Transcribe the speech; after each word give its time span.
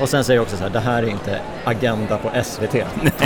Och 0.00 0.08
sen 0.08 0.24
säger 0.24 0.38
jag 0.38 0.42
också 0.42 0.56
så 0.56 0.62
här, 0.62 0.70
det 0.70 0.80
här 0.80 1.02
är 1.02 1.06
inte 1.08 1.40
Agenda 1.64 2.16
på 2.16 2.30
SVT. 2.44 2.74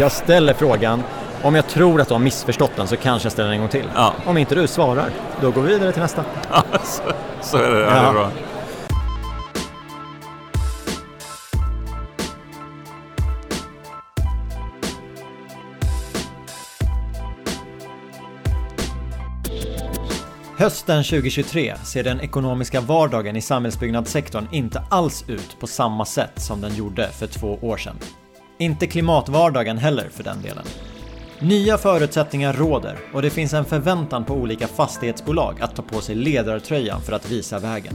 Jag 0.00 0.12
ställer 0.12 0.54
frågan, 0.54 1.02
om 1.42 1.54
jag 1.54 1.66
tror 1.66 2.00
att 2.00 2.08
du 2.08 2.14
har 2.14 2.18
missförstått 2.18 2.70
den 2.76 2.86
så 2.86 2.96
kanske 2.96 3.26
jag 3.26 3.32
ställer 3.32 3.48
den 3.48 3.54
en 3.54 3.60
gång 3.60 3.68
till. 3.68 3.90
Ja. 3.94 4.12
Om 4.26 4.38
inte 4.38 4.54
du 4.54 4.66
svarar, 4.66 5.10
då 5.40 5.50
går 5.50 5.62
vi 5.62 5.68
vidare 5.72 5.92
till 5.92 6.02
nästa. 6.02 6.24
Ja, 6.52 6.62
så, 6.84 7.02
så 7.42 7.56
är 7.56 7.70
det. 7.70 7.80
Ja. 7.80 7.90
det 7.90 7.96
är 7.96 8.12
bra. 8.12 8.30
Hösten 20.64 21.04
2023 21.04 21.74
ser 21.84 22.04
den 22.04 22.20
ekonomiska 22.20 22.80
vardagen 22.80 23.36
i 23.36 23.40
samhällsbyggnadssektorn 23.40 24.46
inte 24.52 24.82
alls 24.90 25.24
ut 25.28 25.56
på 25.60 25.66
samma 25.66 26.04
sätt 26.04 26.32
som 26.36 26.60
den 26.60 26.74
gjorde 26.74 27.08
för 27.08 27.26
två 27.26 27.58
år 27.62 27.76
sedan. 27.76 27.96
Inte 28.58 28.86
klimatvardagen 28.86 29.78
heller 29.78 30.08
för 30.08 30.24
den 30.24 30.42
delen. 30.42 30.64
Nya 31.40 31.78
förutsättningar 31.78 32.52
råder 32.52 32.98
och 33.12 33.22
det 33.22 33.30
finns 33.30 33.52
en 33.52 33.64
förväntan 33.64 34.24
på 34.24 34.34
olika 34.34 34.66
fastighetsbolag 34.66 35.60
att 35.60 35.76
ta 35.76 35.82
på 35.82 36.00
sig 36.00 36.14
ledartröjan 36.14 37.00
för 37.00 37.12
att 37.12 37.30
visa 37.30 37.58
vägen. 37.58 37.94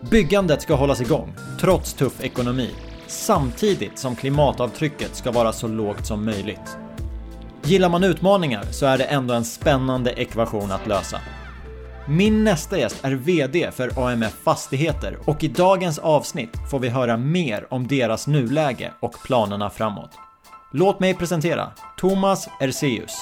Byggandet 0.00 0.62
ska 0.62 0.74
hållas 0.74 1.00
igång, 1.00 1.34
trots 1.60 1.94
tuff 1.94 2.24
ekonomi, 2.24 2.70
samtidigt 3.06 3.98
som 3.98 4.16
klimatavtrycket 4.16 5.16
ska 5.16 5.30
vara 5.30 5.52
så 5.52 5.68
lågt 5.68 6.06
som 6.06 6.24
möjligt. 6.24 6.76
Gillar 7.64 7.88
man 7.88 8.04
utmaningar 8.04 8.64
så 8.70 8.86
är 8.86 8.98
det 8.98 9.04
ändå 9.04 9.34
en 9.34 9.44
spännande 9.44 10.12
ekvation 10.12 10.72
att 10.72 10.86
lösa. 10.86 11.20
Min 12.08 12.44
nästa 12.44 12.78
gäst 12.78 13.04
är 13.04 13.12
VD 13.12 13.70
för 13.70 14.08
AMF 14.08 14.34
Fastigheter 14.44 15.18
och 15.24 15.44
i 15.44 15.48
dagens 15.48 15.98
avsnitt 15.98 16.50
får 16.70 16.78
vi 16.78 16.88
höra 16.88 17.16
mer 17.16 17.66
om 17.70 17.86
deras 17.86 18.26
nuläge 18.26 18.92
och 19.00 19.14
planerna 19.24 19.70
framåt. 19.70 20.10
Låt 20.72 21.00
mig 21.00 21.14
presentera 21.14 21.72
Thomas 21.96 22.48
Erseus. 22.60 23.16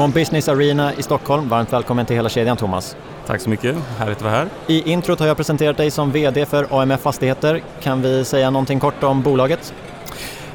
Från 0.00 0.10
Business 0.10 0.48
Arena 0.48 0.94
i 0.94 1.02
Stockholm, 1.02 1.48
varmt 1.48 1.72
välkommen 1.72 2.06
till 2.06 2.16
hela 2.16 2.28
kedjan 2.28 2.56
Thomas. 2.56 2.96
Tack 3.26 3.40
så 3.40 3.50
mycket, 3.50 3.76
härligt 3.98 4.16
att 4.16 4.22
vara 4.22 4.32
här. 4.32 4.48
I 4.66 4.90
introt 4.90 5.20
har 5.20 5.26
jag 5.26 5.36
presenterat 5.36 5.76
dig 5.76 5.90
som 5.90 6.12
VD 6.12 6.46
för 6.46 6.80
AMF 6.80 7.00
Fastigheter. 7.00 7.62
Kan 7.82 8.02
vi 8.02 8.24
säga 8.24 8.50
någonting 8.50 8.80
kort 8.80 9.02
om 9.02 9.22
bolaget? 9.22 9.74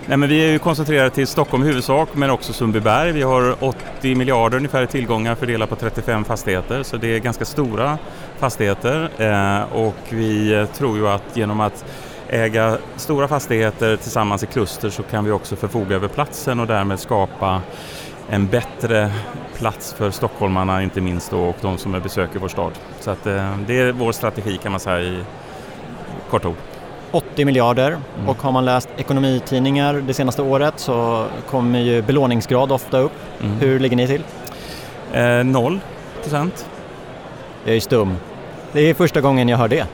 Nej, 0.06 0.18
men 0.18 0.30
vi 0.30 0.46
är 0.46 0.52
ju 0.52 0.60
koncentrerade 0.60 1.10
till 1.10 1.28
Stockholm 1.28 1.64
i 1.64 1.66
huvudsak, 1.66 2.10
men 2.14 2.30
också 2.30 2.54
Sundbyberg. 2.54 3.12
Vi 3.12 3.22
har 3.22 3.56
80 3.64 4.16
miljarder 4.16 4.58
ungefär 4.58 4.84
i 4.84 4.88
tillgångar 4.88 5.36
fördelat 5.36 5.70
på 5.70 5.76
35 5.76 6.26
fastigheter, 6.26 6.84
så 6.84 6.98
det 6.98 7.16
är 7.16 7.20
ganska 7.20 7.46
stora 7.46 7.98
fastigheter. 8.38 9.10
Eh, 9.18 9.74
och 9.74 9.96
vi 10.10 10.54
eh, 10.54 10.66
tror 10.66 10.98
ju 10.98 11.08
att 11.08 11.24
genom 11.34 11.60
att 11.60 11.86
äga 12.30 12.78
stora 12.96 13.28
fastigheter 13.28 13.96
tillsammans 13.96 14.44
i 14.44 14.46
kluster 14.46 14.90
så 14.90 15.04
kan 15.04 15.26
vi 15.26 15.32
också 15.32 15.56
förfoga 15.56 15.96
över 15.96 16.08
platsen 16.08 16.60
och 16.60 16.68
därmed 16.68 17.00
skapa 17.00 17.62
en 18.30 18.48
bättre 18.48 19.12
plats 19.58 19.94
för 19.94 20.12
stockholmarna 20.12 20.84
inte 20.84 21.02
minst 21.02 21.32
då, 21.32 21.40
och 21.40 21.56
de 21.62 21.78
som 21.78 21.92
besöker 21.92 22.40
vår 22.40 22.48
stad. 22.48 22.72
Så 23.00 23.12
att, 23.12 23.28
eh, 23.28 23.58
det 23.68 23.80
är 23.80 23.92
vår 23.92 24.12
strategi 24.12 24.58
kan 24.58 24.72
man 24.72 24.80
säga 24.80 25.02
i 25.02 25.24
kort 26.30 26.46
ord. 26.46 26.56
80 27.12 27.46
miljarder 27.46 27.98
och 28.28 28.42
har 28.42 28.52
man 28.52 28.66
läst 28.66 28.90
ekonomitidningar 28.98 29.94
det 29.94 30.14
senaste 30.14 30.42
året 30.42 30.74
så 30.80 31.28
kommer 31.50 31.80
ju 31.80 32.02
belåningsgrad 32.02 32.72
ofta 32.72 32.98
upp. 32.98 33.12
Mm. 33.42 33.60
Hur 33.60 33.80
ligger 33.80 33.98
ni 33.98 34.08
till? 34.08 34.24
Eh, 35.14 35.44
noll 35.44 35.80
procent. 36.22 36.70
Jag 37.66 37.76
är 37.76 37.80
stum. 37.80 38.18
Det 38.72 38.82
är 38.90 38.94
första 38.94 39.22
gången 39.22 39.50
jag 39.50 39.58
hör 39.58 39.68
det. 39.68 39.86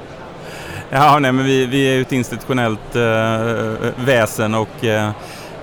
Ja, 0.90 1.20
nej, 1.20 1.32
men 1.32 1.46
vi, 1.46 1.66
vi 1.66 1.96
är 1.98 2.02
ett 2.02 2.12
institutionellt 2.12 2.96
eh, 2.96 3.02
väsen 4.06 4.56
och 4.56 4.86
eh, 4.86 5.12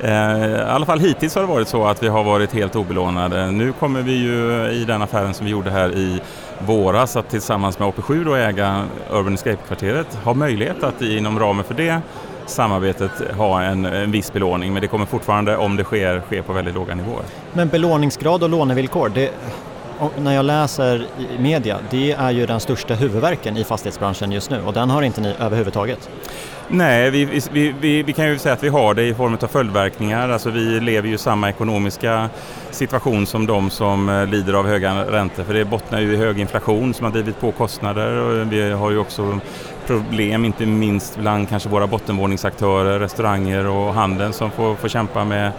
Eh, 0.00 0.46
i 0.46 0.54
alla 0.68 0.86
fall 0.86 1.00
hittills 1.00 1.34
har 1.34 1.42
det 1.42 1.48
varit 1.48 1.68
så 1.68 1.84
att 1.84 2.02
vi 2.02 2.08
har 2.08 2.24
varit 2.24 2.52
helt 2.52 2.76
obelånade. 2.76 3.50
Nu 3.50 3.72
kommer 3.72 4.02
vi 4.02 4.12
ju 4.12 4.70
i 4.70 4.84
den 4.84 5.02
affären 5.02 5.34
som 5.34 5.46
vi 5.46 5.52
gjorde 5.52 5.70
här 5.70 5.92
i 5.92 6.20
våras 6.58 7.16
att 7.16 7.30
tillsammans 7.30 7.78
med 7.78 7.88
AP7 7.88 8.24
då 8.24 8.34
äga 8.34 8.84
Urban 9.10 9.34
Escape-kvarteret 9.34 10.14
ha 10.24 10.34
möjlighet 10.34 10.82
att 10.82 11.02
inom 11.02 11.38
ramen 11.38 11.64
för 11.64 11.74
det 11.74 12.00
samarbetet 12.46 13.10
ha 13.36 13.62
en, 13.62 13.84
en 13.84 14.10
viss 14.10 14.32
belåning 14.32 14.72
men 14.72 14.82
det 14.82 14.88
kommer 14.88 15.06
fortfarande 15.06 15.56
om 15.56 15.76
det 15.76 15.84
sker 15.84 16.20
ske 16.20 16.42
på 16.42 16.52
väldigt 16.52 16.74
låga 16.74 16.94
nivåer. 16.94 17.24
Men 17.52 17.68
belåningsgrad 17.68 18.42
och 18.42 18.48
lånevillkor, 18.48 19.08
det, 19.14 19.30
när 20.18 20.34
jag 20.34 20.44
läser 20.44 21.06
i 21.18 21.42
media, 21.42 21.78
det 21.90 22.12
är 22.12 22.30
ju 22.30 22.46
den 22.46 22.60
största 22.60 22.94
huvudverken 22.94 23.56
i 23.56 23.64
fastighetsbranschen 23.64 24.32
just 24.32 24.50
nu 24.50 24.62
och 24.62 24.72
den 24.72 24.90
har 24.90 25.02
inte 25.02 25.20
ni 25.20 25.34
överhuvudtaget. 25.38 26.08
Nej, 26.70 27.10
vi, 27.10 27.24
vi, 27.52 27.74
vi, 27.80 28.02
vi 28.02 28.12
kan 28.12 28.28
ju 28.28 28.38
säga 28.38 28.52
att 28.52 28.62
vi 28.62 28.68
har 28.68 28.94
det 28.94 29.02
i 29.02 29.14
form 29.14 29.38
av 29.42 29.46
följdverkningar. 29.46 30.28
Alltså 30.28 30.50
vi 30.50 30.80
lever 30.80 31.08
ju 31.08 31.14
i 31.14 31.18
samma 31.18 31.48
ekonomiska 31.48 32.28
situation 32.70 33.26
som 33.26 33.46
de 33.46 33.70
som 33.70 34.08
eh, 34.08 34.26
lider 34.26 34.54
av 34.54 34.66
höga 34.66 35.04
räntor. 35.04 35.44
För 35.44 35.54
det 35.54 35.64
bottnar 35.64 36.00
ju 36.00 36.12
i 36.12 36.16
hög 36.16 36.40
inflation 36.40 36.94
som 36.94 37.04
har 37.04 37.12
drivit 37.12 37.40
på 37.40 37.52
kostnader 37.52 38.16
och 38.16 38.52
vi 38.52 38.70
har 38.70 38.90
ju 38.90 38.98
också 38.98 39.40
problem, 39.86 40.44
inte 40.44 40.66
minst 40.66 41.18
bland 41.18 41.48
kanske 41.48 41.68
våra 41.68 41.86
bottenvåningsaktörer, 41.86 42.98
restauranger 42.98 43.66
och 43.66 43.94
handeln 43.94 44.32
som 44.32 44.50
får, 44.50 44.74
får 44.74 44.88
kämpa 44.88 45.24
med 45.24 45.52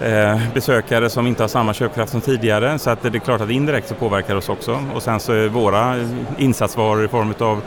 eh, 0.00 0.40
besökare 0.54 1.10
som 1.10 1.26
inte 1.26 1.42
har 1.42 1.48
samma 1.48 1.74
köpkraft 1.74 2.12
som 2.12 2.20
tidigare. 2.20 2.78
Så 2.78 2.90
att 2.90 3.02
det 3.02 3.08
är 3.08 3.18
klart 3.18 3.40
att 3.40 3.50
indirekt 3.50 3.88
så 3.88 3.94
påverkar 3.94 4.34
det 4.34 4.38
oss 4.38 4.48
också. 4.48 4.84
Och 4.94 5.02
sen 5.02 5.20
så 5.20 5.32
är 5.32 5.48
våra 5.48 5.96
insatsvaror 6.38 7.04
i 7.04 7.08
form 7.08 7.34
av 7.38 7.62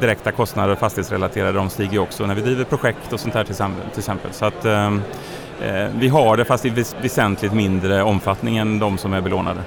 direkta 0.00 0.32
kostnader 0.32 0.74
fastighetsrelaterade, 0.74 1.52
de 1.52 1.70
stiger 1.70 1.98
också 1.98 2.26
när 2.26 2.34
vi 2.34 2.40
driver 2.42 2.64
projekt 2.64 3.12
och 3.12 3.20
sånt 3.20 3.34
här 3.34 3.44
till 3.44 3.98
exempel. 3.98 4.32
Så 4.32 4.44
att 4.44 4.64
eh, 4.64 4.86
eh, 4.86 5.88
vi 5.98 6.08
har 6.08 6.36
det 6.36 6.44
fast 6.44 6.64
i 6.64 6.70
väs- 6.70 6.96
väsentligt 7.02 7.52
mindre 7.52 8.02
omfattning 8.02 8.56
än 8.56 8.78
de 8.78 8.98
som 8.98 9.12
är 9.12 9.20
belånade. 9.20 9.60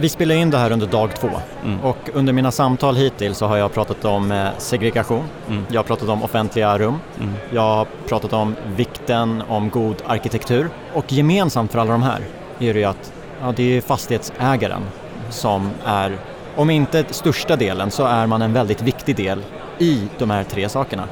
Vi 0.00 0.08
spelar 0.08 0.34
in 0.34 0.50
det 0.50 0.58
här 0.58 0.72
under 0.72 0.86
dag 0.86 1.10
två 1.16 1.30
Mm. 1.64 1.80
och 1.80 1.96
under 2.14 2.32
mina 2.32 2.50
samtal 2.50 2.96
hittills 2.96 3.38
så 3.38 3.46
har 3.46 3.56
jag 3.56 3.72
pratat 3.74 4.04
om 4.04 4.32
eh, 4.32 4.48
segregation, 4.58 5.24
Mm. 5.48 5.64
jag 5.70 5.78
har 5.78 5.84
pratat 5.84 6.08
om 6.08 6.22
offentliga 6.22 6.78
rum, 6.78 6.98
Mm. 7.20 7.32
jag 7.50 7.60
har 7.62 7.86
pratat 8.08 8.32
om 8.32 8.54
vikten 8.76 9.42
om 9.48 9.70
god 9.70 9.96
arkitektur 10.06 10.68
och 10.94 11.12
gemensamt 11.12 11.72
för 11.72 11.78
alla 11.78 11.92
de 11.92 12.02
här 12.02 12.18
är 12.58 12.74
det 12.74 12.78
ju 12.80 12.84
att 12.84 13.12
ja, 13.42 13.52
det 13.56 13.76
är 13.76 13.80
fastighetsägaren 13.80 14.82
som 15.30 15.70
är, 15.86 16.12
om 16.58 16.70
inte 16.70 17.04
största 17.10 17.56
delen 17.56 17.90
så 17.90 18.04
är 18.04 18.26
man 18.26 18.42
en 18.42 18.52
väldigt 18.52 18.82
viktig 18.82 19.16
del 19.16 19.42
i 19.78 20.02
de 20.18 20.30
här 20.30 20.44
tre 20.44 20.68
sakerna. 20.68 21.04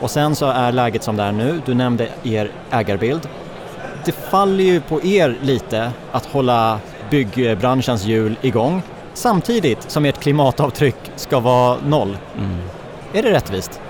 Och 0.00 0.10
sen 0.10 0.36
så 0.36 0.46
är 0.46 0.72
läget 0.72 1.02
som 1.02 1.16
det 1.16 1.22
är 1.22 1.32
nu, 1.32 1.60
du 1.66 1.74
nämnde 1.74 2.08
er 2.22 2.50
ägarbild. 2.70 3.28
Det 4.04 4.12
faller 4.12 4.64
ju 4.64 4.80
på 4.80 5.02
er 5.02 5.36
lite 5.42 5.92
att 6.12 6.26
hålla 6.26 6.80
byggbranschens 7.10 8.04
hjul 8.04 8.36
igång 8.42 8.82
samtidigt 9.14 9.90
som 9.90 10.04
ert 10.04 10.20
klimatavtryck 10.20 10.96
ska 11.16 11.40
vara 11.40 11.78
noll. 11.86 12.16
Mm. 12.38 12.58
Är 13.12 13.22
det 13.22 13.32
rättvist? 13.32 13.80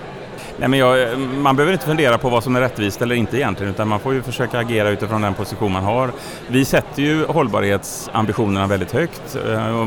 Nej, 0.57 0.69
men 0.69 0.79
jag, 0.79 1.19
man 1.19 1.55
behöver 1.55 1.73
inte 1.73 1.85
fundera 1.85 2.17
på 2.17 2.29
vad 2.29 2.43
som 2.43 2.55
är 2.55 2.59
rättvist 2.61 3.01
eller 3.01 3.15
inte 3.15 3.37
egentligen 3.37 3.73
utan 3.73 3.87
man 3.87 3.99
får 3.99 4.13
ju 4.13 4.21
försöka 4.21 4.59
agera 4.59 4.89
utifrån 4.89 5.21
den 5.21 5.33
position 5.33 5.71
man 5.71 5.83
har. 5.83 6.11
Vi 6.47 6.65
sätter 6.65 7.01
ju 7.01 7.25
hållbarhetsambitionerna 7.25 8.67
väldigt 8.67 8.91
högt 8.91 9.37
eh, 9.49 9.79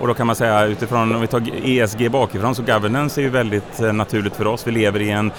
och- 0.00 0.06
då 0.08 0.14
kan 0.14 0.26
man 0.26 0.36
säga 0.36 0.64
utifrån, 0.64 1.14
om 1.14 1.20
vi 1.20 1.26
tar 1.26 1.42
ESG 1.64 2.08
bakifrån 2.10 2.54
så 2.54 2.62
governance 2.62 3.20
är 3.20 3.22
ju 3.22 3.28
väldigt 3.28 3.80
eh, 3.80 3.92
naturligt 3.92 4.36
för 4.36 4.46
oss. 4.46 4.66
Vi 4.66 4.70
lever 4.72 5.00
i 5.02 5.10
en 5.10 5.30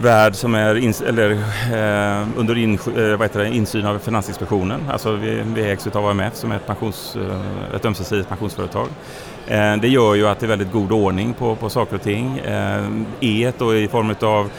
värld 0.00 0.34
som 0.34 0.54
är 0.54 0.74
in, 0.74 0.94
eller, 1.06 1.30
eh, 1.30 2.26
under 2.36 2.58
in, 2.58 2.74
eh, 2.74 3.10
vad 3.10 3.22
heter 3.22 3.38
det, 3.40 3.48
insyn 3.48 3.86
av 3.86 3.98
Finansinspektionen. 3.98 4.80
Alltså 4.90 5.12
vi, 5.12 5.42
vi 5.54 5.70
ägs 5.70 5.86
av 5.86 6.06
AMF 6.06 6.34
som 6.34 6.52
är 6.52 6.56
ett, 6.56 6.66
pensions, 6.66 7.16
eh, 7.16 7.74
ett 7.76 7.84
ömsesidigt 7.84 8.28
pensionsföretag. 8.28 8.88
Eh, 9.46 9.76
det 9.76 9.88
gör 9.88 10.14
ju 10.14 10.28
att 10.28 10.40
det 10.40 10.46
är 10.46 10.48
väldigt 10.48 10.72
god 10.72 10.92
ordning 10.92 11.32
på, 11.32 11.56
på 11.56 11.70
saker 11.70 11.96
och 11.96 12.02
ting. 12.02 12.38
Eh, 12.38 12.84
E 13.20 13.52
då 13.58 13.74
i 13.74 13.88
form 13.88 14.14
av 14.20 14.50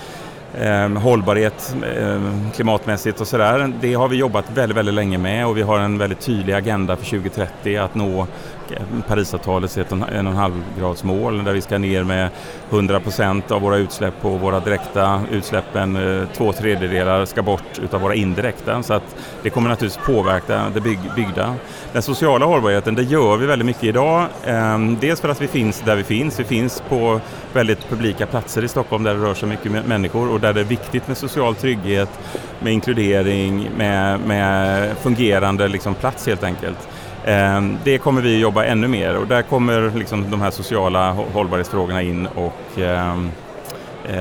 eh, 0.59 1.01
hållbarhet 1.01 1.75
eh, 1.97 2.21
klimatmässigt 2.55 3.21
och 3.21 3.27
sådär. 3.27 3.73
Det 3.81 3.93
har 3.93 4.07
vi 4.07 4.17
jobbat 4.17 4.45
väldigt, 4.53 4.77
väldigt 4.77 4.95
länge 4.95 5.17
med 5.17 5.47
och 5.47 5.57
vi 5.57 5.61
har 5.61 5.79
en 5.79 5.97
väldigt 5.97 6.19
tydlig 6.19 6.53
agenda 6.53 6.95
för 6.95 7.05
2030 7.05 7.77
att 7.77 7.95
nå 7.95 8.27
Parisavtalets 9.07 9.77
1,5 9.77 10.51
grads 10.79 11.03
mål 11.03 11.43
där 11.43 11.53
vi 11.53 11.61
ska 11.61 11.77
ner 11.77 12.03
med 12.03 12.29
100 12.69 12.99
procent 12.99 13.51
av 13.51 13.61
våra 13.61 13.77
utsläpp 13.77 14.21
på 14.21 14.29
våra 14.29 14.59
direkta 14.59 15.21
utsläppen. 15.31 15.95
Eh, 15.95 16.27
två 16.33 16.53
tredjedelar 16.53 17.25
ska 17.25 17.41
bort 17.41 17.79
utav 17.83 18.01
våra 18.01 18.15
indirekta 18.15 18.83
så 18.83 18.93
att 18.93 19.15
det 19.43 19.49
kommer 19.49 19.69
naturligtvis 19.69 20.05
påverka 20.05 20.71
det 20.73 20.81
byggda. 21.15 21.55
Den 21.93 22.01
sociala 22.01 22.45
hållbarheten, 22.45 22.95
det 22.95 23.03
gör 23.03 23.37
vi 23.37 23.45
väldigt 23.45 23.65
mycket 23.65 23.83
idag. 23.83 24.25
Ehm, 24.45 24.97
dels 25.01 25.21
för 25.21 25.29
att 25.29 25.41
vi 25.41 25.47
finns 25.47 25.81
där 25.81 25.95
vi 25.95 26.03
finns. 26.03 26.39
Vi 26.39 26.43
finns 26.43 26.83
på 26.89 27.19
väldigt 27.53 27.89
publika 27.89 28.25
platser 28.25 28.63
i 28.63 28.67
Stockholm 28.67 29.03
där 29.03 29.13
det 29.13 29.19
rör 29.19 29.33
sig 29.33 29.49
mycket 29.49 29.85
människor 29.87 30.31
och 30.31 30.39
där 30.39 30.53
det 30.53 30.59
är 30.59 30.65
viktigt 30.65 31.07
med 31.07 31.17
social 31.17 31.55
trygghet, 31.55 32.09
med 32.59 32.73
inkludering, 32.73 33.69
med, 33.77 34.19
med 34.19 34.97
fungerande 34.97 35.67
liksom, 35.67 35.93
plats 35.95 36.27
helt 36.27 36.43
enkelt. 36.43 36.87
Ehm, 37.25 37.77
det 37.83 37.97
kommer 37.97 38.21
vi 38.21 38.39
jobba 38.39 38.65
ännu 38.65 38.87
mer 38.87 39.17
och 39.17 39.27
där 39.27 39.41
kommer 39.41 39.91
liksom 39.95 40.31
de 40.31 40.41
här 40.41 40.51
sociala 40.51 41.11
hållbarhetsfrågorna 41.11 42.01
in 42.01 42.27
och 42.27 42.79
ehm, 42.79 43.31
eh, 44.05 44.13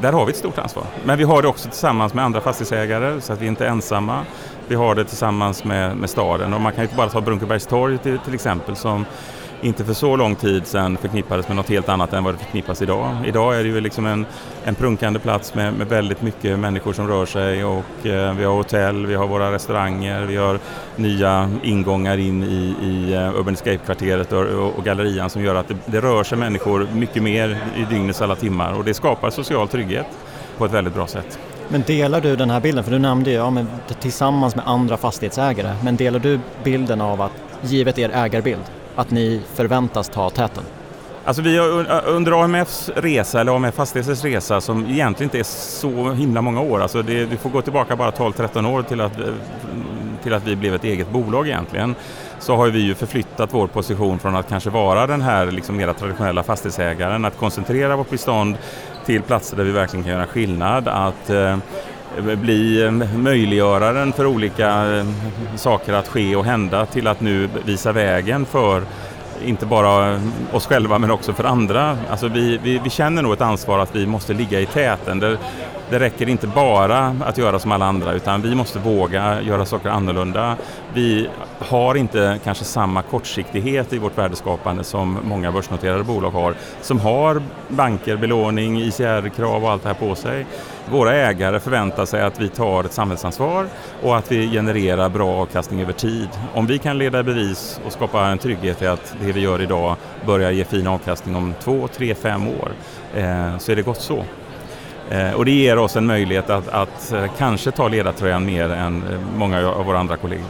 där 0.00 0.12
har 0.12 0.26
vi 0.26 0.30
ett 0.30 0.38
stort 0.38 0.58
ansvar. 0.58 0.84
Men 1.04 1.18
vi 1.18 1.24
har 1.24 1.42
det 1.42 1.48
också 1.48 1.68
tillsammans 1.68 2.14
med 2.14 2.24
andra 2.24 2.40
fastighetsägare 2.40 3.20
så 3.20 3.32
att 3.32 3.40
vi 3.40 3.46
inte 3.46 3.66
är 3.66 3.68
ensamma. 3.68 4.20
Vi 4.68 4.74
har 4.74 4.94
det 4.94 5.04
tillsammans 5.04 5.64
med, 5.64 5.96
med 5.96 6.10
staden 6.10 6.54
och 6.54 6.60
man 6.60 6.72
kan 6.72 6.84
ju 6.84 6.90
bara 6.96 7.08
ta 7.08 7.20
Brunkebergstorg 7.20 7.98
till, 7.98 8.18
till 8.18 8.34
exempel 8.34 8.76
som 8.76 9.04
inte 9.62 9.84
för 9.84 9.92
så 9.92 10.16
lång 10.16 10.34
tid 10.34 10.66
sedan 10.66 10.96
förknippades 10.96 11.48
med 11.48 11.56
något 11.56 11.68
helt 11.68 11.88
annat 11.88 12.12
än 12.12 12.24
vad 12.24 12.34
det 12.34 12.38
förknippas 12.38 12.82
idag. 12.82 13.16
Idag 13.26 13.58
är 13.58 13.62
det 13.62 13.68
ju 13.68 13.80
liksom 13.80 14.06
en, 14.06 14.26
en 14.64 14.74
prunkande 14.74 15.18
plats 15.18 15.54
med, 15.54 15.74
med 15.74 15.88
väldigt 15.88 16.22
mycket 16.22 16.58
människor 16.58 16.92
som 16.92 17.08
rör 17.08 17.26
sig 17.26 17.64
och 17.64 18.06
eh, 18.06 18.34
vi 18.34 18.44
har 18.44 18.54
hotell, 18.54 19.06
vi 19.06 19.14
har 19.14 19.26
våra 19.26 19.52
restauranger, 19.52 20.22
vi 20.22 20.36
har 20.36 20.58
nya 20.96 21.50
ingångar 21.62 22.18
in 22.18 22.42
i, 22.44 22.74
i 22.82 23.14
uh, 23.14 23.38
Urban 23.38 23.54
Escape-kvarteret 23.54 24.32
och, 24.32 24.44
och, 24.44 24.78
och, 24.78 24.84
gallerian 24.84 25.30
som 25.30 25.42
gör 25.42 25.54
att 25.54 25.68
det, 25.68 25.76
det 25.86 26.00
rör 26.00 26.24
sig 26.24 26.38
människor 26.38 26.88
mycket 26.94 27.22
mer 27.22 27.58
i 27.76 27.94
dygnets 27.94 28.22
alla 28.22 28.36
timmar 28.36 28.72
och 28.72 28.84
det 28.84 28.94
skapar 28.94 29.30
social 29.30 29.68
trygghet 29.68 30.06
på 30.58 30.64
ett 30.64 30.72
väldigt 30.72 30.94
bra 30.94 31.06
sätt. 31.06 31.38
Men 31.68 31.82
delar 31.86 32.20
du 32.20 32.36
den 32.36 32.50
här 32.50 32.60
bilden, 32.60 32.84
för 32.84 32.90
du 32.90 32.98
nämnde 32.98 33.30
ju 33.30 33.36
ja, 33.36 33.50
men 33.50 33.68
tillsammans 34.00 34.56
med 34.56 34.68
andra 34.68 34.96
fastighetsägare, 34.96 35.74
men 35.84 35.96
delar 35.96 36.18
du 36.18 36.40
bilden 36.64 37.00
av 37.00 37.22
att 37.22 37.32
givet 37.62 37.98
er 37.98 38.10
ägarbild 38.14 38.62
att 38.98 39.10
ni 39.10 39.40
förväntas 39.54 40.08
ta 40.08 40.30
täten? 40.30 40.64
Alltså 41.24 41.42
vi 41.42 41.58
har 41.58 42.06
under 42.06 42.44
AMFs 42.44 42.90
resa, 42.96 43.40
eller 43.40 43.56
AMF 43.56 43.74
Fastigheters 43.74 44.24
resa, 44.24 44.60
som 44.60 44.86
egentligen 44.86 45.26
inte 45.26 45.38
är 45.38 45.44
så 45.44 46.12
himla 46.12 46.42
många 46.42 46.60
år, 46.60 46.80
alltså 46.80 47.02
det, 47.02 47.26
du 47.26 47.36
får 47.36 47.50
gå 47.50 47.62
tillbaka 47.62 47.96
bara 47.96 48.10
12-13 48.10 48.66
år 48.66 48.82
till 48.82 49.00
att, 49.00 49.18
eh, 49.18 49.26
till 50.22 50.34
att 50.34 50.46
vi 50.46 50.56
blev 50.56 50.74
ett 50.74 50.84
eget 50.84 51.10
bolag 51.10 51.48
egentligen, 51.48 51.94
så 52.38 52.56
har 52.56 52.68
vi 52.68 52.78
ju 52.78 52.94
förflyttat 52.94 53.54
vår 53.54 53.66
position 53.66 54.18
från 54.18 54.36
att 54.36 54.48
kanske 54.48 54.70
vara 54.70 55.06
den 55.06 55.20
här 55.20 55.46
liksom 55.46 55.76
mera 55.76 55.94
traditionella 55.94 56.42
fastighetsägaren, 56.42 57.24
att 57.24 57.38
koncentrera 57.38 57.96
vårt 57.96 58.10
bestånd 58.10 58.56
till 59.06 59.22
platser 59.22 59.56
där 59.56 59.64
vi 59.64 59.72
verkligen 59.72 60.04
kan 60.04 60.12
göra 60.12 60.26
skillnad, 60.26 60.88
att 60.88 61.30
eh, 61.30 61.56
Eh, 62.18 62.36
bli 62.36 62.82
eh, 62.82 62.90
möjliggöraren 63.16 64.12
för 64.12 64.26
olika 64.26 64.96
eh, 64.96 65.06
saker 65.56 65.92
att 65.92 66.08
ske 66.08 66.36
och 66.36 66.44
hända 66.44 66.86
till 66.86 67.06
att 67.06 67.20
nu 67.20 67.48
visa 67.64 67.92
vägen 67.92 68.46
för 68.46 68.82
inte 69.44 69.66
bara 69.66 70.20
oss 70.52 70.66
själva 70.66 70.98
men 70.98 71.10
också 71.10 71.32
för 71.32 71.44
andra. 71.44 71.98
Alltså 72.10 72.28
vi, 72.28 72.58
vi, 72.62 72.80
vi 72.84 72.90
känner 72.90 73.22
nog 73.22 73.32
ett 73.32 73.40
ansvar 73.40 73.78
att 73.78 73.96
vi 73.96 74.06
måste 74.06 74.32
ligga 74.32 74.60
i 74.60 74.66
täten. 74.66 75.18
Det, 75.18 75.38
det 75.90 75.98
räcker 75.98 76.28
inte 76.28 76.46
bara 76.46 77.16
att 77.24 77.38
göra 77.38 77.58
som 77.58 77.72
alla 77.72 77.86
andra 77.86 78.12
utan 78.12 78.42
vi 78.42 78.54
måste 78.54 78.78
våga 78.78 79.42
göra 79.42 79.64
saker 79.64 79.88
annorlunda. 79.88 80.56
Vi 80.94 81.28
har 81.58 81.94
inte 81.94 82.38
kanske 82.44 82.64
samma 82.64 83.02
kortsiktighet 83.02 83.92
i 83.92 83.98
vårt 83.98 84.18
värdeskapande 84.18 84.84
som 84.84 85.18
många 85.24 85.52
börsnoterade 85.52 86.04
bolag 86.04 86.30
har 86.30 86.54
som 86.80 87.00
har 87.00 87.42
banker, 87.68 88.16
belåning, 88.16 88.80
ICR-krav 88.80 89.64
och 89.64 89.70
allt 89.70 89.82
det 89.82 89.88
här 89.88 89.94
på 89.94 90.14
sig. 90.14 90.46
Våra 90.90 91.14
ägare 91.14 91.60
förväntar 91.60 92.04
sig 92.04 92.22
att 92.22 92.40
vi 92.40 92.48
tar 92.48 92.84
ett 92.84 92.92
samhällsansvar 92.92 93.66
och 94.02 94.16
att 94.16 94.32
vi 94.32 94.50
genererar 94.50 95.08
bra 95.08 95.28
avkastning 95.28 95.80
över 95.80 95.92
tid. 95.92 96.28
Om 96.54 96.66
vi 96.66 96.78
kan 96.78 96.98
leda 96.98 97.22
bevis 97.22 97.80
och 97.86 97.92
skapa 97.92 98.26
en 98.26 98.38
trygghet 98.38 98.82
i 98.82 98.86
att 98.86 99.14
det 99.20 99.32
vi 99.32 99.40
gör 99.40 99.62
idag 99.62 99.96
börjar 100.26 100.50
ge 100.50 100.64
fin 100.64 100.86
avkastning 100.86 101.36
om 101.36 101.54
två, 101.60 101.88
tre, 101.88 102.14
fem 102.14 102.48
år 102.48 102.72
eh, 103.14 103.58
så 103.58 103.72
är 103.72 103.76
det 103.76 103.82
gott 103.82 104.00
så. 104.00 104.24
Eh, 105.10 105.32
och 105.32 105.44
det 105.44 105.50
ger 105.50 105.78
oss 105.78 105.96
en 105.96 106.06
möjlighet 106.06 106.50
att, 106.50 106.68
att 106.68 107.12
eh, 107.12 107.24
kanske 107.38 107.70
ta 107.70 107.88
ledartröjan 107.88 108.46
mer 108.46 108.68
än 108.68 109.02
eh, 109.02 109.20
många 109.36 109.68
av 109.68 109.86
våra 109.86 109.98
andra 109.98 110.16
kollegor. 110.16 110.46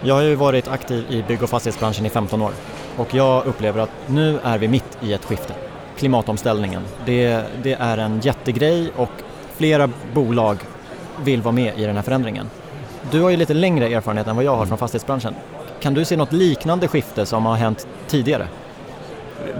Jag 0.00 0.14
har 0.14 0.22
ju 0.22 0.34
varit 0.34 0.68
aktiv 0.68 1.04
i 1.10 1.22
bygg 1.22 1.42
och 1.42 1.50
fastighetsbranschen 1.50 2.06
i 2.06 2.10
15 2.10 2.42
år 2.42 2.52
och 2.96 3.14
jag 3.14 3.46
upplever 3.46 3.80
att 3.80 3.90
nu 4.06 4.38
är 4.44 4.58
vi 4.58 4.68
mitt 4.68 4.98
i 5.00 5.12
ett 5.12 5.24
skifte. 5.24 5.54
Klimatomställningen, 5.98 6.82
det, 7.06 7.42
det 7.62 7.72
är 7.72 7.98
en 7.98 8.20
jättegrej 8.20 8.90
och 8.96 9.10
flera 9.56 9.90
bolag 10.14 10.56
vill 11.24 11.42
vara 11.42 11.52
med 11.52 11.78
i 11.78 11.84
den 11.84 11.96
här 11.96 12.02
förändringen. 12.02 12.50
Du 13.10 13.22
har 13.22 13.30
ju 13.30 13.36
lite 13.36 13.54
längre 13.54 13.86
erfarenhet 13.86 14.26
än 14.26 14.36
vad 14.36 14.44
jag 14.44 14.56
har 14.56 14.66
från 14.66 14.78
fastighetsbranschen. 14.78 15.34
Kan 15.80 15.94
du 15.94 16.04
se 16.04 16.16
något 16.16 16.32
liknande 16.32 16.88
skifte 16.88 17.26
som 17.26 17.46
har 17.46 17.54
hänt 17.54 17.86
tidigare? 18.08 18.48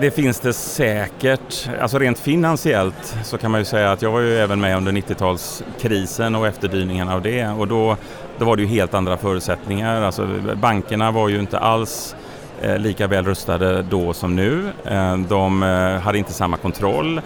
Det 0.01 0.11
finns 0.11 0.41
det 0.41 0.53
säkert. 0.53 1.69
Alltså 1.81 1.99
rent 1.99 2.19
finansiellt 2.19 3.17
så 3.25 3.39
kan 3.39 3.51
man 3.51 3.61
ju 3.61 3.65
säga 3.65 3.93
att 3.93 4.03
jag 4.03 4.11
var 4.11 4.21
ju 4.21 4.39
även 4.39 4.61
med 4.61 4.77
under 4.77 4.93
90-talskrisen 4.93 6.39
och 6.39 6.47
efterdyningarna 6.47 7.15
av 7.15 7.23
det 7.23 7.47
och 7.47 7.69
då, 7.69 7.97
då 8.39 8.45
var 8.45 8.57
det 8.57 8.63
ju 8.63 8.69
helt 8.69 8.95
andra 8.95 9.17
förutsättningar. 9.17 10.03
Alltså 10.03 10.29
bankerna 10.55 11.11
var 11.11 11.29
ju 11.29 11.41
inte 11.41 11.59
alls 11.59 12.17
Eh, 12.65 12.79
lika 12.79 13.07
väl 13.07 13.25
rustade 13.25 13.83
då 13.83 14.13
som 14.13 14.37
nu. 14.37 14.73
Eh, 14.85 15.17
de 15.17 15.63
eh, 15.63 16.01
hade 16.01 16.19
inte 16.19 16.33
samma 16.33 16.57
kontroll. 16.57 17.21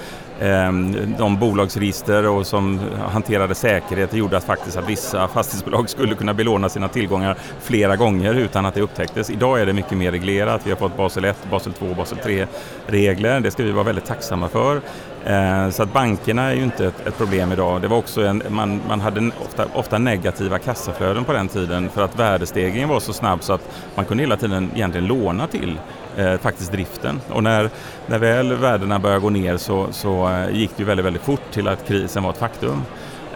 De 1.19 1.39
bolagsregister 1.39 2.27
och 2.27 2.47
som 2.47 2.81
hanterade 3.13 3.55
säkerhet 3.55 4.15
gjorde 4.15 4.37
att 4.37 4.45
faktiskt 4.45 4.77
att 4.77 4.89
vissa 4.89 5.29
fastighetsbolag 5.29 5.91
skulle 5.91 6.15
kunna 6.15 6.35
belåna 6.35 6.69
sina 6.69 6.89
tillgångar 6.89 7.37
flera 7.61 7.97
gånger 7.97 8.35
utan 8.35 8.67
att 8.67 8.75
det 8.75 8.81
upptäcktes. 8.81 9.31
Idag 9.31 9.61
är 9.61 9.67
det 9.67 9.73
mycket 9.73 9.99
mer 9.99 10.11
reglerat. 10.11 10.61
Vi 10.65 10.71
har 10.71 10.77
fått 10.77 10.97
Basel 10.97 11.25
1, 11.25 11.37
Basel 11.51 11.73
2 11.73 11.87
och 11.87 11.97
Basel 11.97 12.19
3 12.19 12.47
regler. 12.87 13.41
Det 13.41 13.51
ska 13.51 13.63
vi 13.63 13.71
vara 13.71 13.85
väldigt 13.85 14.05
tacksamma 14.05 14.49
för. 14.49 14.81
Eh, 15.29 15.71
så 15.71 15.83
att 15.83 15.93
bankerna 15.93 16.43
är 16.43 16.55
ju 16.55 16.63
inte 16.63 16.87
ett, 16.87 17.07
ett 17.07 17.19
problem 17.19 17.53
idag. 17.53 17.83
Det 17.83 17.89
var 17.89 17.97
också 17.97 18.23
en, 18.23 18.43
man, 18.49 18.81
man 18.89 19.01
hade 19.01 19.31
ofta, 19.45 19.67
ofta 19.75 19.99
negativa 19.99 20.59
kassaflöden 20.59 21.25
på 21.25 21.33
den 21.33 21.49
tiden 21.49 21.89
för 21.89 22.03
att 22.05 22.19
värdestegringen 22.19 22.89
var 22.89 23.01
så 23.01 23.13
snabb 23.13 23.43
så 23.43 23.53
att 23.53 23.69
man 23.95 24.05
kunde 24.05 24.23
hela 24.23 24.37
tiden 24.37 24.71
egentligen 24.75 25.07
låna 25.07 25.47
till 25.47 25.81
eh, 26.17 26.37
faktiskt 26.37 26.73
driften. 26.73 27.21
Och 27.29 27.43
när, 27.43 27.71
när 28.07 28.19
väl 28.19 28.57
värdena 28.57 28.99
började 28.99 29.21
gå 29.21 29.31
ner 29.31 29.57
så, 29.57 29.87
så 29.91 30.29
eh, 30.29 30.51
gick 30.51 30.71
det 30.77 30.85
väldigt, 30.85 31.07
väldigt 31.07 31.23
fort 31.23 31.51
till 31.51 31.69
att 31.69 31.89
krisen 31.89 32.23
var 32.23 32.31
ett 32.31 32.39
faktum. 32.39 32.83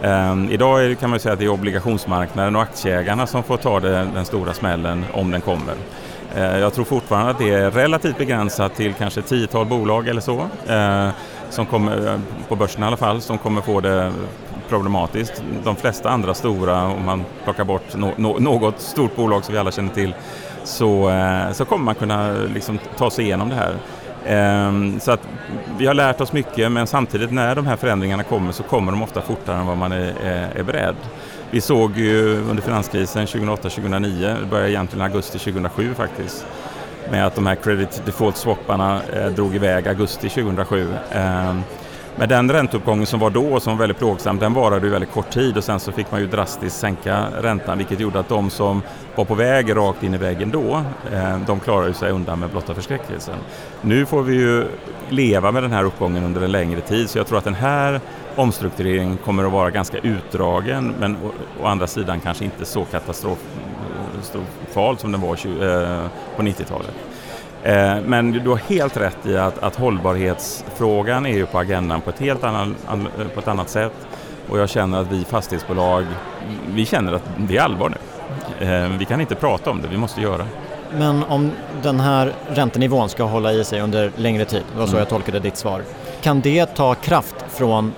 Um, 0.01 0.51
idag 0.51 0.85
är, 0.85 0.93
kan 0.93 1.09
man 1.09 1.19
säga 1.19 1.33
att 1.33 1.39
det 1.39 1.45
är 1.45 1.49
obligationsmarknaden 1.49 2.55
och 2.55 2.61
aktieägarna 2.61 3.27
som 3.27 3.43
får 3.43 3.57
ta 3.57 3.79
det, 3.79 4.07
den 4.13 4.25
stora 4.25 4.53
smällen 4.53 5.05
om 5.13 5.31
den 5.31 5.41
kommer. 5.41 5.75
Uh, 6.37 6.59
jag 6.59 6.73
tror 6.73 6.85
fortfarande 6.85 7.31
att 7.31 7.37
det 7.37 7.49
är 7.49 7.71
relativt 7.71 8.17
begränsat 8.17 8.75
till 8.75 8.93
kanske 8.93 9.21
tiotal 9.21 9.65
bolag 9.65 10.07
eller 10.07 10.21
så, 10.21 10.39
uh, 10.69 11.09
som 11.53 11.65
kommer, 11.65 12.07
eh, 12.07 12.19
på 12.47 12.55
börsen 12.55 12.83
i 12.83 12.85
alla 12.85 12.97
fall, 12.97 13.21
som 13.21 13.37
kommer 13.37 13.61
få 13.61 13.81
det 13.81 14.11
problematiskt. 14.69 15.43
De 15.63 15.75
flesta 15.75 16.09
andra 16.09 16.33
stora, 16.33 16.83
om 16.83 17.05
man 17.05 17.23
plockar 17.43 17.63
bort 17.63 17.95
no, 17.95 18.11
no, 18.17 18.39
något 18.39 18.79
stort 18.79 19.15
bolag 19.15 19.45
som 19.45 19.53
vi 19.53 19.59
alla 19.59 19.71
känner 19.71 19.93
till, 19.93 20.15
så, 20.63 21.09
eh, 21.09 21.51
så 21.51 21.65
kommer 21.65 21.85
man 21.85 21.95
kunna 21.95 22.33
liksom 22.53 22.79
ta 22.97 23.09
sig 23.09 23.25
igenom 23.25 23.49
det 23.49 23.55
här. 23.55 23.75
Ehm, 24.25 24.99
så 24.99 25.11
att 25.11 25.27
vi 25.77 25.85
har 25.85 25.93
lärt 25.93 26.21
oss 26.21 26.33
mycket 26.33 26.71
men 26.71 26.87
samtidigt 26.87 27.31
när 27.31 27.55
de 27.55 27.67
här 27.67 27.75
förändringarna 27.75 28.23
kommer 28.23 28.51
så 28.51 28.63
kommer 28.63 28.91
de 28.91 29.03
ofta 29.03 29.21
fortare 29.21 29.57
än 29.57 29.65
vad 29.65 29.77
man 29.77 29.91
är, 29.91 30.07
eh, 30.23 30.59
är 30.59 30.63
beredd. 30.63 30.95
Vi 31.51 31.61
såg 31.61 31.97
ju 31.97 32.41
under 32.49 32.63
finanskrisen 32.63 33.27
2008-2009, 33.27 34.37
det 34.39 34.45
började 34.45 34.71
egentligen 34.71 35.05
augusti 35.05 35.39
2007 35.39 35.93
faktiskt, 35.93 36.45
med 37.11 37.27
att 37.27 37.35
de 37.35 37.47
här 37.47 37.55
credit 37.55 38.01
default 38.05 38.37
swapparna 38.37 39.01
eh, 39.13 39.27
drog 39.27 39.55
iväg 39.55 39.87
augusti 39.87 40.29
2007. 40.29 40.87
Ehm, 41.11 41.61
men 42.15 42.29
den 42.29 42.51
ränteuppgången 42.51 43.05
som 43.05 43.19
var 43.19 43.29
då, 43.29 43.59
som 43.59 43.73
var 43.73 43.79
väldigt 43.79 43.97
plågsam, 43.97 44.39
den 44.39 44.53
varade 44.53 44.85
ju 44.85 44.91
väldigt 44.91 45.11
kort 45.11 45.29
tid 45.29 45.57
och 45.57 45.63
sen 45.63 45.79
så 45.79 45.91
fick 45.91 46.11
man 46.11 46.21
ju 46.21 46.27
drastiskt 46.27 46.79
sänka 46.79 47.27
räntan 47.41 47.77
vilket 47.77 47.99
gjorde 47.99 48.19
att 48.19 48.29
de 48.29 48.49
som 48.49 48.81
var 49.15 49.25
på 49.25 49.35
väg 49.35 49.75
rakt 49.75 50.03
in 50.03 50.13
i 50.13 50.17
väggen 50.17 50.51
då, 50.51 50.83
eh, 51.13 51.37
de 51.47 51.59
klarade 51.59 51.93
sig 51.93 52.11
undan 52.11 52.39
med 52.39 52.49
blotta 52.49 52.73
förskräckelsen. 52.73 53.35
Nu 53.81 54.05
får 54.05 54.23
vi 54.23 54.35
ju 54.35 54.65
leva 55.09 55.51
med 55.51 55.63
den 55.63 55.71
här 55.71 55.83
uppgången 55.83 56.23
under 56.23 56.41
en 56.41 56.51
längre 56.51 56.81
tid 56.81 57.09
så 57.09 57.17
jag 57.17 57.27
tror 57.27 57.37
att 57.37 57.43
den 57.43 57.53
här 57.53 57.99
omstruktureringen 58.35 59.17
kommer 59.17 59.43
att 59.43 59.51
vara 59.51 59.69
ganska 59.69 59.97
utdragen 59.97 60.93
men 60.99 61.15
å, 61.15 61.31
å 61.61 61.65
andra 61.65 61.87
sidan 61.87 62.19
kanske 62.19 62.45
inte 62.45 62.65
så 62.65 62.85
katastrof 62.85 63.39
katastrofal 64.73 64.97
som 64.97 65.11
den 65.11 65.21
var 65.21 65.35
20, 65.35 65.63
eh, 65.63 66.07
på 66.35 66.41
90-talet. 66.41 66.93
Eh, 67.63 68.01
men 68.05 68.31
du 68.31 68.49
har 68.49 68.57
helt 68.57 68.97
rätt 68.97 69.25
i 69.25 69.37
att, 69.37 69.63
att 69.63 69.75
hållbarhetsfrågan 69.75 71.25
är 71.25 71.33
ju 71.33 71.45
på 71.45 71.59
agendan 71.59 72.01
på 72.01 72.09
ett 72.09 72.19
helt 72.19 72.43
annan, 72.43 72.75
på 73.33 73.39
ett 73.39 73.47
annat 73.47 73.69
sätt. 73.69 73.93
Och 74.49 74.59
jag 74.59 74.69
känner 74.69 75.01
att 75.01 75.11
vi 75.11 75.23
fastighetsbolag, 75.25 76.05
vi 76.73 76.85
känner 76.85 77.13
att 77.13 77.23
det 77.37 77.57
är 77.57 77.61
allvar 77.61 77.89
nu. 77.89 77.97
Eh, 78.67 78.89
vi 78.99 79.05
kan 79.05 79.21
inte 79.21 79.35
prata 79.35 79.71
om 79.71 79.81
det, 79.81 79.87
vi 79.87 79.97
måste 79.97 80.21
göra. 80.21 80.45
Men 80.97 81.23
om 81.23 81.51
den 81.83 81.99
här 81.99 82.33
räntenivån 82.49 83.09
ska 83.09 83.23
hålla 83.23 83.53
i 83.53 83.63
sig 83.63 83.81
under 83.81 84.11
längre 84.15 84.45
tid, 84.45 84.63
det 84.73 84.79
var 84.79 84.85
så 84.85 84.91
Mm. 84.91 84.99
jag 84.99 85.09
tolkade 85.09 85.39
ditt 85.39 85.57
svar. 85.57 85.81
Kan 86.21 86.41
det 86.41 86.65
ta 86.65 86.95
kraft 86.95 87.35
från 87.49 87.93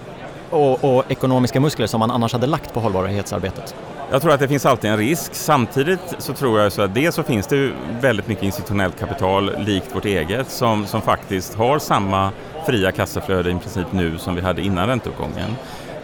och, 0.55 0.97
och 0.97 1.11
ekonomiska 1.11 1.59
muskler 1.59 1.87
som 1.87 1.99
man 1.99 2.11
annars 2.11 2.33
hade 2.33 2.47
lagt 2.47 2.73
på 2.73 2.79
hållbarhetsarbetet? 2.79 3.75
Jag 4.11 4.21
tror 4.21 4.33
att 4.33 4.39
det 4.39 4.47
finns 4.47 4.65
alltid 4.65 4.91
en 4.91 4.97
risk. 4.97 5.35
Samtidigt 5.35 6.15
så 6.17 6.33
tror 6.33 6.59
jag 6.59 6.71
så 6.71 6.81
att 6.81 6.93
dels 6.95 7.15
så 7.15 7.23
finns 7.23 7.47
det 7.47 7.71
väldigt 8.01 8.27
mycket 8.27 8.43
institutionellt 8.43 8.99
kapital 8.99 9.51
likt 9.57 9.95
vårt 9.95 10.05
eget 10.05 10.49
som, 10.49 10.85
som 10.85 11.01
faktiskt 11.01 11.55
har 11.55 11.79
samma 11.79 12.31
fria 12.65 12.91
kassaflöde 12.91 13.49
i 13.49 13.53
princip 13.53 13.87
nu 13.91 14.17
som 14.17 14.35
vi 14.35 14.41
hade 14.41 14.61
innan 14.61 14.87
ränteuppgången. 14.87 15.55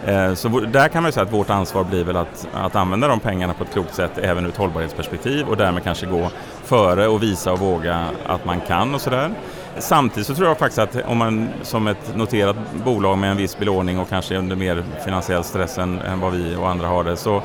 Eh, 0.06 0.34
så 0.34 0.50
där 0.50 0.88
kan 0.88 1.04
man 1.04 1.10
ju 1.10 1.14
säga 1.14 1.24
att 1.24 1.34
vårt 1.34 1.50
ansvar 1.50 1.84
blir 1.84 2.04
väl 2.04 2.18
att, 2.18 2.48
att 2.54 2.76
använda 2.76 3.08
de 3.08 3.20
pengarna 3.20 3.54
på 3.54 3.64
ett 3.64 3.74
klokt 3.74 3.96
sätt 3.96 4.18
även 4.18 4.46
ur 4.46 4.50
ett 4.50 4.58
hållbarhetsperspektiv 4.58 5.48
och 5.48 5.58
därmed 5.58 5.84
kanske 5.84 6.06
gå 6.06 6.30
före 6.64 7.08
och 7.08 7.24
visa 7.24 7.52
och 7.52 7.60
våga 7.60 8.06
att 8.26 8.46
man 8.46 8.60
kan 8.62 8.96
och 8.96 9.02
sådär. 9.02 9.32
Samtidigt 9.78 10.28
så 10.28 10.36
tror 10.36 10.48
jag 10.48 10.58
faktiskt 10.58 10.80
att 10.80 10.96
om 11.06 11.18
man 11.18 11.50
som 11.62 11.88
ett 11.88 12.16
noterat 12.16 12.56
bolag 12.86 13.18
med 13.18 13.32
en 13.32 13.38
viss 13.38 13.58
belåning 13.58 14.00
och 14.00 14.10
kanske 14.10 14.38
under 14.38 14.56
mer 14.56 14.84
finansiell 15.06 15.44
stress 15.44 15.78
än, 15.78 16.00
än 16.00 16.20
vad 16.20 16.34
vi 16.34 16.56
och 16.56 16.70
andra 16.70 16.88
har 16.88 17.04
det 17.04 17.18
så 17.18 17.44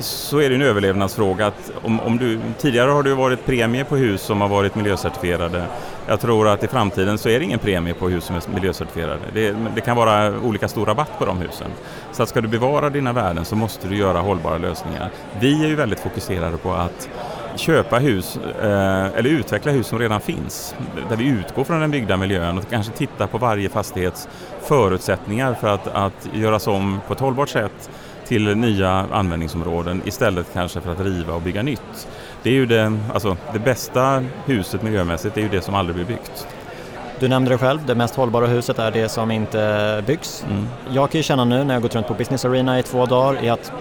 så 0.00 0.40
är 0.40 0.48
det 0.48 0.54
en 0.54 0.62
överlevnadsfråga. 0.62 1.46
Att 1.46 1.72
om, 1.82 2.00
om 2.00 2.18
du, 2.18 2.40
tidigare 2.58 2.90
har 2.90 3.02
det 3.02 3.08
ju 3.08 3.14
varit 3.14 3.46
premie 3.46 3.84
på 3.84 3.96
hus 3.96 4.22
som 4.22 4.40
har 4.40 4.48
varit 4.48 4.74
miljöcertifierade. 4.74 5.64
Jag 6.06 6.20
tror 6.20 6.48
att 6.48 6.64
i 6.64 6.68
framtiden 6.68 7.18
så 7.18 7.28
är 7.28 7.38
det 7.38 7.44
ingen 7.44 7.58
premie 7.58 7.94
på 7.94 8.08
hus 8.08 8.24
som 8.24 8.36
är 8.36 8.42
miljöcertifierade. 8.54 9.20
Det, 9.32 9.56
det 9.74 9.80
kan 9.80 9.96
vara 9.96 10.40
olika 10.40 10.68
stor 10.68 10.86
rabatt 10.86 11.18
på 11.18 11.24
de 11.24 11.38
husen. 11.38 11.70
Så 12.12 12.22
att 12.22 12.28
ska 12.28 12.40
du 12.40 12.48
bevara 12.48 12.90
dina 12.90 13.12
värden 13.12 13.44
så 13.44 13.56
måste 13.56 13.88
du 13.88 13.96
göra 13.96 14.20
hållbara 14.20 14.58
lösningar. 14.58 15.10
Vi 15.40 15.64
är 15.64 15.68
ju 15.68 15.74
väldigt 15.74 16.00
fokuserade 16.00 16.56
på 16.56 16.72
att 16.72 17.08
köpa 17.56 17.98
hus 17.98 18.38
eh, 18.62 19.18
eller 19.18 19.30
utveckla 19.30 19.72
hus 19.72 19.86
som 19.86 19.98
redan 19.98 20.20
finns. 20.20 20.74
Där 21.08 21.16
vi 21.16 21.24
utgår 21.24 21.64
från 21.64 21.80
den 21.80 21.90
byggda 21.90 22.16
miljön 22.16 22.58
och 22.58 22.70
kanske 22.70 22.92
titta 22.92 23.26
på 23.26 23.38
varje 23.38 23.68
fastighets 23.68 24.28
förutsättningar 24.62 25.54
för 25.54 25.68
att, 25.68 25.86
att 25.86 26.28
göras 26.32 26.66
om 26.66 27.00
på 27.06 27.12
ett 27.12 27.20
hållbart 27.20 27.48
sätt 27.48 27.90
till 28.26 28.56
nya 28.56 28.90
användningsområden 29.12 30.02
istället 30.04 30.46
kanske 30.52 30.80
för 30.80 30.92
att 30.92 31.00
riva 31.00 31.34
och 31.34 31.42
bygga 31.42 31.62
nytt. 31.62 32.08
Det 32.42 32.50
är 32.50 32.54
ju 32.54 32.66
det, 32.66 32.98
alltså, 33.14 33.36
det 33.52 33.58
bästa 33.58 34.24
huset 34.46 34.82
miljömässigt 34.82 35.36
är 35.36 35.40
ju 35.40 35.48
det 35.48 35.60
som 35.60 35.74
aldrig 35.74 35.96
blir 35.96 36.06
byggt. 36.06 36.46
Du 37.20 37.28
nämnde 37.28 37.50
det 37.50 37.58
själv, 37.58 37.86
det 37.86 37.94
mest 37.94 38.16
hållbara 38.16 38.46
huset 38.46 38.78
är 38.78 38.90
det 38.90 39.08
som 39.08 39.30
inte 39.30 40.02
byggs. 40.06 40.44
Mm. 40.50 40.68
Jag 40.90 41.10
kan 41.10 41.18
ju 41.18 41.22
känna 41.22 41.44
nu 41.44 41.64
när 41.64 41.74
jag 41.74 41.82
gått 41.82 41.94
runt 41.94 42.06
på 42.06 42.14
Business 42.14 42.44
Arena 42.44 42.78
i 42.78 42.82
två 42.82 43.06
dagar 43.06 43.44
är 43.44 43.52
att 43.52 43.72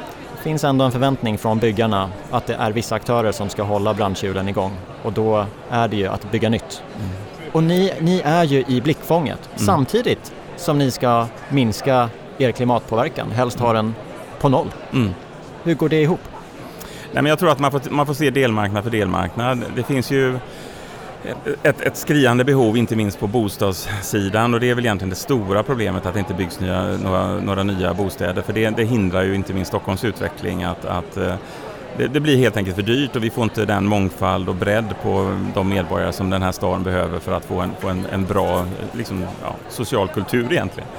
finns 0.44 0.64
ändå 0.64 0.86
en 0.86 0.92
förväntning 0.92 1.38
från 1.38 1.60
byggarna 1.60 2.10
att 2.32 2.48
det 2.48 2.54
är 2.54 2.72
vissa 2.72 2.96
aktörer 2.96 3.32
som 3.32 3.50
ska 3.50 3.64
hålla 3.64 3.94
branschhjulen 3.94 4.50
igång 4.50 4.72
och 5.04 5.14
då 5.14 5.46
är 5.70 5.88
det 5.88 5.96
ju 5.96 6.08
att 6.08 6.32
bygga 6.32 6.50
nytt. 6.50 6.84
Mm. 6.96 7.10
Och 7.52 7.64
ni, 7.64 7.94
ni 8.00 8.22
är 8.26 8.44
ju 8.44 8.64
i 8.68 8.82
blickfånget 8.82 9.50
samtidigt 9.56 10.34
som 10.56 10.78
ni 10.78 10.92
ska 10.92 11.26
minska 11.50 12.10
er 12.38 12.52
klimatpåverkan, 12.52 13.32
helst 13.32 13.60
ha 13.60 13.74
den 13.74 13.96
på 14.40 14.50
noll. 14.50 14.68
Mm. 14.94 15.14
Hur 15.64 15.76
går 15.76 15.90
det 15.90 16.02
ihop? 16.02 16.20
Nej, 17.12 17.24
men 17.24 17.26
jag 17.26 17.40
tror 17.40 17.50
att 17.50 17.60
man 17.60 17.72
får, 17.72 17.82
man 17.90 18.06
får 18.06 18.14
se 18.14 18.30
delmarknad 18.30 18.84
för 18.84 18.92
delmarknad. 18.92 19.64
Det 19.76 19.84
finns 19.84 20.12
ju 20.12 20.40
ett, 21.64 21.82
ett 21.82 21.98
skriande 21.98 22.44
behov, 22.44 22.78
inte 22.78 22.96
minst 22.96 23.20
på 23.20 23.28
bostadssidan. 23.28 24.54
Och 24.54 24.60
det 24.60 24.70
är 24.70 24.76
väl 24.76 24.86
egentligen 24.86 25.10
det 25.10 25.16
stora 25.16 25.64
problemet 25.64 26.06
att 26.06 26.14
det 26.14 26.20
inte 26.20 26.34
byggs 26.34 26.60
nya, 26.60 26.84
några, 26.84 27.40
några 27.40 27.64
nya 27.64 27.94
bostäder. 27.94 28.42
För 28.42 28.54
det, 28.54 28.70
det 28.70 28.84
hindrar 28.84 29.24
ju 29.24 29.36
inte 29.36 29.54
minst 29.54 29.70
Stockholms 29.70 30.04
utveckling 30.04 30.64
att, 30.64 30.86
att 30.86 31.18
eh, 31.18 31.36
det, 31.98 32.08
det 32.08 32.20
blir 32.20 32.38
helt 32.38 32.58
enkelt 32.58 32.76
för 32.76 32.84
dyrt. 32.84 33.16
Och 33.16 33.24
vi 33.24 33.30
får 33.30 33.44
inte 33.44 33.66
den 33.66 33.86
mångfald 33.86 34.50
och 34.50 34.56
bredd 34.56 34.94
på 35.04 35.38
de 35.54 35.70
medborgare 35.70 36.14
som 36.14 36.30
den 36.30 36.42
här 36.42 36.52
staden 36.52 36.84
behöver 36.84 37.20
för 37.20 37.32
att 37.32 37.46
få 37.46 37.60
en, 37.60 37.72
få 37.80 37.88
en, 37.88 38.06
en 38.12 38.26
bra 38.26 38.66
liksom, 38.94 39.26
ja, 39.44 39.56
social 39.70 40.08
kultur 40.08 40.52
egentligen. 40.52 40.90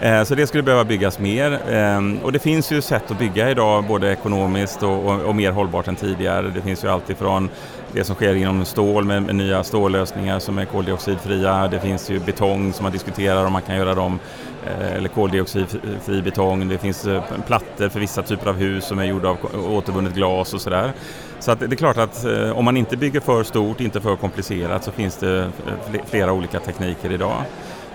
Eh, 0.00 0.24
så 0.24 0.34
det 0.34 0.46
skulle 0.46 0.62
behöva 0.62 0.84
byggas 0.84 1.18
mer 1.18 1.52
eh, 1.72 2.24
och 2.24 2.32
det 2.32 2.38
finns 2.38 2.72
ju 2.72 2.80
sätt 2.80 3.10
att 3.10 3.18
bygga 3.18 3.50
idag 3.50 3.84
både 3.84 4.12
ekonomiskt 4.12 4.82
och, 4.82 5.06
och, 5.06 5.20
och 5.20 5.34
mer 5.34 5.50
hållbart 5.50 5.88
än 5.88 5.96
tidigare. 5.96 6.50
Det 6.54 6.60
finns 6.60 6.84
ju 6.84 6.88
allt 6.88 7.10
ifrån 7.10 7.48
det 7.92 8.04
som 8.04 8.14
sker 8.14 8.34
inom 8.34 8.64
stål 8.64 9.04
med, 9.04 9.22
med 9.22 9.34
nya 9.34 9.64
stållösningar 9.64 10.38
som 10.38 10.58
är 10.58 10.64
koldioxidfria. 10.64 11.68
Det 11.68 11.80
finns 11.80 12.10
ju 12.10 12.20
betong 12.20 12.72
som 12.72 12.82
man 12.82 12.92
diskuterar 12.92 13.44
om 13.44 13.52
man 13.52 13.62
kan 13.62 13.76
göra 13.76 13.94
dem 13.94 14.18
eh, 14.66 14.92
eller 14.92 15.08
koldioxidfri 15.08 16.22
betong. 16.22 16.68
Det 16.68 16.78
finns 16.78 17.08
plattor 17.46 17.88
för 17.88 18.00
vissa 18.00 18.22
typer 18.22 18.48
av 18.50 18.56
hus 18.56 18.84
som 18.84 18.98
är 18.98 19.04
gjorda 19.04 19.28
av 19.28 19.38
återvunnet 19.68 20.14
glas 20.14 20.54
och 20.54 20.60
sådär. 20.60 20.92
Så 21.40 21.52
att 21.52 21.60
det 21.60 21.66
är 21.66 21.76
klart 21.76 21.96
att 21.96 22.24
om 22.54 22.64
man 22.64 22.76
inte 22.76 22.96
bygger 22.96 23.20
för 23.20 23.42
stort, 23.44 23.80
inte 23.80 24.00
för 24.00 24.16
komplicerat 24.16 24.84
så 24.84 24.90
finns 24.90 25.16
det 25.16 25.50
flera 26.10 26.32
olika 26.32 26.60
tekniker 26.60 27.12
idag. 27.12 27.42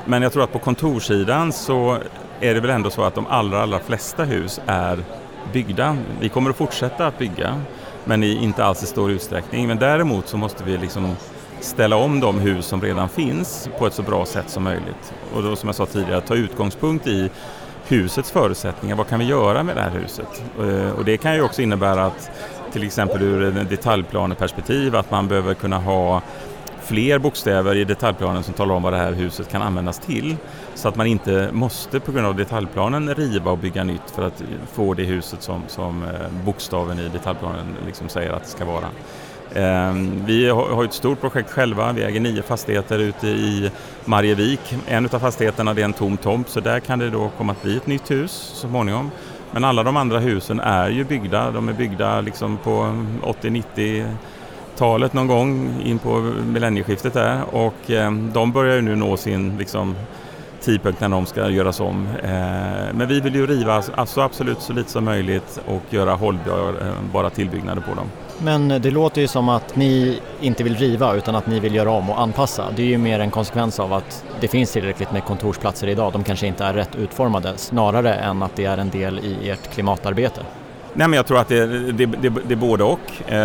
Men 0.06 0.22
jag 0.22 0.34
tror 0.34 0.44
att 0.44 0.52
på 0.52 0.60
kontorssidan 0.60 1.52
så 1.52 1.98
är 2.40 2.54
det 2.54 2.60
väl 2.60 2.70
ändå 2.70 2.90
så 2.90 3.04
att 3.04 3.16
de 3.16 3.28
allra, 3.28 3.62
allra 3.62 3.80
flesta 3.80 4.24
hus 4.24 4.62
är 4.66 5.00
byggda. 5.54 5.98
Vi 6.20 6.30
kommer 6.30 6.50
att 6.50 6.56
fortsätta 6.56 7.08
att 7.08 7.18
bygga, 7.18 7.62
men 8.04 8.24
i 8.24 8.44
inte 8.44 8.66
alls 8.66 8.84
i 8.84 8.86
stor 8.86 9.12
utsträckning. 9.12 9.68
Men 9.68 9.78
däremot 9.78 10.28
så 10.28 10.38
måste 10.38 10.64
vi 10.64 10.78
liksom 10.78 11.16
ställa 11.60 11.96
om 11.96 12.20
de 12.20 12.40
hus 12.40 12.66
som 12.66 12.82
redan 12.82 13.10
finns 13.10 13.70
på 13.80 13.88
ett 13.88 13.94
så 13.94 14.02
bra 14.02 14.26
sätt 14.26 14.50
som 14.50 14.64
möjligt. 14.64 15.14
Och 15.36 15.44
då 15.44 15.56
som 15.56 15.70
jag 15.70 15.76
sa 15.76 15.86
tidigare, 15.86 16.22
ta 16.22 16.36
utgångspunkt 16.36 17.08
i 17.08 17.30
husets 17.88 18.32
förutsättningar. 18.32 18.96
Vad 18.96 19.08
kan 19.08 19.20
vi 19.20 19.26
göra 19.26 19.64
med 19.64 19.76
det 19.76 19.82
här 19.82 19.92
huset? 19.92 20.44
Eh, 20.60 20.92
och 20.98 21.06
det 21.06 21.18
kan 21.18 21.36
ju 21.36 21.42
också 21.42 21.62
innebära 21.62 22.06
att 22.06 22.32
till 22.72 22.84
exempel 22.84 23.22
ur 23.22 23.58
ett 23.58 23.70
detaljplaneperspektiv 23.70 24.96
att 24.96 25.12
man 25.12 25.28
behöver 25.28 25.54
kunna 25.54 25.78
ha 25.78 26.22
fler 26.84 27.20
bokstäver 27.20 27.76
i 27.76 27.84
detaljplanen 27.84 28.44
som 28.44 28.54
talar 28.54 28.76
om 28.76 28.84
vad 28.84 28.94
det 28.94 28.98
här 28.98 29.12
huset 29.12 29.50
kan 29.52 29.62
användas 29.62 30.00
till. 30.00 30.36
Så 30.76 30.88
att 30.88 30.96
man 30.96 31.08
inte 31.08 31.50
måste 31.52 32.00
på 32.00 32.12
grund 32.12 32.28
av 32.28 32.36
detaljplanen 32.36 33.16
riva 33.16 33.52
och 33.52 33.58
bygga 33.58 33.84
nytt 33.84 34.12
för 34.16 34.28
att 34.28 34.44
få 34.74 34.94
det 34.94 35.04
huset 35.04 35.44
som, 35.44 35.62
som 35.68 36.04
eh, 36.04 36.10
bokstaven 36.46 37.00
i 37.00 37.10
detaljplanen 37.10 37.66
liksom 37.86 38.10
säger 38.10 38.32
att 38.32 38.44
det 38.44 38.50
ska 38.50 38.66
vara. 38.66 38.88
Ehm, 39.56 40.26
vi 40.26 40.50
har 40.50 40.84
ett 40.84 40.94
stort 40.94 41.22
projekt 41.22 41.50
själva, 41.50 41.92
vi 41.92 42.04
äger 42.04 42.20
nio 42.20 42.42
fastigheter 42.42 43.00
ute 43.00 43.28
i 43.28 43.72
Marievik. 44.06 44.76
En 44.88 45.06
av 45.06 45.20
fastigheterna 45.20 45.74
det 45.74 45.82
är 45.82 45.86
en 45.86 45.94
tom 45.94 46.18
tomt 46.18 46.50
så 46.50 46.60
där 46.60 46.80
kan 46.80 47.00
det 47.00 47.10
då 47.10 47.30
komma 47.38 47.52
att 47.52 47.64
bli 47.64 47.78
ett 47.78 47.88
nytt 47.88 48.12
hus 48.12 48.32
så 48.32 48.68
småningom. 48.68 49.12
Men 49.52 49.64
alla 49.64 49.84
de 49.84 49.98
andra 49.98 50.20
husen 50.20 50.60
är 50.60 50.90
ju 50.90 51.04
byggda, 51.04 51.52
de 51.52 51.70
är 51.70 51.74
byggda 51.74 52.22
liksom 52.22 52.58
på 52.58 52.72
80-90 53.22 54.06
talet 54.78 55.14
någon 55.14 55.28
gång 55.28 55.82
in 55.86 56.00
på 56.00 56.34
millennieskiftet 56.54 57.14
där 57.14 57.42
och 57.52 57.92
eh, 57.92 58.12
de 58.12 58.52
börjar 58.52 58.76
ju 58.76 58.82
nu 58.82 58.96
nå 58.96 59.18
sin 59.18 59.58
liksom, 59.58 59.96
tidpunkt 60.62 61.02
när 61.02 61.10
de 61.10 61.26
ska 61.26 61.50
göras 61.50 61.80
om. 61.80 62.08
Eh, 62.24 62.30
men 62.94 63.08
vi 63.08 63.20
vill 63.20 63.36
ju 63.36 63.48
riva 63.48 63.84
alltså 63.96 64.22
absolut 64.22 64.62
så 64.62 64.74
lite 64.74 64.92
som 64.92 65.06
möjligt 65.06 65.62
och 65.66 65.84
göra 65.90 66.14
hållbara 66.16 67.28
eh, 67.28 67.34
tillbyggnader 67.34 67.82
på 67.82 67.96
dem. 67.96 68.12
Men 68.40 68.68
det 68.68 68.92
låter 68.92 69.22
ju 69.22 69.28
som 69.28 69.50
att 69.50 69.76
ni 69.76 70.20
inte 70.42 70.64
vill 70.64 70.76
riva 70.76 71.14
utan 71.14 71.36
att 71.36 71.48
ni 71.48 71.60
vill 71.60 71.76
göra 71.76 71.92
om 71.92 72.10
och 72.10 72.22
anpassa. 72.22 72.66
Det 72.76 72.82
är 72.82 72.88
ju 72.88 72.98
mer 72.98 73.20
en 73.20 73.32
konsekvens 73.32 73.80
av 73.80 73.94
att 73.94 74.26
det 74.40 74.48
finns 74.48 74.72
tillräckligt 74.72 75.12
med 75.12 75.24
kontorsplatser 75.24 75.88
idag. 75.88 76.14
De 76.14 76.24
kanske 76.24 76.48
inte 76.48 76.66
är 76.66 76.74
rätt 76.74 76.96
utformade 76.96 77.54
snarare 77.58 78.14
än 78.14 78.44
att 78.44 78.56
det 78.56 78.66
är 78.66 78.78
en 78.78 78.90
del 78.90 79.20
i 79.20 79.50
ert 79.50 79.74
klimatarbete. 79.74 80.42
Nej, 80.96 81.08
men 81.08 81.18
jag 81.18 81.26
tror 81.26 81.40
att 81.40 81.48
det, 81.48 81.66
det, 81.92 82.06
det, 82.06 82.30
det 82.30 82.54
är 82.54 82.56
både 82.56 82.84
och. 82.84 83.00
Eh, 83.28 83.38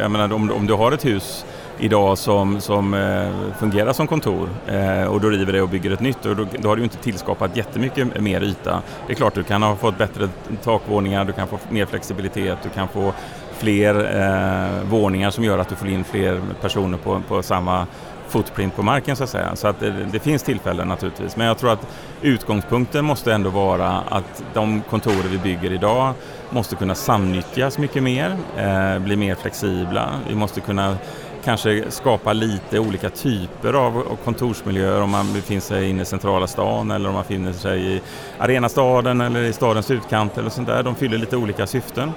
jag 0.00 0.10
menar, 0.10 0.32
om, 0.32 0.50
om 0.50 0.66
du 0.66 0.74
har 0.74 0.92
ett 0.92 1.04
hus 1.04 1.46
idag 1.78 2.18
som, 2.18 2.60
som 2.60 2.94
eh, 2.94 3.52
fungerar 3.58 3.92
som 3.92 4.06
kontor 4.06 4.48
eh, 4.66 5.04
och 5.04 5.20
du 5.20 5.30
river 5.30 5.52
det 5.52 5.62
och 5.62 5.68
bygger 5.68 5.90
ett 5.90 6.00
nytt 6.00 6.26
och 6.26 6.36
då, 6.36 6.46
då 6.58 6.68
har 6.68 6.76
du 6.76 6.82
inte 6.82 6.96
tillskapat 6.96 7.56
jättemycket 7.56 8.20
mer 8.20 8.42
yta. 8.42 8.82
Det 9.06 9.12
är 9.12 9.16
klart 9.16 9.34
du 9.34 9.42
kan 9.42 9.62
ha 9.62 9.76
fått 9.76 9.98
bättre 9.98 10.28
takvåningar, 10.64 11.24
du 11.24 11.32
kan 11.32 11.48
få 11.48 11.58
mer 11.70 11.86
flexibilitet, 11.86 12.58
du 12.62 12.68
kan 12.68 12.88
få 12.88 13.12
fler 13.52 14.20
eh, 14.20 14.82
våningar 14.90 15.30
som 15.30 15.44
gör 15.44 15.58
att 15.58 15.68
du 15.68 15.76
får 15.76 15.88
in 15.88 16.04
fler 16.04 16.40
personer 16.60 16.98
på, 16.98 17.20
på 17.28 17.42
samma 17.42 17.86
footprint 18.28 18.76
på 18.76 18.82
marken 18.82 19.16
så 19.16 19.24
att 19.24 19.30
säga. 19.30 19.56
Så 19.56 19.68
att 19.68 19.80
det, 19.80 19.90
det 20.12 20.18
finns 20.18 20.42
tillfällen 20.42 20.88
naturligtvis. 20.88 21.36
Men 21.36 21.46
jag 21.46 21.58
tror 21.58 21.72
att 21.72 21.86
utgångspunkten 22.22 23.04
måste 23.04 23.32
ändå 23.32 23.50
vara 23.50 23.88
att 24.08 24.42
de 24.54 24.82
kontorer 24.90 25.28
vi 25.30 25.38
bygger 25.38 25.72
idag 25.72 26.14
måste 26.50 26.76
kunna 26.76 26.94
samnyttjas 26.94 27.78
mycket 27.78 28.02
mer, 28.02 28.36
eh, 28.56 28.98
bli 28.98 29.16
mer 29.16 29.34
flexibla. 29.34 30.10
Vi 30.28 30.34
måste 30.34 30.60
kunna 30.60 30.96
kanske 31.44 31.90
skapa 31.90 32.32
lite 32.32 32.78
olika 32.78 33.10
typer 33.10 33.72
av 33.72 33.98
av 33.98 34.16
kontorsmiljöer 34.24 35.02
om 35.02 35.10
man 35.10 35.32
befinner 35.32 35.60
sig 35.60 35.90
inne 35.90 36.02
i 36.02 36.04
centrala 36.04 36.46
stan 36.46 36.90
eller 36.90 37.08
om 37.08 37.14
man 37.14 37.22
befinner 37.22 37.52
sig 37.52 37.96
i 37.96 38.00
arenastaden 38.38 39.20
eller 39.20 39.42
i 39.42 39.52
stadens 39.52 39.90
utkant 39.90 40.38
eller 40.38 40.50
sånt 40.50 40.68
där. 40.68 40.82
De 40.82 40.94
fyller 40.94 41.18
lite 41.18 41.36
olika 41.36 41.66
syften. 41.66 42.12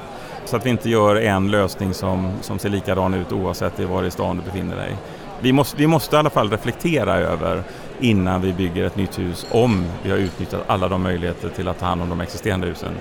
Så 0.46 0.56
att 0.56 0.66
vi 0.66 0.70
inte 0.70 0.90
gör 0.90 1.16
en 1.16 1.52
lösning 1.52 1.94
som, 1.94 2.32
som 2.42 2.60
ser 2.60 2.70
likadan 2.70 3.14
ut 3.14 3.32
oavsett 3.32 3.80
i 3.80 3.86
var 3.86 4.04
i 4.04 4.12
stan 4.12 4.38
du 4.38 4.52
befinner 4.52 4.76
dig. 4.76 4.96
Vi 5.42 5.54
måste, 5.54 5.78
vi 5.78 5.88
måste 5.88 6.16
i 6.16 6.20
alla 6.20 6.30
fall 6.30 6.50
reflektera 6.50 7.16
över 7.16 7.64
innan 8.00 8.42
vi 8.42 8.54
bygger 8.54 8.84
ett 8.84 8.96
nytt 8.96 9.20
hus 9.20 9.46
om 9.52 9.86
vi 10.04 10.12
har 10.12 10.18
utnyttjat 10.18 10.64
alla 10.68 10.88
de 10.88 11.04
möjligheter 11.04 11.50
till 11.50 11.68
att 11.68 11.80
ta 11.80 11.86
hand 11.86 12.02
om 12.02 12.10
de 12.10 12.22
existerande 12.22 12.68
husen. 12.68 12.92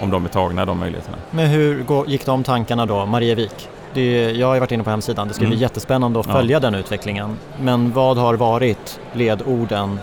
Om 0.00 0.10
de 0.10 0.24
är 0.24 0.28
tagna, 0.28 0.66
de 0.66 0.78
möjligheterna. 0.78 1.16
Men 1.30 1.46
hur 1.46 1.84
gick 2.06 2.26
de 2.26 2.44
tankarna 2.44 2.86
då, 2.86 3.06
Marievik? 3.06 3.68
Det, 3.94 4.30
jag 4.30 4.46
har 4.46 4.60
varit 4.60 4.72
inne 4.72 4.84
på 4.84 4.90
hemsidan, 4.90 5.28
det 5.28 5.34
ska 5.34 5.40
bli 5.40 5.48
mm. 5.48 5.58
jättespännande 5.58 6.20
att 6.20 6.26
följa 6.26 6.56
ja. 6.56 6.60
den 6.60 6.74
utvecklingen. 6.74 7.36
Men 7.60 7.92
vad 7.92 8.18
har 8.18 8.34
varit 8.34 9.00
ledorden 9.12 9.98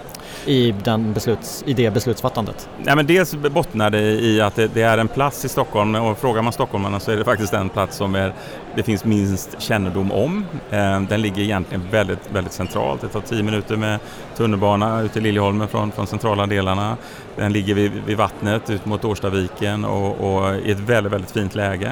i, 0.45 0.71
den 0.83 1.13
besluts, 1.13 1.63
i 1.67 1.73
det 1.73 1.91
beslutsfattandet? 1.91 2.69
Nej, 2.83 2.95
men 2.95 3.07
dels 3.07 3.35
bottnar 3.35 3.89
det 3.89 4.01
i 4.01 4.41
att 4.41 4.55
det, 4.55 4.67
det, 4.67 4.81
är 4.81 4.97
en 4.97 5.07
plats 5.07 5.45
i 5.45 5.49
Stockholm 5.49 5.95
och 5.95 6.17
frågar 6.17 6.41
man 6.41 6.53
stockholmarna 6.53 6.99
så 6.99 7.11
är 7.11 7.17
det 7.17 7.23
faktiskt 7.23 7.51
den 7.51 7.69
plats 7.69 7.97
som 7.97 8.15
är, 8.15 8.33
det 8.75 8.83
finns 8.83 9.05
minst 9.05 9.61
kännedom 9.61 10.11
om. 10.11 10.45
Eh, 10.71 11.01
den 11.01 11.21
ligger 11.21 11.41
egentligen 11.41 11.83
väldigt, 11.91 12.31
väldigt 12.31 12.53
centralt. 12.53 13.01
Det 13.01 13.07
tar 13.07 13.21
tio 13.21 13.43
minuter 13.43 13.75
med 13.75 13.99
tunnelbana 14.37 15.01
ut 15.01 15.13
till 15.13 15.23
Liljeholmen 15.23 15.67
från, 15.67 15.91
från 15.91 16.07
centrala 16.07 16.45
delarna. 16.45 16.97
Den 17.35 17.53
ligger 17.53 17.73
vid, 17.73 17.91
vid 18.05 18.17
vattnet 18.17 18.69
ut 18.69 18.85
mot 18.85 19.05
Årstaviken 19.05 19.85
och, 19.85 20.37
och 20.37 20.55
i 20.55 20.71
ett 20.71 20.79
väldigt, 20.79 21.13
väldigt 21.13 21.31
fint 21.31 21.55
läge. 21.55 21.91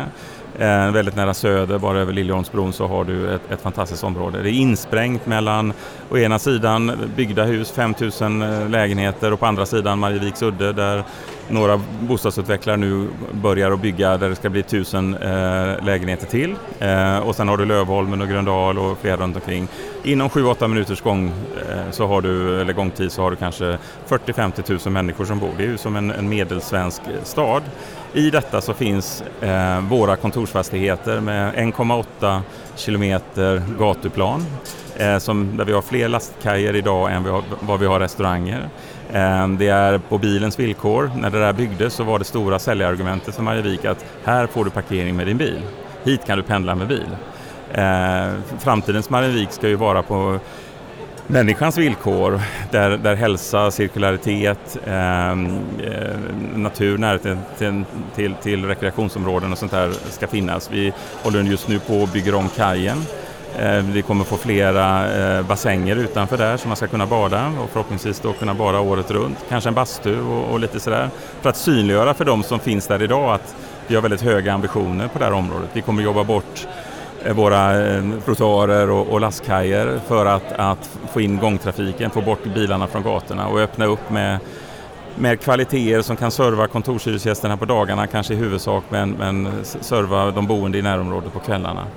Eh, 0.59 0.91
väldigt 0.91 1.15
nära 1.15 1.33
söder, 1.33 1.77
bara 1.77 1.99
över 1.99 2.13
Liljeholmsbron, 2.13 2.73
så 2.73 2.87
har 2.87 3.03
du 3.03 3.35
ett, 3.35 3.51
ett, 3.51 3.61
fantastiskt 3.61 4.03
område. 4.03 4.41
Det 4.41 4.49
är 4.49 4.53
insprängt 4.53 5.25
mellan 5.25 5.73
å 6.09 6.17
ena 6.17 6.39
sidan 6.39 6.91
byggda 7.15 7.43
hus, 7.43 7.71
5000 7.71 8.41
eh, 8.41 8.69
lägenheter 8.69 9.33
och 9.33 9.39
på 9.39 9.45
andra 9.45 9.65
sidan 9.65 9.99
Marieviks 9.99 10.41
udde 10.41 10.73
där 10.73 11.03
några 11.49 11.81
bostadsutvecklare 11.99 12.77
nu 12.77 13.07
börjar 13.31 13.71
att 13.71 13.79
bygga 13.79 14.17
där 14.17 14.29
det 14.29 14.35
ska 14.35 14.49
bli 14.49 14.59
1000 14.59 15.13
eh, 15.13 15.83
lägenheter 15.83 16.27
till. 16.27 16.55
Eh, 16.79 17.17
och 17.17 17.35
sen 17.35 17.47
har 17.47 17.57
du 17.57 17.65
Lövholmen 17.65 18.21
och 18.21 18.27
Gröndal 18.27 18.77
och 18.77 18.97
flera 19.01 19.17
runt 19.17 19.35
omkring. 19.35 19.67
Inom 20.03 20.29
7-8 20.29 20.67
minuters 20.67 21.01
gång, 21.01 21.27
eh, 21.69 21.91
så 21.91 22.07
har 22.07 22.21
du, 22.21 22.61
eller 22.61 22.73
gångtid 22.73 23.11
så 23.11 23.21
har 23.21 23.31
du 23.31 23.37
kanske 23.37 23.77
40-50 24.07 24.85
000 24.85 24.93
människor 24.93 25.25
som 25.25 25.39
bor. 25.39 25.51
Det 25.57 25.63
är 25.63 25.67
ju 25.67 25.77
som 25.77 25.95
en, 25.95 26.11
en 26.11 26.29
medelsvensk 26.29 27.01
eh, 27.01 27.23
stad. 27.23 27.63
I 28.15 28.29
detta 28.29 28.61
så 28.61 28.73
finns 28.73 29.23
eh, 29.41 29.79
våra 29.79 30.15
kontorsfastigheter 30.15 31.19
med 31.19 31.53
1,8 31.53 32.41
kilometer 32.75 33.63
gatuplan 33.79 34.45
eh, 34.97 35.17
som, 35.17 35.57
där 35.57 35.65
vi 35.65 35.73
har 35.73 35.81
fler 35.81 36.07
lastkajer 36.07 36.75
idag 36.75 37.13
än 37.13 37.23
vi 37.23 37.29
har, 37.29 37.43
vad 37.59 37.79
vi 37.79 37.85
har 37.85 37.99
restauranger. 37.99 38.69
Eh, 39.13 39.47
det 39.47 39.67
är 39.67 39.97
på 39.97 40.17
bilens 40.17 40.59
villkor. 40.59 41.11
När 41.15 41.29
det 41.29 41.39
där 41.39 41.53
byggdes 41.53 41.93
så 41.93 42.03
var 42.03 42.19
det 42.19 42.25
stora 42.25 42.59
säljargumentet 42.59 43.35
för 43.35 43.43
Marievik 43.43 43.85
att 43.85 44.05
här 44.23 44.47
får 44.47 44.65
du 44.65 44.71
parkering 44.71 45.15
med 45.15 45.27
din 45.27 45.37
bil. 45.37 45.61
Hit 46.03 46.25
kan 46.25 46.37
du 46.37 46.43
pendla 46.43 46.75
med 46.75 46.87
bil. 46.87 47.09
Eh, 47.73 48.57
framtidens 48.59 49.09
Marievik 49.09 49.51
ska 49.51 49.67
ju 49.67 49.75
vara 49.75 50.03
på 50.03 50.39
människans 51.27 51.77
villkor 51.77 52.41
där, 52.71 52.97
där 52.97 53.15
hälsa, 53.15 53.71
cirkularitet, 53.71 54.77
ehm, 54.87 55.59
eh, 55.83 56.17
natur, 56.55 56.97
närheten 56.97 57.39
till, 57.57 57.83
till, 58.15 58.33
till, 58.43 58.65
rekreationsområden 58.65 59.51
och 59.51 59.57
sånt 59.57 59.71
där 59.71 59.91
ska 60.09 60.27
finnas. 60.27 60.69
Vi 60.71 60.93
håller 61.23 61.43
just 61.43 61.67
nu 61.67 61.79
på 61.79 62.03
att 62.03 62.13
bygga 62.13 62.37
om 62.37 62.49
kajen. 62.49 62.97
Eh, 63.59 63.77
vi 63.77 64.01
kommer 64.01 64.23
få 64.23 64.37
flera 64.37 65.13
eh, 65.15 65.45
bassänger 65.45 65.95
utanför 65.95 66.37
där 66.37 66.57
som 66.57 66.69
man 66.69 66.77
ska 66.77 66.87
kunna 66.87 67.05
bada 67.05 67.51
och 67.63 67.69
förhoppningsvis 67.69 68.19
då 68.19 68.33
kunna 68.33 68.53
bada 68.53 68.79
året 68.79 69.11
runt. 69.11 69.37
Kanske 69.49 69.69
en 69.69 69.73
bastu 69.73 70.21
och, 70.21 70.51
och 70.51 70.59
lite 70.59 70.79
sådär. 70.79 71.09
För 71.41 71.49
att 71.49 71.57
synliggöra 71.57 72.13
för 72.13 72.25
de 72.25 72.43
som 72.43 72.59
finns 72.59 72.87
där 72.87 73.03
idag 73.03 73.33
att 73.33 73.55
vi 73.87 73.95
har 73.95 74.01
väldigt 74.01 74.21
höga 74.21 74.53
ambitioner 74.53 75.07
på 75.07 75.19
det 75.19 75.25
här 75.25 75.33
området. 75.33 75.69
Vi 75.73 75.81
kommer 75.81 76.03
jobba 76.03 76.23
bort 76.23 76.67
Eh, 77.25 77.33
våra 77.33 77.87
eh, 77.87 78.03
trottoarer 78.25 78.89
och, 78.89 79.07
och 79.07 79.21
lastkajer 79.21 79.99
för 80.07 80.25
att, 80.25 80.51
att 80.51 80.89
få 81.13 81.21
in 81.21 81.37
gångtrafiken, 81.37 82.11
få 82.11 82.21
bort 82.21 82.43
bilarna 82.43 82.87
från 82.87 83.03
gatorna 83.03 83.47
och 83.47 83.59
öppna 83.59 83.85
upp 83.85 84.09
med 84.09 84.39
med 85.17 85.39
kvaliteter 85.39 86.01
som 86.01 86.15
kan 86.15 86.31
serva 86.31 86.67
kontorshyresgästerna 86.67 87.57
på 87.57 87.65
dagarna 87.65 88.07
kanske 88.07 88.33
i 88.33 88.37
huvudsak 88.37 88.83
men, 88.89 89.11
men 89.11 89.49
serva 89.63 90.31
de 90.31 90.47
boende 90.47 90.77
i 90.77 90.81
närområdet 90.81 91.33
på 91.33 91.39
kvällarna. 91.39 91.87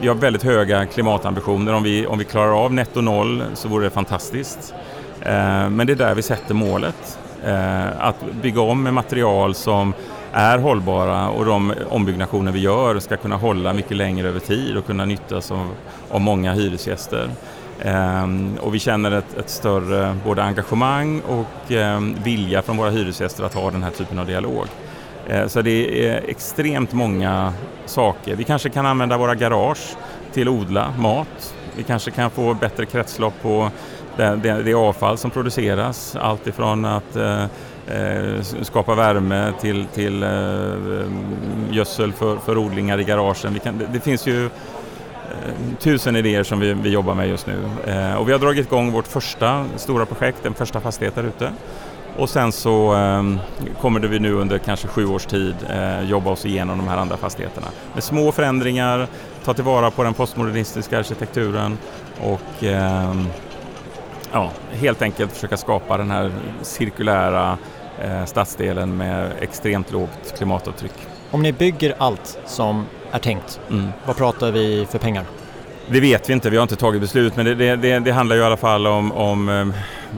Vi 0.00 0.08
har 0.08 0.14
väldigt 0.14 0.42
höga 0.42 0.86
klimatambitioner. 0.86 1.72
Om 1.74 1.82
vi, 1.82 2.06
om 2.06 2.18
vi 2.18 2.24
klarar 2.24 2.64
av 2.64 2.72
netto 2.72 3.00
noll 3.00 3.42
så 3.54 3.68
vore 3.68 3.84
det 3.84 3.90
fantastiskt. 3.90 4.74
Eh, 5.20 5.70
men 5.70 5.86
det 5.86 5.92
är 5.92 5.96
där 5.96 6.14
vi 6.14 6.22
sätter 6.22 6.54
målet. 6.54 7.18
Eh, 7.44 8.06
att 8.06 8.16
bygga 8.42 8.60
om 8.60 8.82
med 8.82 8.94
material 8.94 9.54
som 9.54 9.94
är 10.34 10.58
hållbara 10.58 11.28
och 11.28 11.44
de 11.44 11.74
ombyggnationer 11.90 12.52
vi 12.52 12.60
gör 12.60 12.98
ska 12.98 13.16
kunna 13.16 13.36
hålla 13.36 13.72
mycket 13.72 13.96
längre 13.96 14.28
över 14.28 14.40
tid 14.40 14.76
och 14.76 14.86
kunna 14.86 15.04
nyttjas 15.04 15.50
av, 15.50 15.68
av 16.10 16.20
många 16.20 16.52
hyresgäster. 16.52 17.30
Ehm, 17.82 18.56
och 18.60 18.74
vi 18.74 18.78
känner 18.78 19.12
ett, 19.12 19.38
ett, 19.38 19.50
större 19.50 20.16
både 20.24 20.42
engagemang 20.42 21.20
och 21.20 21.72
ehm, 21.72 22.16
vilja 22.24 22.62
från 22.62 22.76
våra 22.76 22.90
hyresgäster 22.90 23.44
att 23.44 23.54
ha 23.54 23.70
den 23.70 23.82
här 23.82 23.90
typen 23.90 24.18
av 24.18 24.26
dialog. 24.26 24.66
Eh, 25.28 25.46
så 25.46 25.62
det 25.62 26.08
är 26.08 26.22
extremt 26.28 26.92
många 26.92 27.52
saker. 27.86 28.36
Vi 28.36 28.44
kanske 28.44 28.70
kan 28.70 28.86
använda 28.86 29.16
våra 29.16 29.34
garage 29.34 29.96
till 30.32 30.48
att 30.48 30.54
odla 30.54 30.94
mat. 30.98 31.54
Vi 31.76 31.82
kanske 31.82 32.10
kan 32.10 32.30
få 32.30 32.54
bättre 32.54 32.86
kretslopp 32.86 33.34
på 33.42 33.70
det, 34.16 34.38
det, 34.42 34.62
det 34.62 34.74
avfall 34.74 35.18
som 35.18 35.30
produceras. 35.30 36.16
Allt 36.20 36.46
ifrån 36.46 36.84
att 36.84 37.16
Eh, 37.16 37.46
Eh, 37.88 38.42
skapa 38.62 38.94
värme 38.94 39.52
till, 39.60 39.86
till 39.86 40.22
eh, 40.22 40.28
gödsel 41.70 42.12
för, 42.12 42.36
för 42.36 42.58
odlingar 42.58 43.00
i 43.00 43.04
garagen. 43.04 43.60
Kan, 43.60 43.78
det, 43.78 43.86
det, 43.92 44.00
finns 44.00 44.26
ju 44.26 44.44
eh, 44.44 44.50
tusen 45.78 46.16
idéer 46.16 46.42
som 46.42 46.60
vi, 46.60 46.72
vi 46.72 46.90
jobbar 46.90 47.14
med 47.14 47.28
just 47.28 47.46
nu. 47.46 47.58
Eh, 47.86 48.14
och 48.14 48.28
vi 48.28 48.32
har 48.32 48.38
dragit 48.38 48.66
igång 48.66 48.92
vårt 48.92 49.06
första 49.06 49.66
stora 49.76 50.06
projekt, 50.06 50.38
den 50.42 50.54
första 50.54 50.80
fastighet 50.80 51.14
där 51.14 51.24
ute. 51.24 51.52
Och 52.16 52.30
sen 52.30 52.52
så 52.52 52.94
eh, 52.94 53.22
kommer 53.80 54.00
vi 54.00 54.18
nu 54.18 54.32
under 54.32 54.58
kanske 54.58 54.88
sju 54.88 55.06
års 55.06 55.26
tid 55.26 55.54
eh, 55.70 56.00
jobba 56.00 56.30
oss 56.30 56.46
igenom 56.46 56.78
de 56.78 56.88
här 56.88 56.96
andra 56.96 57.16
fastigheterna. 57.16 57.66
Med 57.94 58.04
små 58.04 58.32
förändringar, 58.32 59.06
ta 59.44 59.54
tillvara 59.54 59.90
på 59.90 60.02
den 60.02 60.14
postmodernistiska 60.14 60.98
arkitekturen 60.98 61.78
och 62.20 62.64
eh, 62.64 63.14
ja, 64.34 64.50
helt 64.72 65.02
enkelt 65.02 65.32
försöka 65.32 65.56
skapa 65.56 65.96
den 65.96 66.10
här 66.10 66.32
cirkulära 66.62 67.58
eh, 68.02 68.24
stadsdelen 68.24 68.96
med 68.96 69.32
extremt 69.40 69.92
lågt 69.92 70.34
klimatavtryck. 70.36 70.92
Om 71.30 71.42
ni 71.42 71.52
bygger 71.52 71.94
allt 71.98 72.38
som 72.46 72.86
är 73.12 73.18
tänkt, 73.18 73.60
mm. 73.70 73.88
vad 74.06 74.16
pratar 74.16 74.52
vi 74.52 74.86
för 74.90 74.98
pengar? 74.98 75.24
Det 75.88 76.00
vet 76.00 76.28
vi 76.28 76.32
inte, 76.32 76.50
vi 76.50 76.56
har 76.56 76.62
inte 76.62 76.76
tagit 76.76 77.00
beslut 77.00 77.36
men 77.36 77.46
det, 77.46 77.76
det, 77.76 77.98
det 77.98 78.10
handlar 78.10 78.36
ju 78.36 78.42
i 78.42 78.44
alla 78.44 78.56
fall 78.56 78.86
om, 78.86 79.12
om 79.12 79.48
eh, 79.48 79.66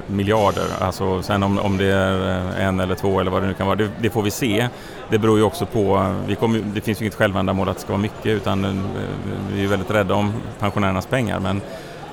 miljarder. 0.07 0.67
Alltså, 0.81 1.23
sen 1.23 1.43
om, 1.43 1.59
om 1.59 1.77
det 1.77 1.93
är 1.93 2.39
eh, 2.59 2.67
en 2.67 2.81
eller 2.81 2.95
två 2.95 3.21
eller 3.21 3.31
vad 3.31 3.43
det 3.43 3.49
nu 3.49 3.55
kan 3.55 3.67
vara, 3.67 3.77
det, 3.77 3.91
det 4.01 4.11
får 4.11 4.23
vi 4.23 4.31
se. 4.31 4.69
Det 5.11 5.19
beror 5.19 5.39
ju 5.39 5.45
också 5.45 5.67
på, 5.67 6.15
vi 6.27 6.35
kommer, 6.35 6.59
det 6.75 6.81
finns 6.81 7.01
ju 7.01 7.05
inget 7.05 7.15
självändamål 7.15 7.69
att 7.69 7.77
det 7.77 7.83
ska 7.83 7.93
vara 7.93 8.03
mycket 8.03 8.27
utan 8.27 8.65
eh, 8.65 8.73
vi 9.53 9.65
är 9.65 9.69
väldigt 9.69 9.91
rädda 9.91 10.15
om 10.15 10.33
pensionärernas 10.59 11.07
pengar 11.07 11.41
men 11.41 11.61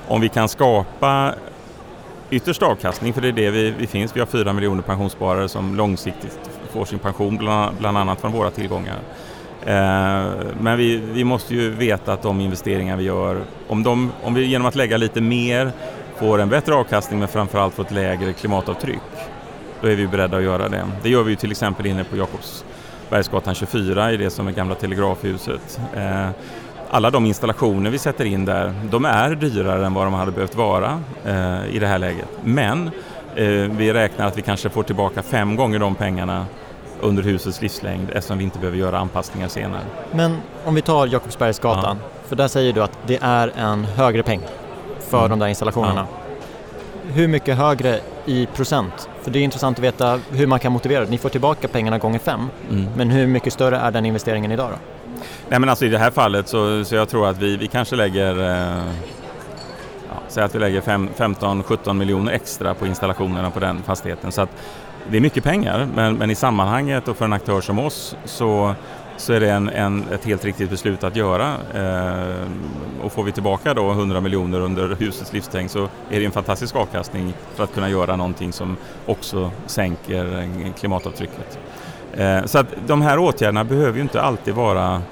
om 0.08 0.20
vi 0.20 0.28
kan 0.28 0.48
skapa 0.48 1.34
yttersta 2.34 2.66
avkastning, 2.66 3.12
för 3.12 3.20
det 3.20 3.28
är 3.28 3.32
det 3.32 3.50
vi, 3.50 3.70
vi 3.70 3.86
finns. 3.86 4.16
Vi 4.16 4.20
har 4.20 4.26
fyra 4.26 4.52
miljoner 4.52 4.82
pensionssparare 4.82 5.48
som 5.48 5.74
långsiktigt 5.74 6.38
får 6.70 6.84
sin 6.84 6.98
pension, 6.98 7.36
bland, 7.36 7.76
bland 7.76 7.98
annat 7.98 8.20
från 8.20 8.32
våra 8.32 8.50
tillgångar. 8.50 8.98
Eh, 9.66 10.32
men 10.60 10.78
vi, 10.78 10.96
vi, 10.96 11.24
måste 11.24 11.54
ju 11.54 11.70
veta 11.70 12.12
att 12.12 12.22
de 12.22 12.40
investeringar 12.40 12.96
vi 12.96 13.04
gör, 13.04 13.40
om, 13.68 13.82
de, 13.82 14.12
om 14.22 14.34
vi 14.34 14.44
genom 14.44 14.66
att 14.66 14.74
lägga 14.74 14.96
lite 14.96 15.20
mer 15.20 15.72
får 16.16 16.40
en 16.40 16.48
bättre 16.48 16.74
avkastning 16.74 17.18
men 17.18 17.28
framförallt 17.28 17.74
får 17.74 17.84
ett 17.84 17.90
lägre 17.90 18.32
klimatavtryck, 18.32 19.00
då 19.80 19.88
är 19.88 19.96
vi 19.96 20.06
beredda 20.06 20.36
att 20.36 20.42
göra 20.42 20.68
det. 20.68 20.86
Det 21.02 21.08
gör 21.08 21.22
vi 21.22 21.30
ju 21.30 21.36
till 21.36 21.50
exempel 21.50 21.86
inne 21.86 22.04
på 22.04 22.16
Jakobsbergsgatan 22.16 23.54
24 23.54 24.12
i 24.12 24.16
det 24.16 24.30
som 24.30 24.48
är 24.48 24.52
gamla 24.52 24.74
telegrafhuset. 24.74 25.80
Eh, 25.94 26.28
alla 26.94 27.10
de 27.10 27.26
installationer 27.26 27.90
vi 27.90 27.98
sätter 27.98 28.24
in 28.24 28.44
där, 28.44 28.74
de 28.90 29.04
är 29.04 29.34
dyrare 29.34 29.86
än 29.86 29.94
vad 29.94 30.06
de 30.06 30.14
hade 30.14 30.32
behövt 30.32 30.54
vara 30.54 31.00
eh, 31.24 31.74
i 31.74 31.78
det 31.78 31.86
här 31.86 31.98
läget. 31.98 32.28
Men 32.44 32.90
eh, 33.36 33.46
vi 33.50 33.92
räknar 33.92 34.26
att 34.26 34.38
vi 34.38 34.42
kanske 34.42 34.68
får 34.68 34.82
tillbaka 34.82 35.22
fem 35.22 35.56
gånger 35.56 35.78
de 35.78 35.94
pengarna 35.94 36.46
under 37.00 37.22
husets 37.22 37.62
livslängd 37.62 38.10
eftersom 38.10 38.38
vi 38.38 38.44
inte 38.44 38.58
behöver 38.58 38.78
göra 38.78 38.98
anpassningar 38.98 39.48
senare. 39.48 39.80
Men 40.12 40.36
om 40.64 40.74
vi 40.74 40.82
tar 40.82 41.06
Jakobsbergsgatan, 41.06 41.98
ja. 42.02 42.28
för 42.28 42.36
där 42.36 42.48
säger 42.48 42.72
du 42.72 42.82
att 42.82 42.98
det 43.06 43.18
är 43.22 43.52
en 43.56 43.84
högre 43.84 44.22
peng 44.22 44.40
för 45.00 45.18
mm. 45.18 45.30
de 45.30 45.38
där 45.38 45.46
installationerna. 45.46 46.06
Ja. 46.10 47.12
Hur 47.12 47.28
mycket 47.28 47.56
högre 47.56 48.00
i 48.24 48.46
procent? 48.46 49.08
För 49.22 49.30
det 49.30 49.38
är 49.38 49.42
intressant 49.42 49.78
att 49.78 49.84
veta 49.84 50.20
hur 50.30 50.46
man 50.46 50.60
kan 50.60 50.72
motivera 50.72 51.04
det. 51.04 51.10
Ni 51.10 51.18
får 51.18 51.28
tillbaka 51.28 51.68
pengarna 51.68 51.98
gånger 51.98 52.18
fem, 52.18 52.48
mm. 52.70 52.86
men 52.96 53.10
hur 53.10 53.26
mycket 53.26 53.52
större 53.52 53.76
är 53.76 53.90
den 53.90 54.06
investeringen 54.06 54.52
idag 54.52 54.70
då? 54.70 54.93
Nej 55.48 55.60
men 55.60 55.68
alltså 55.68 55.84
i 55.84 55.88
det 55.88 55.98
här 55.98 56.10
fallet 56.10 56.48
så, 56.48 56.84
så 56.84 56.94
jag 56.94 57.08
tror 57.08 57.28
att 57.28 57.38
vi, 57.38 57.56
vi 57.56 57.66
kanske 57.66 57.96
lägger 57.96 58.40
eh, 58.40 58.84
ja, 60.08 60.22
säg 60.28 60.44
att 60.44 60.54
vi 60.54 60.58
lägger 60.58 60.80
15-17 60.80 61.92
miljoner 61.92 62.32
extra 62.32 62.74
på 62.74 62.86
installationerna 62.86 63.50
på 63.50 63.60
den 63.60 63.82
fastigheten. 63.82 64.32
Så 64.32 64.42
att 64.42 64.50
det 65.10 65.16
är 65.16 65.20
mycket 65.20 65.44
pengar 65.44 65.88
men, 65.94 66.16
men 66.16 66.30
i 66.30 66.34
sammanhanget 66.34 67.08
och 67.08 67.16
för 67.16 67.24
en 67.24 67.32
aktör 67.32 67.60
som 67.60 67.78
oss 67.78 68.16
så, 68.24 68.74
så 69.16 69.32
är 69.32 69.40
det 69.40 69.50
en, 69.50 69.68
en, 69.68 70.04
ett 70.12 70.24
helt 70.24 70.44
riktigt 70.44 70.70
beslut 70.70 71.04
att 71.04 71.16
göra. 71.16 71.54
Eh, 71.74 72.46
och 73.02 73.12
får 73.12 73.24
vi 73.24 73.32
tillbaka 73.32 73.74
då 73.74 73.90
100 73.90 74.20
miljoner 74.20 74.60
under 74.60 74.96
husets 74.96 75.32
livslängd 75.32 75.70
så 75.70 75.88
är 76.10 76.20
det 76.20 76.24
en 76.24 76.32
fantastisk 76.32 76.76
avkastning 76.76 77.34
för 77.54 77.64
att 77.64 77.74
kunna 77.74 77.88
göra 77.88 78.16
någonting 78.16 78.52
som 78.52 78.76
också 79.06 79.50
sänker 79.66 80.38
eh, 80.38 80.72
klimatavtrycket. 80.72 81.58
Eh, 82.16 82.44
så 82.44 82.58
att 82.58 82.66
de 82.86 83.02
här 83.02 83.18
åtgärderna 83.18 83.64
behöver 83.64 83.96
ju 83.96 84.02
inte 84.02 84.22
alltid 84.22 84.54
vara 84.54 85.02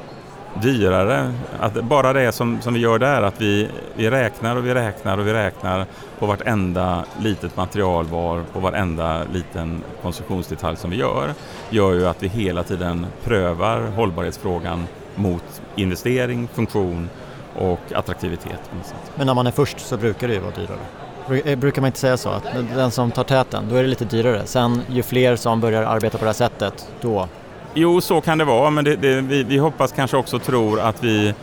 dyrare. 0.62 1.34
Att 1.60 1.84
bara 1.84 2.12
det 2.12 2.32
som, 2.32 2.60
som 2.60 2.74
vi 2.74 2.80
gör 2.80 2.98
där, 2.98 3.22
att 3.22 3.40
vi, 3.40 3.68
vi 3.94 4.10
räknar 4.10 4.56
och 4.56 4.66
vi 4.66 4.74
räknar 4.74 5.18
och 5.18 5.26
vi 5.26 5.32
räknar 5.32 5.86
på 6.18 6.26
vartenda 6.26 7.04
litet 7.20 7.56
materialval, 7.56 8.42
på 8.52 8.60
varenda 8.60 9.24
liten 9.32 9.82
konstruktionsdetalj 10.02 10.76
som 10.76 10.90
vi 10.90 10.96
gör, 10.96 11.34
gör 11.70 11.92
ju 11.92 12.06
att 12.06 12.22
vi 12.22 12.28
hela 12.28 12.62
tiden 12.62 13.06
prövar 13.24 13.80
hållbarhetsfrågan 13.80 14.86
mot 15.14 15.62
investering, 15.76 16.48
funktion 16.48 17.08
och 17.56 17.80
attraktivitet. 17.94 18.70
Men 19.14 19.26
när 19.26 19.34
man 19.34 19.46
är 19.46 19.50
först 19.50 19.80
så 19.80 19.96
brukar 19.96 20.28
det 20.28 20.34
ju 20.34 20.40
vara 20.40 20.54
dyrare. 20.54 21.01
Eh, 21.44 21.58
brukar 21.58 21.82
man 21.82 21.88
inte 21.88 21.98
säga 21.98 22.16
så? 22.16 22.28
Att 22.28 22.44
den 22.74 22.90
som 22.90 23.10
tar 23.10 23.24
täten, 23.24 23.64
då 23.70 23.76
är 23.76 23.82
det 23.82 23.88
lite 23.88 24.04
dyrare. 24.04 24.42
Sen 24.44 24.82
ju 24.88 25.02
fler 25.02 25.36
som 25.36 25.60
börjar 25.60 25.82
arbeta 25.82 26.18
på 26.18 26.24
det 26.24 26.28
här 26.28 26.34
sättet, 26.34 26.88
då 27.00 27.28
Jo, 27.74 28.00
så 28.00 28.20
kan 28.20 28.38
det 28.38 28.44
vara, 28.44 28.70
men 28.70 28.84
det, 28.84 28.96
det, 28.96 29.20
vi, 29.20 29.42
vi, 29.42 29.58
hoppas 29.58 29.92
kanske 29.92 30.16
också 30.16 30.36
och 30.36 30.42
tror 30.42 30.80
att 30.80 31.04
vi 31.04 31.34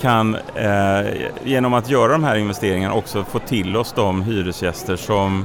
kan 0.00 0.36
eh, 0.54 1.30
genom 1.44 1.74
att 1.74 1.90
göra 1.90 2.12
de 2.12 2.24
här 2.24 2.36
investeringarna 2.36 2.94
också 2.94 3.24
få 3.24 3.38
till 3.38 3.76
oss 3.76 3.92
de 3.92 4.22
hyresgäster 4.22 4.96
som 4.96 5.44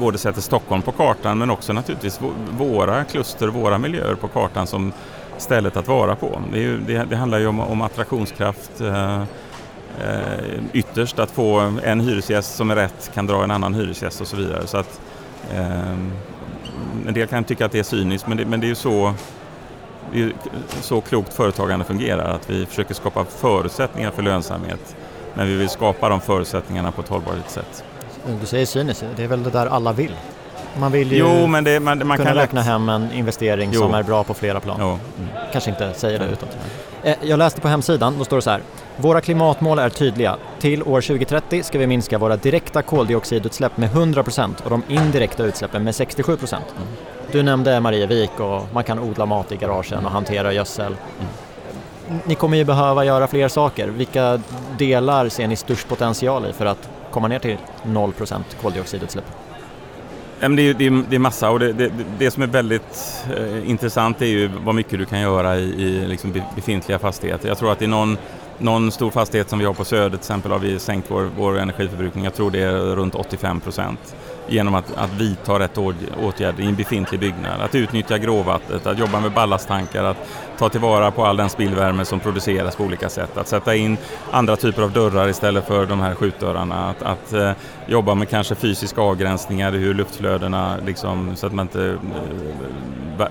både 0.00 0.18
sätter 0.18 0.40
Stockholm 0.40 0.82
på 0.82 0.92
kartan 0.92 1.38
men 1.38 1.50
också 1.50 1.72
naturligtvis 1.72 2.20
våra 2.58 3.04
kluster, 3.04 3.48
våra 3.48 3.78
miljöer 3.78 4.14
på 4.14 4.28
kartan 4.28 4.66
som 4.66 4.92
stället 5.38 5.76
att 5.76 5.88
vara 5.88 6.16
på. 6.16 6.40
Det, 6.52 6.58
ju, 6.58 6.78
det, 6.78 7.04
det 7.10 7.16
handlar 7.16 7.38
ju 7.38 7.46
om, 7.46 7.60
om 7.60 7.80
attraktionskraft 7.82 8.80
eh, 8.80 9.22
eh, 10.04 10.62
ytterst, 10.72 11.18
att 11.18 11.30
få 11.30 11.72
en 11.84 12.00
hyresgäst 12.00 12.56
som 12.56 12.70
är 12.70 12.76
rätt 12.76 13.10
kan 13.14 13.26
dra 13.26 13.44
en 13.44 13.50
annan 13.50 13.74
hyresgäst 13.74 14.20
och 14.20 14.26
så 14.26 14.36
vidare. 14.36 14.66
Så 14.66 14.76
att, 14.76 15.00
eh, 15.54 15.90
en 17.06 17.14
del 17.14 17.26
kan 17.26 17.44
tycka 17.44 17.66
att 17.66 17.72
det 17.72 17.78
är 17.78 17.82
cyniskt 17.82 18.28
men 18.28 18.36
det, 18.36 18.44
men 18.44 18.60
det 18.60 18.66
är 18.66 18.68
ju 18.68 18.74
så 18.74 19.14
det 20.12 20.22
är 20.22 20.32
så 20.80 21.00
klokt 21.00 21.34
företagande 21.34 21.84
fungerar, 21.84 22.34
att 22.34 22.50
vi 22.50 22.66
försöker 22.66 22.94
skapa 22.94 23.24
förutsättningar 23.24 24.10
för 24.10 24.22
lönsamhet, 24.22 24.96
men 25.34 25.46
vi 25.46 25.56
vill 25.56 25.68
skapa 25.68 26.08
de 26.08 26.20
förutsättningarna 26.20 26.92
på 26.92 27.00
ett 27.00 27.08
hållbart 27.08 27.48
sätt. 27.50 27.84
Du 28.40 28.46
säger 28.46 28.66
cyniskt, 28.66 29.04
det 29.16 29.24
är 29.24 29.28
väl 29.28 29.42
det 29.42 29.50
där 29.50 29.66
alla 29.66 29.92
vill? 29.92 30.14
Man 30.76 30.92
vill 30.92 31.12
ju 31.12 31.18
jo, 31.18 31.46
men 31.46 31.64
det, 31.64 31.80
man, 31.80 32.06
man 32.06 32.16
kunna 32.16 32.30
kan 32.30 32.36
räkna 32.36 32.62
hem 32.62 32.88
en 32.88 33.12
investering 33.12 33.70
jo. 33.72 33.80
som 33.80 33.94
är 33.94 34.02
bra 34.02 34.24
på 34.24 34.34
flera 34.34 34.60
plan. 34.60 34.80
Mm. 34.80 34.98
Kanske 35.52 35.70
inte 35.70 35.94
säger 35.94 36.18
det 36.18 36.24
utåt. 36.24 36.56
Eh, 37.02 37.14
jag 37.22 37.38
läste 37.38 37.60
på 37.60 37.68
hemsidan, 37.68 38.18
då 38.18 38.24
står 38.24 38.36
det 38.36 38.42
så 38.42 38.50
här. 38.50 38.60
Våra 38.96 39.20
klimatmål 39.20 39.78
är 39.78 39.88
tydliga. 39.88 40.36
Till 40.60 40.82
år 40.82 41.00
2030 41.00 41.62
ska 41.62 41.78
vi 41.78 41.86
minska 41.86 42.18
våra 42.18 42.36
direkta 42.36 42.82
koldioxidutsläpp 42.82 43.76
med 43.76 43.90
100% 43.90 44.62
och 44.64 44.70
de 44.70 44.82
indirekta 44.88 45.44
utsläppen 45.44 45.84
med 45.84 45.94
67%. 45.94 46.54
Mm. 46.54 46.62
Du 47.32 47.42
nämnde 47.42 47.80
Marievik 47.80 48.40
och 48.40 48.62
man 48.72 48.84
kan 48.84 48.98
odla 48.98 49.26
mat 49.26 49.52
i 49.52 49.56
garagen 49.56 50.06
och 50.06 50.12
hantera 50.12 50.52
gödsel. 50.52 50.86
Mm. 50.86 52.20
Ni 52.24 52.34
kommer 52.34 52.56
ju 52.56 52.64
behöva 52.64 53.04
göra 53.04 53.26
fler 53.26 53.48
saker. 53.48 53.88
Vilka 53.88 54.40
delar 54.78 55.28
ser 55.28 55.46
ni 55.46 55.56
störst 55.56 55.88
potential 55.88 56.46
i 56.46 56.52
för 56.52 56.66
att 56.66 56.88
komma 57.10 57.28
ner 57.28 57.38
till 57.38 57.56
0% 57.82 58.40
koldioxidutsläpp? 58.62 59.24
Det 60.40 60.46
är, 60.46 60.74
det, 60.74 60.86
är, 60.86 61.04
det 61.10 61.16
är 61.16 61.18
massa 61.18 61.50
och 61.50 61.58
det, 61.58 61.72
det, 61.72 61.90
det 62.18 62.30
som 62.30 62.42
är 62.42 62.46
väldigt 62.46 63.24
eh, 63.36 63.70
intressant 63.70 64.22
är 64.22 64.26
ju 64.26 64.50
vad 64.64 64.74
mycket 64.74 64.98
du 64.98 65.04
kan 65.04 65.20
göra 65.20 65.56
i, 65.56 65.62
i 65.62 66.08
liksom 66.08 66.42
befintliga 66.54 66.98
fastigheter. 66.98 67.48
Jag 67.48 67.58
tror 67.58 67.72
att 67.72 67.82
i 67.82 67.86
någon, 67.86 68.18
någon 68.58 68.92
stor 68.92 69.10
fastighet 69.10 69.48
som 69.48 69.58
vi 69.58 69.64
har 69.64 69.74
på 69.74 69.84
Söder 69.84 70.08
till 70.08 70.18
exempel 70.18 70.52
har 70.52 70.58
vi 70.58 70.78
sänkt 70.78 71.10
vår, 71.10 71.30
vår 71.36 71.58
energiförbrukning. 71.58 72.24
Jag 72.24 72.34
tror 72.34 72.50
det 72.50 72.62
är 72.62 72.78
runt 72.78 73.14
85 73.14 73.60
procent 73.60 74.14
genom 74.48 74.74
att, 74.74 74.96
att 74.96 75.12
vidta 75.12 75.58
rätt 75.58 75.78
åtgärder 76.22 76.62
i 76.62 76.66
en 76.66 76.74
befintlig 76.74 77.20
byggnad. 77.20 77.60
Att 77.60 77.74
utnyttja 77.74 78.18
gråvattnet, 78.18 78.86
att 78.86 78.98
jobba 78.98 79.20
med 79.20 79.32
ballasttankar, 79.32 80.04
att 80.04 80.16
ta 80.58 80.68
tillvara 80.68 81.10
på 81.10 81.26
all 81.26 81.36
den 81.36 81.48
spillvärme 81.48 82.04
som 82.04 82.20
produceras 82.20 82.76
på 82.76 82.84
olika 82.84 83.08
sätt. 83.08 83.36
Att 83.36 83.48
sätta 83.48 83.74
in 83.74 83.96
andra 84.30 84.56
typer 84.56 84.82
av 84.82 84.92
dörrar 84.92 85.28
istället 85.28 85.66
för 85.66 85.86
de 85.86 86.00
här 86.00 86.14
skjutdörrarna. 86.14 86.88
Att, 86.90 87.02
att 87.02 87.32
eh, 87.32 87.52
jobba 87.86 88.14
med 88.14 88.28
kanske 88.28 88.54
fysiska 88.54 89.00
avgränsningar 89.00 89.74
i 89.74 89.78
hur 89.78 89.94
luftflödena, 89.94 90.76
liksom, 90.86 91.36
så 91.36 91.46
att 91.46 91.52
man 91.52 91.64
inte 91.64 91.86
eh, 91.86 91.96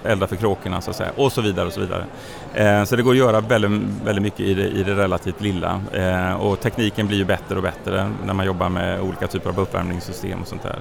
elda 0.04 0.28
för 0.28 0.36
kråkorna 0.36 0.82
så 0.82 0.90
att 0.90 0.96
säga. 0.96 1.12
Och 1.16 1.32
så 1.32 1.42
vidare 1.42 1.68
och 1.68 1.74
så 1.74 1.80
vidare. 1.80 2.06
Eh, 2.54 2.84
så 2.84 2.96
det 2.96 3.04
går 3.04 3.12
att 3.12 3.18
göra 3.18 3.42
väldigt, 3.42 3.82
väldigt 4.06 4.24
mycket 4.24 4.40
i 4.40 4.54
det, 4.54 4.68
i 4.68 4.84
det 4.84 4.96
relativt 4.96 5.42
lilla. 5.42 5.82
Eh, 5.94 6.34
och 6.34 6.60
tekniken 6.60 7.08
blir 7.08 7.18
ju 7.18 7.26
bättre 7.26 7.56
och 7.56 7.64
bättre 7.64 8.12
när 8.26 8.34
man 8.34 8.46
jobbar 8.46 8.70
med 8.70 9.02
olika 9.02 9.28
typer 9.28 9.50
av 9.50 9.60
uppvärmningssystem 9.60 10.42
och 10.42 10.48
sånt 10.48 10.64
där. 10.64 10.80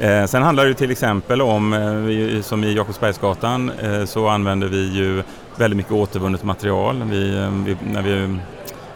Eh, 0.00 0.26
sen 0.26 0.42
handlar 0.42 0.66
det 0.66 0.74
till 0.74 0.90
exempel 0.90 1.42
om, 1.42 1.72
eh, 1.72 2.42
som 2.42 2.64
i 2.64 2.74
Jakobsbergsgatan, 2.74 3.70
eh, 3.82 4.04
så 4.04 4.28
använder 4.28 4.68
vi 4.68 4.92
ju 4.92 5.22
väldigt 5.56 5.76
mycket 5.76 5.92
återvunnet 5.92 6.44
material. 6.44 7.02
Vi, 7.10 7.36
eh, 7.38 7.50
vi, 7.64 7.76
när 7.92 8.02
vi 8.02 8.38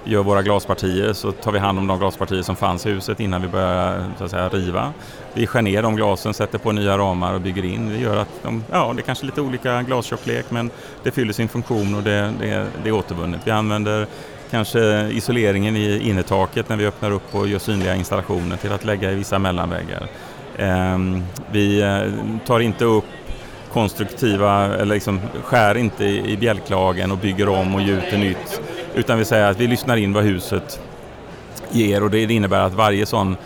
gör 0.04 0.22
våra 0.22 0.42
glaspartier 0.42 1.12
så 1.12 1.32
tar 1.32 1.52
vi 1.52 1.58
hand 1.58 1.78
om 1.78 1.86
de 1.86 1.98
glaspartier 1.98 2.42
som 2.42 2.56
fanns 2.56 2.86
i 2.86 2.90
huset 2.90 3.20
innan 3.20 3.42
vi 3.42 3.48
börjar 3.48 4.04
så 4.18 4.24
att 4.24 4.30
säga, 4.30 4.48
riva. 4.48 4.92
Vi 5.34 5.46
skär 5.46 5.62
ner 5.62 5.82
de 5.82 5.96
glasen, 5.96 6.34
sätter 6.34 6.58
på 6.58 6.72
nya 6.72 6.98
ramar 6.98 7.34
och 7.34 7.40
bygger 7.40 7.64
in. 7.64 7.88
Det 7.88 7.98
gör 7.98 8.16
att 8.16 8.42
de, 8.42 8.64
ja, 8.70 8.92
det 8.94 9.00
är 9.00 9.04
kanske 9.04 9.26
lite 9.26 9.40
olika 9.40 9.82
glastjocklek 9.82 10.50
men 10.50 10.70
det 11.02 11.10
fyller 11.10 11.32
sin 11.32 11.48
funktion 11.48 11.94
och 11.94 12.02
det, 12.02 12.32
det, 12.40 12.66
det 12.82 12.88
är 12.88 12.92
återvunnet. 12.92 13.40
Vi 13.44 13.50
använder 13.50 14.06
kanske 14.50 15.08
isoleringen 15.10 15.76
i 15.76 16.08
innertaket 16.08 16.68
när 16.68 16.76
vi 16.76 16.86
öppnar 16.86 17.10
upp 17.10 17.34
och 17.34 17.48
gör 17.48 17.58
synliga 17.58 17.94
installationer 17.94 18.56
till 18.56 18.72
att 18.72 18.84
lägga 18.84 19.12
i 19.12 19.14
vissa 19.14 19.38
mellanväggar. 19.38 20.08
Ehm, 20.58 21.24
vi 21.52 21.82
eh, 21.82 22.02
tar 22.46 22.60
inte 22.60 22.84
upp 22.84 23.04
konstruktiva, 23.72 24.64
eller 24.64 24.94
liksom 24.94 25.20
skär 25.44 25.74
inte 25.74 26.04
i 26.04 26.36
bjälklagen 26.36 27.10
och 27.10 27.18
bygger 27.18 27.48
om 27.48 27.74
och 27.74 27.82
gjuter 27.82 28.18
nytt. 28.18 28.60
Utan 28.94 29.18
vi 29.18 29.24
säger 29.24 29.50
att 29.50 29.60
vi 29.60 29.66
lyssnar 29.66 29.96
in 29.96 30.12
vad 30.12 30.24
huset 30.24 30.80
ger 31.70 32.02
och 32.02 32.10
det 32.10 32.22
innebär 32.22 32.60
att 32.60 32.74
varje 32.74 33.06
sån 33.06 33.36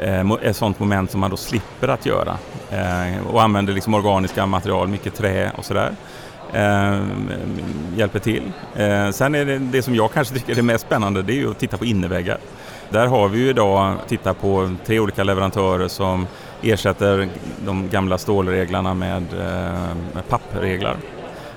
eh, 0.00 0.32
ett 0.42 0.56
sånt 0.56 0.78
moment 0.78 1.10
som 1.10 1.20
man 1.20 1.30
då 1.30 1.36
slipper 1.36 1.88
att 1.88 2.06
göra 2.06 2.38
eh, 2.70 3.26
och 3.26 3.42
använder 3.42 3.72
liksom 3.72 3.94
organiska 3.94 4.46
material, 4.46 4.88
mycket 4.88 5.14
trä 5.14 5.52
och 5.56 5.64
sådär. 5.64 5.92
Eh, 6.52 7.00
hjälper 7.96 8.18
till. 8.18 8.42
Eh, 8.76 9.10
sen 9.10 9.34
är 9.34 9.44
det, 9.44 9.58
det 9.58 9.82
som 9.82 9.94
jag 9.94 10.12
kanske 10.12 10.34
tycker 10.34 10.52
är 10.52 10.56
det 10.56 10.62
mest 10.62 10.86
spännande 10.86 11.22
det 11.22 11.32
är 11.32 11.36
ju 11.36 11.50
att 11.50 11.58
titta 11.58 11.76
på 11.76 11.84
innerväggar. 11.84 12.38
Där 12.90 13.06
har 13.06 13.28
vi 13.28 13.38
ju 13.38 13.48
idag 13.48 13.96
tittat 14.08 14.40
på 14.40 14.74
tre 14.86 15.00
olika 15.00 15.24
leverantörer 15.24 15.88
som 15.88 16.26
ersätter 16.62 17.28
de 17.64 17.88
gamla 17.88 18.18
stålreglarna 18.18 18.94
med, 18.94 19.22
eh, 19.32 19.96
med 20.12 20.28
pappreglar. 20.28 20.96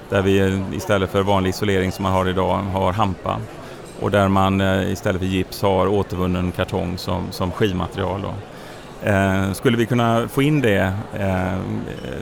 Där 0.10 0.22
vi 0.22 0.64
istället 0.74 1.10
för 1.10 1.24
vanlig 1.24 1.50
isolering 1.50 1.92
som 1.92 2.04
man 2.04 2.12
har 2.12 2.30
idag 2.30 2.58
har 2.58 2.94
hampa 2.94 3.40
och 4.02 4.12
där 4.12 4.28
man 4.28 4.62
eh, 4.62 4.92
istället 4.92 5.22
för 5.22 5.28
gips 5.28 5.62
har 5.62 5.88
återvunnen 5.88 6.52
kartong 6.52 6.98
som, 6.98 7.32
som 7.32 7.52
skivmaterial. 7.52 8.22
Då. 8.22 8.34
Eh, 9.10 9.52
skulle 9.54 9.78
vi 9.78 9.86
kunna 9.86 10.28
få 10.28 10.42
in 10.42 10.62
det 10.62 10.94
eh, 11.14 11.58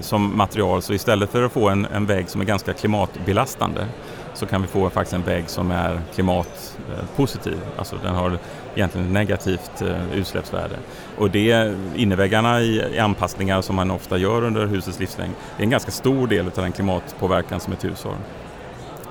som 0.01 0.37
material 0.37 0.81
så 0.81 0.93
istället 0.93 1.29
för 1.29 1.43
att 1.43 1.51
få 1.51 1.69
en, 1.69 1.85
en 1.85 2.05
vägg 2.05 2.29
som 2.29 2.41
är 2.41 2.45
ganska 2.45 2.73
klimatbelastande 2.73 3.85
så 4.33 4.45
kan 4.45 4.61
vi 4.61 4.67
få 4.67 4.89
faktiskt 4.89 5.13
en 5.13 5.23
vägg 5.23 5.49
som 5.49 5.71
är 5.71 6.01
klimatpositiv. 6.15 7.57
Alltså 7.77 7.95
den 8.03 8.15
har 8.15 8.37
egentligen 8.77 9.13
negativt 9.13 9.81
eh, 9.81 10.13
utsläppsvärde. 10.13 10.75
Och 11.17 11.31
det 11.31 11.75
inneväggarna 11.95 12.61
i, 12.61 12.95
i 12.95 12.99
anpassningar 12.99 13.61
som 13.61 13.75
man 13.75 13.91
ofta 13.91 14.17
gör 14.17 14.43
under 14.43 14.65
husets 14.65 14.99
livslängd 14.99 15.33
är 15.57 15.63
en 15.63 15.69
ganska 15.69 15.91
stor 15.91 16.27
del 16.27 16.45
av 16.45 16.51
den 16.55 16.71
klimatpåverkan 16.71 17.59
som 17.59 17.73
ett 17.73 17.83
hus 17.83 18.03
har. 18.03 18.15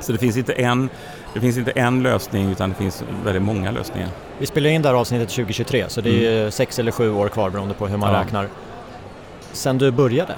Så 0.00 0.12
det 0.12 0.18
finns 0.18 0.36
inte 0.36 0.52
en 0.52 0.88
det 1.34 1.40
finns 1.40 1.58
inte 1.58 1.70
en 1.70 2.02
lösning 2.02 2.50
utan 2.50 2.70
det 2.70 2.76
finns 2.76 3.04
väldigt 3.24 3.42
många 3.42 3.70
lösningar. 3.70 4.08
Vi 4.38 4.46
spelar 4.46 4.70
in 4.70 4.82
det 4.82 4.88
här 4.88 4.96
avsnittet 4.96 5.28
2023 5.28 5.84
så 5.88 6.00
det 6.00 6.26
är 6.26 6.40
mm. 6.40 6.50
sex 6.50 6.78
eller 6.78 6.92
sju 6.92 7.10
år 7.12 7.28
kvar 7.28 7.50
beroende 7.50 7.74
på 7.74 7.86
hur 7.86 7.96
man 7.96 8.12
ja. 8.14 8.20
räknar. 8.20 8.48
Sen 9.52 9.78
du 9.78 9.90
började, 9.90 10.34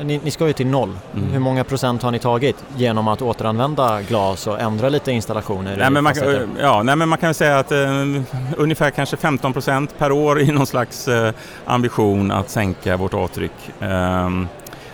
ni, 0.00 0.20
ni 0.24 0.30
ska 0.30 0.46
ju 0.46 0.52
till 0.52 0.66
noll. 0.66 0.98
Mm. 1.16 1.32
Hur 1.32 1.38
många 1.38 1.64
procent 1.64 2.02
har 2.02 2.10
ni 2.10 2.18
tagit 2.18 2.64
genom 2.76 3.08
att 3.08 3.22
återanvända 3.22 4.02
glas 4.02 4.46
och 4.46 4.60
ändra 4.60 4.88
lite 4.88 5.12
installationer? 5.12 5.76
Nej, 5.76 5.90
men 5.90 6.04
man, 6.04 6.14
ja, 6.60 6.82
nej, 6.82 6.96
men 6.96 7.08
man 7.08 7.18
kan 7.18 7.34
säga 7.34 7.58
att 7.58 7.72
eh, 7.72 7.78
ungefär 8.56 8.90
kanske 8.90 9.16
15 9.16 9.52
procent 9.52 9.98
per 9.98 10.12
år 10.12 10.40
i 10.40 10.52
någon 10.52 10.66
slags 10.66 11.08
eh, 11.08 11.32
ambition 11.64 12.30
att 12.30 12.50
sänka 12.50 12.96
vårt 12.96 13.14
avtryck. 13.14 13.52
Um, 13.80 14.48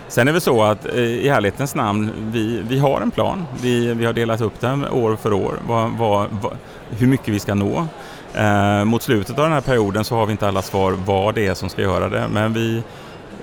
Sen 0.09 0.27
är 0.27 0.33
det 0.33 0.41
så 0.41 0.63
att 0.63 0.85
eh, 0.85 0.99
i 0.99 1.27
ärlighetens 1.27 1.75
namn, 1.75 2.11
vi, 2.31 2.61
vi 2.69 2.79
har 2.79 3.01
en 3.01 3.11
plan. 3.11 3.45
Vi, 3.61 3.93
vi 3.93 4.05
har 4.05 4.13
delat 4.13 4.41
upp 4.41 4.59
den 4.59 4.87
år 4.87 5.15
för 5.15 5.33
år, 5.33 5.59
vad, 5.67 5.91
vad, 5.91 6.27
vad, 6.41 6.57
hur 6.89 7.07
mycket 7.07 7.27
vi 7.27 7.39
ska 7.39 7.55
nå. 7.55 7.87
Eh, 8.33 8.85
mot 8.85 9.03
slutet 9.03 9.39
av 9.39 9.43
den 9.43 9.53
här 9.53 9.61
perioden 9.61 10.03
så 10.03 10.15
har 10.15 10.25
vi 10.25 10.31
inte 10.31 10.47
alla 10.47 10.61
svar 10.61 10.91
vad 11.05 11.35
det 11.35 11.47
är 11.47 11.53
som 11.53 11.69
ska 11.69 11.81
göra 11.81 12.09
det, 12.09 12.27
men 12.31 12.53
vi, 12.53 12.83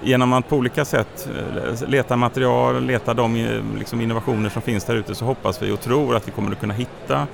genom 0.07 0.33
att 0.33 0.49
på 0.49 0.57
olika 0.57 0.85
sätt 0.85 1.29
eh, 1.37 1.89
leta 1.89 2.17
material, 2.17 2.85
leta 2.85 3.15
de 3.15 3.37
eh, 3.37 3.79
liksom 3.79 4.01
innovationer 4.01 4.51
som 4.51 4.63
finns 4.63 4.85
där 4.85 4.97
ute 4.97 5.15
så 5.15 5.25
hoppas 5.25 5.63
vi 5.63 5.71
och 5.71 5.81
tror 5.81 6.17
att 6.17 6.29
vi 6.29 6.33
kommer 6.33 6.53
att 6.53 6.61
kunna 6.61 6.75
hitta 6.75 7.27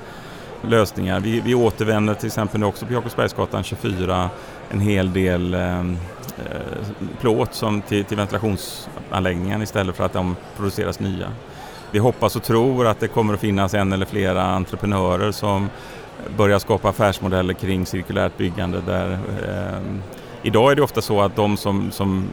lösningar. 0.63 1.21
Vi, 1.21 1.41
vi 1.41 1.55
återvänder 1.55 2.15
till 2.15 2.27
exempel 2.27 2.61
nu 2.61 2.67
också 2.67 2.87
på 2.87 2.93
Jakobsbergsgatan 2.93 3.63
24 3.65 4.31
en 4.71 4.81
hel 4.81 5.13
del 5.13 5.55
eh, 5.55 5.81
eh, 5.81 5.87
plåt 7.21 7.55
som 7.55 7.83
till, 7.83 8.05
till 8.05 8.17
ventilationsanläggningen 8.17 9.63
istället 9.63 9.97
för 9.97 10.05
att 10.05 10.13
de 10.13 10.37
produceras 10.57 11.01
nya. 11.01 11.33
vi 11.91 11.99
hoppas 11.99 12.37
och 12.37 12.43
tror 12.43 12.87
att 12.87 13.01
det 13.01 13.09
kommer 13.09 13.35
att 13.35 13.41
finnas 13.41 13.75
en 13.75 13.93
eller 13.93 14.07
flera 14.07 14.43
entreprenörer 14.43 15.33
som 15.33 15.71
börjar 16.37 16.59
skapa 16.59 16.89
affärsmodeller 16.89 17.55
kring 17.55 17.87
cirkulärt 17.87 18.37
byggande 18.37 18.81
där 18.81 19.13
eh, 19.13 19.83
idag 20.43 20.71
är 20.73 20.77
det 20.77 20.83
ofta 20.83 21.03
så 21.03 21.21
att 21.21 21.37
de 21.37 21.57
som, 21.57 21.91
som 21.91 22.29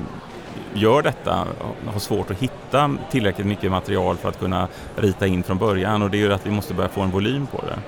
gör 0.73 1.01
detta 1.01 1.47
har 1.87 1.99
svårt 1.99 2.31
att 2.31 2.37
hitta 2.37 2.97
tillräckligt 3.11 3.47
mycket 3.47 3.71
material 3.71 4.17
för 4.17 4.29
att 4.29 4.39
kunna 4.39 4.67
rita 4.95 5.27
in 5.27 5.43
från 5.43 5.57
början 5.57 6.01
och 6.01 6.09
det 6.09 6.17
gör 6.17 6.29
att 6.29 6.45
vi 6.45 6.51
måste 6.51 6.73
börja 6.73 6.89
få 6.89 7.01
en 7.01 7.11
volym 7.11 7.47
på 7.47 7.57
det. 7.57 7.79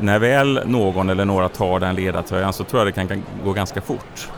När 0.00 0.18
väl 0.18 0.60
någon 0.66 1.10
eller 1.10 1.24
några 1.24 1.48
tar 1.48 1.80
den 1.80 1.94
ledartröjan 1.94 2.52
så 2.52 2.64
tror 2.64 2.80
jag 2.80 2.94
det 2.94 3.06
kan 3.06 3.24
gå 3.44 3.52
ganska 3.52 3.80
fort. 3.80 4.28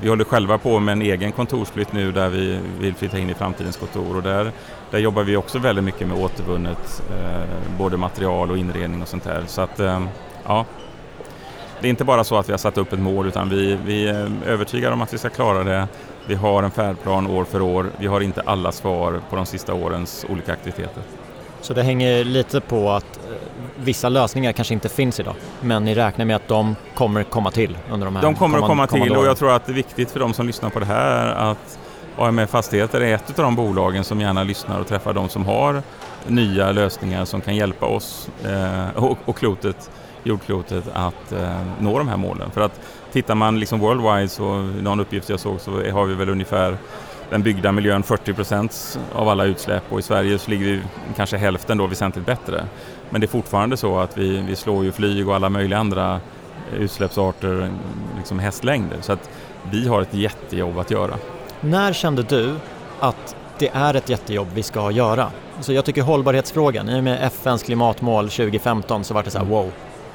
Vi 0.00 0.08
håller 0.08 0.24
själva 0.24 0.58
på 0.58 0.80
med 0.80 0.92
en 0.92 1.02
egen 1.02 1.32
kontorsflytt 1.32 1.92
nu 1.92 2.12
där 2.12 2.28
vi 2.28 2.58
vill 2.80 2.94
flytta 2.94 3.18
in 3.18 3.30
i 3.30 3.34
framtidens 3.34 3.76
kontor 3.76 4.16
och 4.16 4.22
där, 4.22 4.52
där 4.90 4.98
jobbar 4.98 5.22
vi 5.22 5.36
också 5.36 5.58
väldigt 5.58 5.84
mycket 5.84 6.08
med 6.08 6.18
återvunnet 6.18 7.02
eh, 7.10 7.78
både 7.78 7.96
material 7.96 8.50
och 8.50 8.58
inredning 8.58 9.02
och 9.02 9.08
sånt 9.08 9.24
där. 9.24 9.42
Så 9.46 9.60
att, 9.60 9.80
eh, 9.80 10.00
ja, 10.44 10.64
det 11.80 11.88
är 11.88 11.90
inte 11.90 12.04
bara 12.04 12.24
så 12.24 12.36
att 12.36 12.48
vi 12.48 12.52
har 12.52 12.58
satt 12.58 12.78
upp 12.78 12.92
ett 12.92 12.98
mål 12.98 13.26
utan 13.26 13.48
vi, 13.48 13.78
vi 13.86 14.08
är 14.08 14.30
övertygade 14.46 14.92
om 14.94 15.02
att 15.02 15.14
vi 15.14 15.18
ska 15.18 15.28
klara 15.28 15.64
det. 15.64 15.88
Vi 16.26 16.34
har 16.34 16.62
en 16.62 16.70
färdplan 16.70 17.26
år 17.26 17.44
för 17.44 17.62
år. 17.62 17.86
Vi 17.98 18.06
har 18.06 18.20
inte 18.20 18.40
alla 18.40 18.72
svar 18.72 19.20
på 19.30 19.36
de 19.36 19.46
sista 19.46 19.74
årens 19.74 20.26
olika 20.28 20.52
aktiviteter. 20.52 21.02
Så 21.60 21.74
det 21.74 21.82
hänger 21.82 22.24
lite 22.24 22.60
på 22.60 22.90
att 22.90 23.16
eh, 23.16 23.32
vissa 23.76 24.08
lösningar 24.08 24.52
kanske 24.52 24.74
inte 24.74 24.88
finns 24.88 25.20
idag, 25.20 25.34
men 25.60 25.84
ni 25.84 25.94
räknar 25.94 26.24
med 26.24 26.36
att 26.36 26.48
de 26.48 26.76
kommer 26.94 27.22
komma 27.22 27.50
till 27.50 27.78
under 27.90 28.04
de 28.04 28.16
här 28.16 28.22
De 28.22 28.34
kommer 28.34 28.58
att 28.58 28.64
komma 28.64 28.86
till 28.86 29.16
och 29.16 29.26
jag 29.26 29.36
tror 29.36 29.50
att 29.50 29.66
det 29.66 29.72
är 29.72 29.74
viktigt 29.74 30.10
för 30.10 30.20
de 30.20 30.34
som 30.34 30.46
lyssnar 30.46 30.70
på 30.70 30.78
det 30.78 30.86
här 30.86 31.34
att 31.50 31.78
AMF 32.18 32.50
Fastigheter 32.50 33.00
är 33.00 33.14
ett 33.14 33.38
av 33.38 33.44
de 33.44 33.56
bolagen 33.56 34.04
som 34.04 34.20
gärna 34.20 34.42
lyssnar 34.42 34.80
och 34.80 34.86
träffar 34.86 35.12
de 35.12 35.28
som 35.28 35.46
har 35.46 35.82
nya 36.26 36.72
lösningar 36.72 37.24
som 37.24 37.40
kan 37.40 37.56
hjälpa 37.56 37.86
oss 37.86 38.28
eh, 38.44 39.04
och, 39.04 39.18
och 39.24 39.36
klotet, 39.36 39.90
jordklotet 40.22 40.84
att 40.92 41.32
eh, 41.32 41.62
nå 41.80 41.98
de 41.98 42.08
här 42.08 42.16
målen. 42.16 42.50
För 42.50 42.60
att 42.60 42.80
tittar 43.12 43.34
man 43.34 43.60
liksom 43.60 43.80
worldwide 43.80 44.28
så, 44.28 44.56
någon 44.58 45.00
uppgift 45.00 45.28
jag 45.28 45.40
såg, 45.40 45.60
så 45.60 45.70
har 45.70 46.04
vi 46.04 46.14
väl 46.14 46.28
ungefär 46.28 46.76
den 47.30 47.42
byggda 47.42 47.72
miljön 47.72 48.02
40 48.02 48.34
procent 48.34 48.98
av 49.14 49.28
alla 49.28 49.44
utsläpp 49.44 49.82
och 49.88 49.98
i 49.98 50.02
Sverige 50.02 50.38
så 50.38 50.50
ligger 50.50 50.66
vi 50.66 50.80
kanske 51.16 51.36
hälften 51.36 51.78
då 51.78 51.86
väsentligt 51.86 52.26
bättre. 52.26 52.64
Men 53.10 53.20
det 53.20 53.24
är 53.24 53.28
fortfarande 53.28 53.76
så 53.76 53.98
att 53.98 54.18
vi, 54.18 54.40
vi 54.40 54.56
slår 54.56 54.84
ju 54.84 54.92
flyg 54.92 55.28
och 55.28 55.34
alla 55.34 55.48
möjliga 55.48 55.78
andra 55.78 56.20
utsläppsarter 56.76 57.70
liksom 58.16 58.38
hästlängder. 58.38 58.96
Så 59.00 59.12
att 59.12 59.30
vi 59.70 59.88
har 59.88 60.02
ett 60.02 60.14
jättejobb 60.14 60.78
att 60.78 60.90
göra. 60.90 61.14
När 61.60 61.92
kände 61.92 62.22
du 62.22 62.54
att 63.00 63.36
det 63.58 63.68
är 63.68 63.94
ett 63.94 64.08
jättejobb 64.08 64.48
vi 64.54 64.62
ska 64.62 64.90
göra? 64.90 65.30
Så 65.60 65.72
jag 65.72 65.84
tycker 65.84 66.02
hållbarhetsfrågan, 66.02 66.88
i 66.88 67.00
och 67.00 67.04
med 67.04 67.26
FNs 67.26 67.62
klimatmål 67.62 68.24
2015 68.28 69.04
så 69.04 69.14
var 69.14 69.22
det 69.22 69.30
så 69.30 69.38
här 69.38 69.44
mm. 69.44 69.56
wow, 69.56 69.72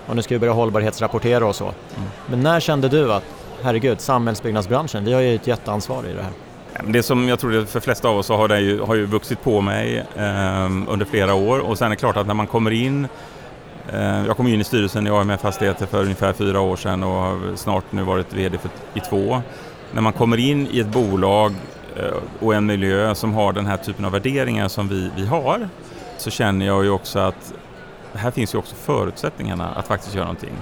och 0.08 0.16
nu 0.16 0.22
ska 0.22 0.36
vi 0.36 0.39
börja 0.39 0.54
hållbarhetsrapportera 0.54 1.46
och 1.46 1.56
så. 1.56 1.63
Mm. 1.63 2.10
Men 2.30 2.44
när 2.44 2.60
kände 2.60 2.89
du 2.89 3.13
att 3.13 3.24
herregud, 3.63 4.02
samhällsbyggnadsbranschen, 4.02 5.06
vi 5.06 5.13
har 5.13 5.22
ju 5.22 5.36
ett 5.36 5.48
jätteansvar 5.48 6.04
i 6.10 6.13
det 6.13 6.22
här? 6.22 6.32
Det 6.88 7.04
som 7.04 7.30
jag 7.30 7.39
tror 7.39 7.52
det 7.52 7.66
för 7.66 7.80
flesta 7.80 8.08
av 8.10 8.18
oss 8.18 8.30
har, 8.30 8.48
det 8.48 8.60
ju, 8.60 8.82
har 8.82 8.96
ju 8.96 9.06
vuxit 9.06 9.44
på 9.44 9.62
mig 9.62 10.06
eh, 10.16 10.66
under 10.88 11.06
flera 11.06 11.34
år 11.34 11.60
och 11.60 11.78
sen 11.78 11.86
är 11.86 11.89
det 11.89 11.96
klart 11.96 12.18
att 12.18 12.28
när 12.28 12.34
man 12.34 12.48
kommer 12.48 12.72
in 12.72 13.08
eh, 13.94 14.26
jag 14.26 14.38
kom 14.38 14.48
in 14.48 14.62
i 14.62 14.63
styrelsen 14.63 15.08
i 15.08 15.10
AMF 15.10 15.42
Fastigheter 15.42 15.86
för 15.86 16.02
ungefär 16.02 16.34
fyra 16.34 16.60
år 16.60 16.76
sedan 16.76 17.04
och 17.04 17.10
har 17.10 17.56
snart 17.56 17.92
nu 17.92 18.04
varit 18.04 18.34
VD 18.34 18.58
för, 18.58 18.70
i 18.94 19.00
två. 19.00 19.42
När 19.92 20.02
man 20.02 20.13
kommer 20.13 20.38
in 20.38 20.68
i 20.72 20.80
ett 20.80 20.88
bolag 20.88 21.54
eh, 21.96 22.13
och 22.39 22.56
en 22.56 22.66
miljö 22.66 23.16
som 23.16 23.34
har 23.34 23.54
den 23.54 23.66
här 23.66 23.78
typen 23.78 24.06
av 24.06 24.12
värderingar 24.12 24.68
som 24.68 24.88
vi, 24.88 25.10
vi 25.16 25.26
har 25.26 25.70
så 26.18 26.30
känner 26.30 26.66
jag 26.66 26.84
ju 26.84 26.89
också 26.89 27.20
att 27.20 27.54
här 28.13 28.32
finns 28.32 28.54
ju 28.54 28.58
också 28.58 28.76
förutsättningarna 28.76 29.69
att 29.69 29.88
faktiskt 29.88 30.15
göra 30.15 30.26
någonting. 30.26 30.54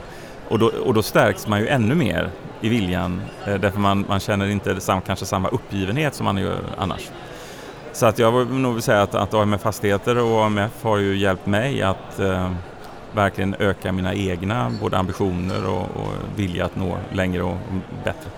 Och 0.49 0.59
då, 0.59 0.71
och 0.85 0.93
då 0.93 1.03
stärks 1.03 1.47
man 1.47 1.59
ju 1.59 1.67
ännu 1.67 1.95
mer 1.95 2.29
i 2.61 2.69
viljan 2.69 3.21
eh, 3.47 3.55
därför 3.55 3.79
man, 3.79 4.05
man 4.09 4.19
känner 4.19 4.47
inte 4.47 4.81
sam, 4.81 5.01
kanske 5.01 5.25
samma 5.25 5.49
uppgivenhet 5.49 6.15
som 6.15 6.25
man 6.25 6.37
gör 6.37 6.59
annars. 6.77 7.09
Så 7.93 8.05
att 8.05 8.19
jag 8.19 8.31
vill 8.31 8.57
nog 8.57 8.83
säga 8.83 9.01
att, 9.01 9.15
att 9.15 9.33
AMF 9.33 9.61
Fastigheter 9.61 10.17
och 10.17 10.45
AMF 10.45 10.83
har 10.83 10.97
ju 10.97 11.17
hjälpt 11.17 11.45
mig 11.45 11.81
att 11.81 12.19
eh, 12.19 12.51
verkligen 13.13 13.55
öka 13.59 13.91
mina 13.91 14.13
egna 14.13 14.71
både 14.81 14.97
ambitioner 14.97 15.69
och, 15.69 15.81
och 15.81 16.13
vilja 16.35 16.65
att 16.65 16.75
nå 16.75 16.97
längre 17.11 17.43
och 17.43 17.57
bättre. 18.03 18.29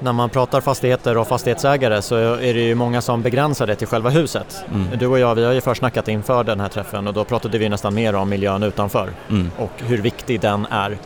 När 0.00 0.12
man 0.12 0.30
pratar 0.30 0.60
fastigheter 0.60 1.16
och 1.16 1.28
fastighetsägare 1.28 2.02
så 2.02 2.16
är 2.16 2.54
det 2.54 2.60
ju 2.60 2.74
många 2.74 3.00
som 3.00 3.22
begränsar 3.22 3.66
det 3.66 3.74
till 3.74 3.86
själva 3.86 4.10
huset. 4.10 4.64
Mm. 4.74 4.98
Du 4.98 5.06
och 5.06 5.18
jag, 5.18 5.34
vi 5.34 5.44
har 5.44 5.52
ju 5.52 5.60
försnackat 5.60 6.08
inför 6.08 6.44
den 6.44 6.60
här 6.60 6.68
träffen 6.68 7.08
och 7.08 7.14
då 7.14 7.24
pratade 7.24 7.58
vi 7.58 7.68
nästan 7.68 7.94
mer 7.94 8.14
om 8.14 8.28
miljön 8.28 8.62
utanför 8.62 9.10
mm. 9.30 9.50
och 9.58 9.72
hur 9.76 9.98
viktig 9.98 10.40
den 10.40 10.66
är 10.70 10.98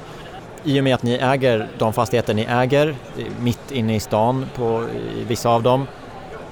i 0.64 0.80
och 0.80 0.84
med 0.84 0.94
att 0.94 1.02
ni 1.02 1.12
äger 1.14 1.68
de 1.78 1.92
fastigheter 1.92 2.34
ni 2.34 2.42
äger 2.42 2.94
mitt 3.40 3.70
inne 3.70 3.96
i 3.96 4.00
stan 4.00 4.46
på 4.56 4.84
i 5.16 5.24
vissa 5.24 5.50
av 5.50 5.62
dem 5.62 5.86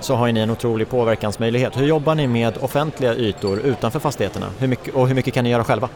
så 0.00 0.14
har 0.14 0.32
ni 0.32 0.40
en 0.40 0.50
otrolig 0.50 0.88
påverkansmöjlighet. 0.88 1.76
Hur 1.76 1.86
jobbar 1.86 2.14
ni 2.14 2.26
med 2.26 2.58
offentliga 2.60 3.14
ytor 3.14 3.58
utanför 3.60 4.00
fastigheterna 4.00 4.46
hur 4.58 4.68
mycket, 4.68 4.94
och 4.94 5.08
hur 5.08 5.14
mycket 5.14 5.34
kan 5.34 5.44
ni 5.44 5.50
göra 5.50 5.64
själva? 5.64 5.88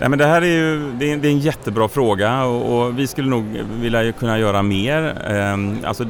Nej, 0.00 0.08
men 0.08 0.18
det 0.18 0.26
här 0.26 0.42
är 0.42 0.46
ju 0.46 0.92
det 0.92 1.12
är, 1.12 1.16
det 1.16 1.28
är 1.28 1.32
en 1.32 1.38
jättebra 1.38 1.88
fråga 1.88 2.44
och, 2.44 2.78
och, 2.78 2.98
vi 2.98 3.06
skulle 3.06 3.28
nog 3.28 3.44
vilja 3.80 4.12
kunna 4.12 4.38
göra 4.38 4.62
mer. 4.62 5.16
Ehm, 5.26 5.78
alltså, 5.84 6.06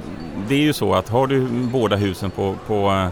det 0.48 0.54
är 0.54 0.58
ju 0.58 0.72
så 0.72 0.94
att 0.94 1.08
har 1.08 1.26
du 1.26 1.46
båda 1.50 1.96
husen 1.96 2.30
på, 2.30 2.54
på, 2.66 3.08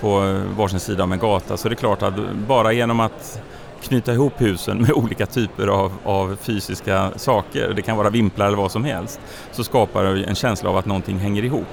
på 0.00 0.40
varsin 0.56 0.80
sida 0.80 1.02
av 1.02 1.12
en 1.12 1.18
gata 1.18 1.56
så 1.56 1.68
är 1.68 1.70
det 1.70 1.76
klart 1.76 2.02
att 2.02 2.14
bara 2.48 2.72
genom 2.72 3.00
att 3.00 3.42
knyta 3.82 4.12
ihop 4.12 4.32
husen 4.36 4.78
med 4.78 4.92
olika 4.94 5.26
typer 5.26 5.66
av, 5.66 5.92
av, 6.04 6.36
fysiska 6.40 7.10
saker, 7.16 7.72
det 7.76 7.82
kan 7.82 7.96
vara 7.96 8.10
vimplar 8.10 8.46
eller 8.46 8.56
vad 8.56 8.72
som 8.72 8.84
helst, 8.84 9.20
så 9.52 9.64
skapar 9.64 10.04
det 10.04 10.24
en 10.24 10.34
känsla 10.34 10.70
av 10.70 10.76
att 10.76 10.86
någonting 10.86 11.18
hänger 11.18 11.44
ihop. 11.44 11.68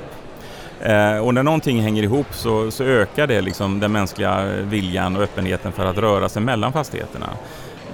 Eh, 0.81 1.17
och 1.17 1.33
när 1.33 1.43
någonting 1.43 1.81
hänger 1.81 2.03
ihop 2.03 2.27
så, 2.31 2.71
så 2.71 2.83
ökar 2.83 3.27
det 3.27 3.41
liksom 3.41 3.79
den 3.79 3.91
mänskliga 3.91 4.45
viljan 4.63 5.15
och 5.15 5.23
öppenheten 5.23 5.71
för 5.71 5.85
att 5.85 5.97
röra 5.97 6.29
sig 6.29 6.41
mellan 6.41 6.73
fastigheterna. 6.73 7.29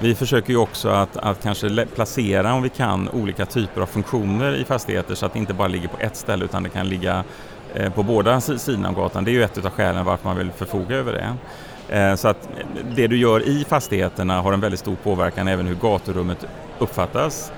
Vi 0.01 0.15
försöker 0.15 0.49
ju 0.49 0.57
också 0.57 0.89
att, 0.89 1.17
att 1.17 1.43
kanske 1.43 1.85
placera, 1.85 2.53
om 2.53 2.63
vi 2.63 2.69
kan, 2.69 3.09
olika 3.09 3.45
typer 3.45 3.81
av 3.81 3.85
funktioner 3.85 4.55
i 4.55 4.65
fastigheter 4.65 5.15
så 5.15 5.25
att 5.25 5.33
det 5.33 5.39
inte 5.39 5.53
bara 5.53 5.67
ligger 5.67 5.87
på 5.87 5.97
ett 5.99 6.15
ställe 6.15 6.45
utan 6.45 6.63
det 6.63 6.69
kan 6.69 6.89
ligga 6.89 7.23
eh, 7.73 7.93
på 7.93 8.03
båda 8.03 8.41
sidorna 8.41 8.89
av 8.89 8.95
gatan. 8.95 9.23
Det 9.23 9.31
är 9.31 9.33
ju 9.33 9.43
ett 9.43 9.65
av 9.65 9.71
skälen 9.71 10.05
varför 10.05 10.27
man 10.27 10.37
vill 10.37 10.51
förfoga 10.51 10.95
över 10.95 11.11
det. 11.13 11.35
Eh, 11.97 12.15
så 12.15 12.27
att 12.27 12.45
eh, 12.45 12.85
det 12.95 13.07
du 13.07 13.17
gör 13.17 13.47
i 13.47 13.65
fastigheterna 13.69 14.41
har 14.41 14.53
en 14.53 14.59
väldigt 14.59 14.79
stor 14.79 14.95
påverkan 14.95 15.47
även 15.47 15.67
hur 15.67 15.75
gaturummet 15.75 16.45
uppfattas. 16.79 17.51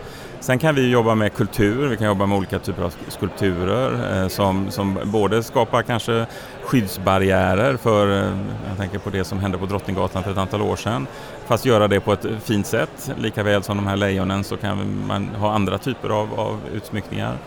Sen 0.46 0.60
kan 0.60 0.76
vi 0.76 0.90
jobba 0.90 1.16
med 1.16 1.34
kultur, 1.34 1.88
vi 1.88 1.98
kan 1.98 2.08
jobba 2.08 2.26
med 2.26 2.38
olika 2.38 2.60
typer 2.60 2.84
av 2.84 2.96
skulpturer 3.08 4.22
eh, 4.22 4.28
som, 4.28 4.72
som 4.72 5.00
både 5.04 5.44
skapar 5.44 5.82
kanske 5.82 6.26
skyddsbarriärer 6.64 7.78
för, 7.78 8.12
eh, 8.12 8.30
jag 8.70 8.78
tänker 8.78 9.00
på 9.00 9.10
det 9.10 9.24
som 9.24 9.40
hände 9.40 9.58
på 9.58 9.66
Drottninggatan 9.66 10.24
för 10.24 10.32
ett 10.32 10.38
antal 10.38 10.62
år 10.62 10.76
sedan, 10.76 11.08
fast 11.48 11.66
göra 11.66 11.88
det 11.88 12.00
på 12.00 12.14
ett 12.14 12.26
fint 12.44 12.68
sätt. 12.68 13.12
Likaväl 13.18 13.64
som 13.64 13.78
de 13.78 13.88
här 13.88 13.96
lejonen 13.96 14.44
så 14.44 14.58
kan 14.58 15.06
man 15.08 15.28
ha 15.28 15.54
andra 15.54 15.78
typer 15.78 16.10
av, 16.10 16.40
av 16.40 16.60
utsmyckningar. 16.74 17.38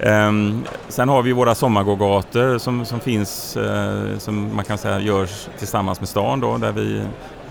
Um, 0.00 0.64
sen 0.88 1.08
har 1.08 1.22
vi 1.22 1.32
våra 1.32 1.54
sommargågator 1.54 2.58
som, 2.58 2.84
som 2.84 3.00
finns, 3.00 3.56
uh, 3.56 4.18
som 4.18 4.56
man 4.56 4.64
kan 4.64 4.78
säga 4.78 5.00
görs 5.00 5.48
tillsammans 5.58 6.00
med 6.00 6.08
stan 6.08 6.40
då, 6.40 6.56
där 6.56 6.72
vi 6.72 7.02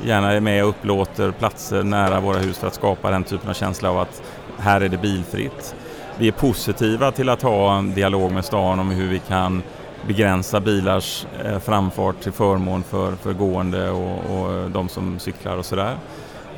gärna 0.03 0.31
är 0.31 0.39
med 0.39 0.63
och 0.63 0.69
upplåter 0.69 1.31
platser 1.31 1.83
nära 1.83 2.19
våra 2.19 2.37
hus 2.37 2.57
för 2.57 2.67
att 2.67 2.73
skapa 2.73 3.11
den 3.11 3.23
typen 3.23 3.49
av 3.49 3.53
känsla 3.53 3.89
av 3.89 3.99
att 3.99 4.21
här 4.57 4.81
är 4.81 4.89
det 4.89 4.97
bilfritt. 4.97 5.75
Vi 6.17 6.27
är 6.27 6.31
positiva 6.31 7.11
till 7.11 7.29
att 7.29 7.41
ha 7.41 7.77
en 7.77 7.93
dialog 7.93 8.31
med 8.31 8.45
stan 8.45 8.79
om 8.79 8.89
hur 8.89 9.07
vi 9.07 9.19
kan 9.19 9.63
begränsa 10.07 10.59
bilars 10.59 11.25
eh, 11.45 11.59
framfart 11.59 12.19
till 12.21 12.31
förmån 12.31 12.83
för, 12.83 13.15
för 13.15 13.33
gående 13.33 13.89
och, 13.89 14.39
och 14.39 14.71
de 14.71 14.89
som 14.89 15.19
cyklar 15.19 15.57
och 15.57 15.65
sådär. 15.65 15.95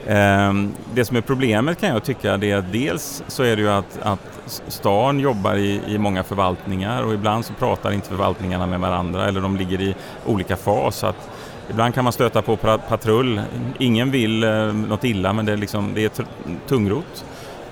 Ehm, 0.08 0.74
det 0.94 1.06
som 1.06 1.18
är 1.18 1.22
problemet 1.22 1.80
kan 1.80 1.90
jag 1.90 2.04
tycka 2.04 2.38
det 2.38 2.52
är 2.52 2.58
att 2.58 2.72
dels 2.72 3.24
så 3.28 3.44
är 3.44 3.56
det 3.56 3.62
ju 3.62 3.70
att, 3.70 4.00
att 4.02 4.62
stan 4.68 5.20
jobbar 5.20 5.56
i, 5.56 5.82
i 5.88 5.98
många 5.98 6.24
förvaltningar 6.24 7.04
och 7.04 7.14
ibland 7.14 7.46
så 7.46 7.54
pratar 7.54 7.92
inte 7.92 8.08
förvaltningarna 8.08 8.68
med 8.68 8.80
varandra 8.80 9.28
eller 9.28 9.42
de 9.42 9.58
ligger 9.58 9.82
i 9.82 9.96
olika 10.26 10.58
fas. 10.58 11.04
Att 11.04 11.30
ibland 11.70 11.94
kan 11.94 12.04
man 12.04 12.14
stöta 12.14 12.42
på 12.42 12.58
patrull. 12.90 13.42
Ingen 13.80 14.12
vill 14.12 14.44
eh, 14.44 14.74
något 14.74 15.04
illa 15.04 15.34
men 15.34 15.46
det 15.46 15.52
är, 15.52 15.58
liksom, 15.58 15.92
det 15.96 16.20
är 16.20 16.26
tungrot. 16.68 17.26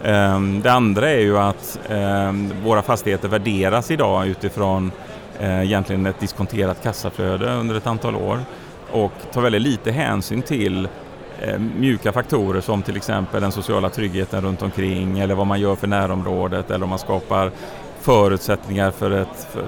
Eh, 0.04 0.42
det 0.42 0.72
andra 0.72 1.10
är 1.10 1.20
ju 1.20 1.38
att 1.38 1.80
eh, 1.90 2.34
våra 2.64 2.82
fastigheter 2.82 3.28
värderas 3.28 3.92
idag 3.92 4.28
utifrån 4.28 4.92
eh, 5.40 5.64
egentligen 5.64 6.06
ett 6.06 6.20
diskonterat 6.20 6.84
kassaflöde 6.84 7.54
under 7.54 7.76
ett 7.76 7.88
antal 7.88 8.16
år 8.16 8.40
och 8.92 9.14
tar 9.34 9.42
väldigt 9.42 9.62
lite 9.62 9.92
hänsyn 9.92 10.42
till 10.42 10.88
Eh, 11.42 11.60
mjuka 11.60 12.12
faktorer 12.12 12.62
som 12.62 12.82
till 12.82 12.98
exempel 12.98 13.42
den 13.42 13.52
sociala 13.52 13.90
tryggheten 13.90 14.42
runt 14.42 14.62
omkring 14.62 15.20
eller 15.20 15.36
vad 15.36 15.48
man 15.48 15.60
gör 15.60 15.76
för 15.76 15.88
närområdet 15.88 16.72
eller 16.72 16.84
om 16.84 16.90
man 16.90 17.00
skapar 17.00 17.52
förutsättningar 18.02 18.92
för 18.92 19.12
ett, 19.12 19.48
för, 19.52 19.64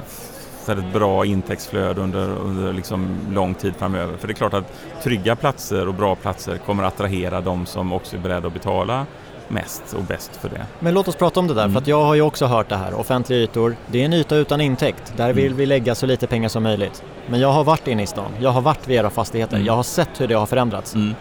ett 0.69 0.93
bra 0.93 1.25
intäktsflöde 1.25 2.01
under, 2.01 2.29
under 2.29 2.73
liksom 2.73 3.07
lång 3.31 3.53
tid 3.53 3.73
framöver. 3.75 4.17
För 4.17 4.27
det 4.27 4.31
är 4.31 4.35
klart 4.35 4.53
att 4.53 4.73
trygga 5.03 5.35
platser 5.35 5.87
och 5.87 5.93
bra 5.93 6.15
platser 6.15 6.57
kommer 6.57 6.83
att 6.83 6.93
attrahera 6.93 7.41
de 7.41 7.65
som 7.65 7.93
också 7.93 8.15
är 8.15 8.19
beredda 8.19 8.47
att 8.47 8.53
betala 8.53 9.05
mest 9.47 9.93
och 9.93 10.03
bäst 10.03 10.35
för 10.35 10.49
det. 10.49 10.65
Men 10.79 10.93
låt 10.93 11.07
oss 11.07 11.15
prata 11.15 11.39
om 11.39 11.47
det 11.47 11.53
där, 11.53 11.63
mm. 11.63 11.73
för 11.73 11.81
att 11.81 11.87
jag 11.87 12.03
har 12.03 12.15
ju 12.15 12.21
också 12.21 12.45
hört 12.45 12.69
det 12.69 12.75
här. 12.75 12.93
Offentliga 12.93 13.39
ytor, 13.39 13.75
det 13.87 14.01
är 14.01 14.05
en 14.05 14.13
yta 14.13 14.35
utan 14.35 14.61
intäkt. 14.61 15.13
Där 15.17 15.33
vill 15.33 15.45
mm. 15.45 15.57
vi 15.57 15.65
lägga 15.65 15.95
så 15.95 16.05
lite 16.05 16.27
pengar 16.27 16.49
som 16.49 16.63
möjligt. 16.63 17.03
Men 17.27 17.39
jag 17.39 17.51
har 17.51 17.63
varit 17.63 17.87
inne 17.87 18.03
i 18.03 18.07
stan, 18.07 18.31
jag 18.39 18.49
har 18.49 18.61
varit 18.61 18.87
vid 18.87 18.97
era 18.97 19.09
fastigheter, 19.09 19.55
mm. 19.55 19.67
jag 19.67 19.73
har 19.73 19.83
sett 19.83 20.21
hur 20.21 20.27
det 20.27 20.33
har 20.33 20.45
förändrats. 20.45 20.95
Mm. 20.95 21.15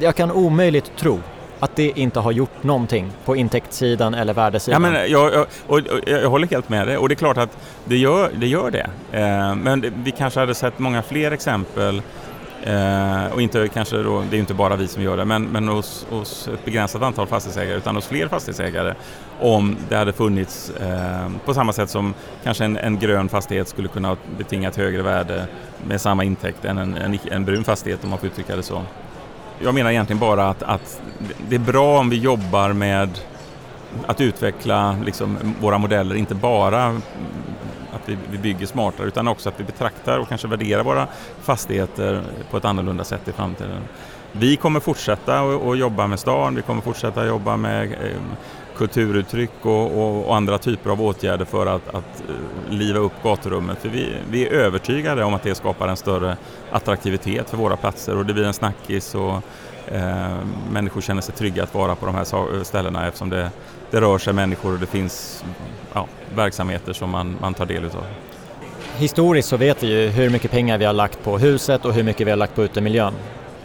Jag 0.00 0.16
kan 0.16 0.30
omöjligt 0.30 0.96
tro 0.96 1.20
att 1.64 1.76
det 1.76 1.98
inte 1.98 2.20
har 2.20 2.32
gjort 2.32 2.62
någonting 2.62 3.12
på 3.24 3.36
intäktssidan 3.36 4.14
eller 4.14 4.34
värdesidan. 4.34 4.82
Ja, 4.82 4.90
men 4.90 5.10
jag, 5.10 5.34
jag, 5.34 5.46
och, 5.66 5.78
och, 5.78 6.00
jag 6.06 6.30
håller 6.30 6.46
helt 6.46 6.68
med 6.68 6.86
dig 6.86 6.96
och 6.96 7.08
det 7.08 7.12
är 7.12 7.16
klart 7.16 7.36
att 7.36 7.58
det 7.84 7.96
gör 7.96 8.30
det. 8.34 8.46
Gör 8.46 8.70
det. 8.70 8.90
Eh, 9.12 9.54
men 9.54 9.80
det, 9.80 9.92
vi 10.04 10.10
kanske 10.10 10.40
hade 10.40 10.54
sett 10.54 10.78
många 10.78 11.02
fler 11.02 11.30
exempel 11.30 12.02
Eh, 12.66 13.32
och 13.32 13.42
inte 13.42 13.68
kanske 13.68 13.96
då, 13.96 14.20
det 14.20 14.28
är 14.28 14.34
ju 14.34 14.40
inte 14.40 14.54
bara 14.54 14.76
vi 14.76 14.88
som 14.88 15.02
gör 15.02 15.16
det, 15.16 15.24
men, 15.24 15.44
men 15.44 15.68
hos, 15.68 16.06
hos 16.10 16.48
ett 16.48 16.64
begränsat 16.64 17.02
antal 17.02 17.26
fastighetsägare 17.26 17.76
utan 17.76 17.94
hos 17.94 18.06
fler 18.06 18.28
fastighetsägare 18.28 18.94
om 19.40 19.76
det 19.88 19.96
hade 19.96 20.12
funnits 20.12 20.70
eh, 20.70 21.28
på 21.44 21.54
samma 21.54 21.72
sätt 21.72 21.90
som 21.90 22.14
kanske 22.42 22.64
en, 22.64 22.76
en, 22.76 22.98
grön 22.98 23.28
fastighet 23.28 23.68
skulle 23.68 23.88
kunna 23.88 24.16
betinga 24.38 24.68
ett 24.68 24.76
högre 24.76 25.02
värde 25.02 25.46
med 25.86 26.00
samma 26.00 26.24
intäkt 26.24 26.64
än 26.64 26.78
en, 26.78 26.94
en, 26.94 27.18
en 27.30 27.44
brun 27.44 27.64
fastighet 27.64 28.04
om 28.04 28.10
man 28.10 28.18
får 28.18 28.28
uttrycka 28.28 28.56
det 28.56 28.62
så. 28.62 28.82
Jag 29.58 29.74
menar 29.74 29.90
egentligen 29.90 30.20
bara 30.20 30.48
att, 30.48 30.62
att 30.62 31.00
det 31.48 31.54
är 31.54 31.60
bra 31.60 31.98
om 31.98 32.10
vi 32.10 32.16
jobbar 32.16 32.72
med 32.72 33.18
att 34.06 34.20
utveckla 34.20 34.96
liksom, 35.04 35.38
våra 35.60 35.78
modeller, 35.78 36.14
inte 36.14 36.34
bara 36.34 36.86
att 37.92 38.08
vi, 38.08 38.18
vi 38.30 38.38
bygger 38.38 38.66
smartare 38.66 39.06
utan 39.06 39.28
också 39.28 39.48
att 39.48 39.60
vi 39.60 39.64
betraktar 39.64 40.18
och 40.18 40.28
kanske 40.28 40.48
värderar 40.48 40.82
våra 40.82 41.06
fastigheter 41.42 42.22
på 42.50 42.56
ett 42.56 42.64
annorlunda 42.64 43.04
sätt 43.04 43.28
i 43.28 43.32
framtiden. 43.32 43.80
Vi 44.32 44.56
kommer 44.56 44.80
fortsätta 44.80 45.40
att 45.40 45.78
jobba 45.78 46.06
med 46.06 46.20
stan, 46.20 46.54
vi 46.54 46.62
kommer 46.62 46.82
fortsätta 46.82 47.26
jobba 47.26 47.56
med 47.56 47.92
eh, 47.92 48.20
kulturuttryck 48.76 49.50
och, 49.62 49.86
och, 49.86 50.28
och, 50.28 50.36
andra 50.36 50.58
typer 50.58 50.90
av 50.90 51.02
åtgärder 51.02 51.44
för 51.44 51.66
att, 51.66 51.88
att 51.88 52.22
eh, 52.28 52.72
liva 52.72 52.98
upp 52.98 53.12
gaturummet. 53.22 53.78
För 53.78 53.88
vi, 53.88 54.16
vi, 54.30 54.46
är 54.46 54.52
övertygade 54.52 55.24
om 55.24 55.34
att 55.34 55.42
det 55.42 55.54
skapar 55.54 55.88
en 55.88 55.96
större 55.96 56.36
attraktivitet 56.70 57.50
för 57.50 57.56
våra 57.56 57.76
platser 57.76 58.16
och 58.16 58.26
det 58.26 58.34
blir 58.34 58.44
en 58.44 58.54
snackis 58.54 59.14
och 59.14 59.42
eh, 59.94 60.36
människor 60.70 61.00
känner 61.00 61.22
sig 61.22 61.34
trygga 61.34 61.62
att 61.62 61.74
vara 61.74 61.94
på 61.94 62.06
de 62.06 62.14
här 62.14 62.56
eh, 62.56 62.62
ställena 62.62 63.06
eftersom 63.06 63.30
det, 63.30 63.50
det 63.90 64.00
rör 64.00 64.18
sig 64.18 64.32
människor 64.32 64.72
och 64.72 64.78
det 64.78 64.86
finns 64.86 65.44
ja, 65.92 66.06
verksamheter 66.34 66.92
som 66.92 67.10
man, 67.10 67.36
man 67.40 67.54
tar 67.54 67.66
del 67.66 67.84
av. 67.84 68.04
Historiskt 68.96 69.48
så 69.48 69.56
vet 69.56 69.82
vi 69.82 69.86
ju 69.86 70.08
hur 70.08 70.30
mycket 70.30 70.50
pengar 70.50 70.78
vi 70.78 70.84
har 70.84 70.92
lagt 70.92 71.24
på 71.24 71.38
huset 71.38 71.84
och 71.84 71.92
hur 71.92 72.02
mycket 72.02 72.26
vi 72.26 72.30
har 72.30 72.36
lagt 72.36 72.54
på 72.54 72.64
utemiljön. 72.64 73.14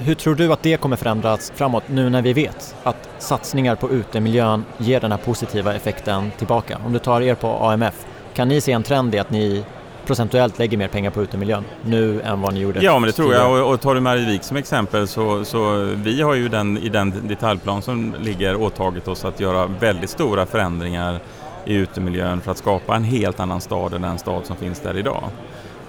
Hur 0.01 0.15
tror 0.15 0.35
du 0.35 0.53
att 0.53 0.63
det 0.63 0.77
kommer 0.77 0.95
förändras 0.95 1.51
framåt 1.55 1.83
nu 1.88 2.09
när 2.09 2.21
vi 2.21 2.33
vet 2.33 2.75
att 2.83 3.09
satsningar 3.17 3.75
på 3.75 3.89
utemiljön 3.89 4.65
ger 4.77 4.99
den 4.99 5.12
här 5.12 5.19
positiva 5.19 5.75
effekten 5.75 6.31
tillbaka? 6.38 6.77
Om 6.85 6.93
du 6.93 6.99
tar 6.99 7.21
er 7.21 7.35
på 7.35 7.47
AMF, 7.47 8.05
kan 8.33 8.47
ni 8.47 8.62
se 8.62 8.71
en 8.71 8.83
trend 8.83 9.15
i 9.15 9.19
att 9.19 9.31
ni 9.31 9.65
procentuellt 10.05 10.59
lägger 10.59 10.77
mer 10.77 10.88
pengar 10.88 11.12
på 11.12 11.21
utemiljön 11.23 11.63
nu 11.85 12.21
än 12.21 12.41
vad 12.41 12.53
ni 12.53 12.59
gjorde 12.59 12.81
Ja, 12.83 12.99
men 12.99 13.07
det 13.07 13.13
tror 13.13 13.33
jag. 13.33 13.51
Och, 13.51 13.73
och 13.73 13.81
tar 13.81 13.95
du 13.95 14.01
Marievik 14.01 14.43
som 14.43 14.57
exempel 14.57 15.07
så, 15.07 15.45
så 15.45 15.93
vi 15.95 16.21
har 16.21 16.33
ju 16.33 16.49
den, 16.49 16.77
i 16.77 16.89
den 16.89 17.27
detaljplan 17.27 17.81
som 17.81 18.15
ligger 18.19 18.62
åtagit 18.62 19.07
oss 19.07 19.25
att 19.25 19.39
göra 19.39 19.65
väldigt 19.65 20.09
stora 20.09 20.45
förändringar 20.45 21.19
i 21.65 21.73
utemiljön 21.73 22.41
för 22.41 22.51
att 22.51 22.57
skapa 22.57 22.95
en 22.95 23.03
helt 23.03 23.39
annan 23.39 23.62
stad 23.62 23.93
än 23.93 24.01
den 24.01 24.17
stad 24.19 24.45
som 24.45 24.55
finns 24.55 24.79
där 24.79 24.97
idag. 24.97 25.23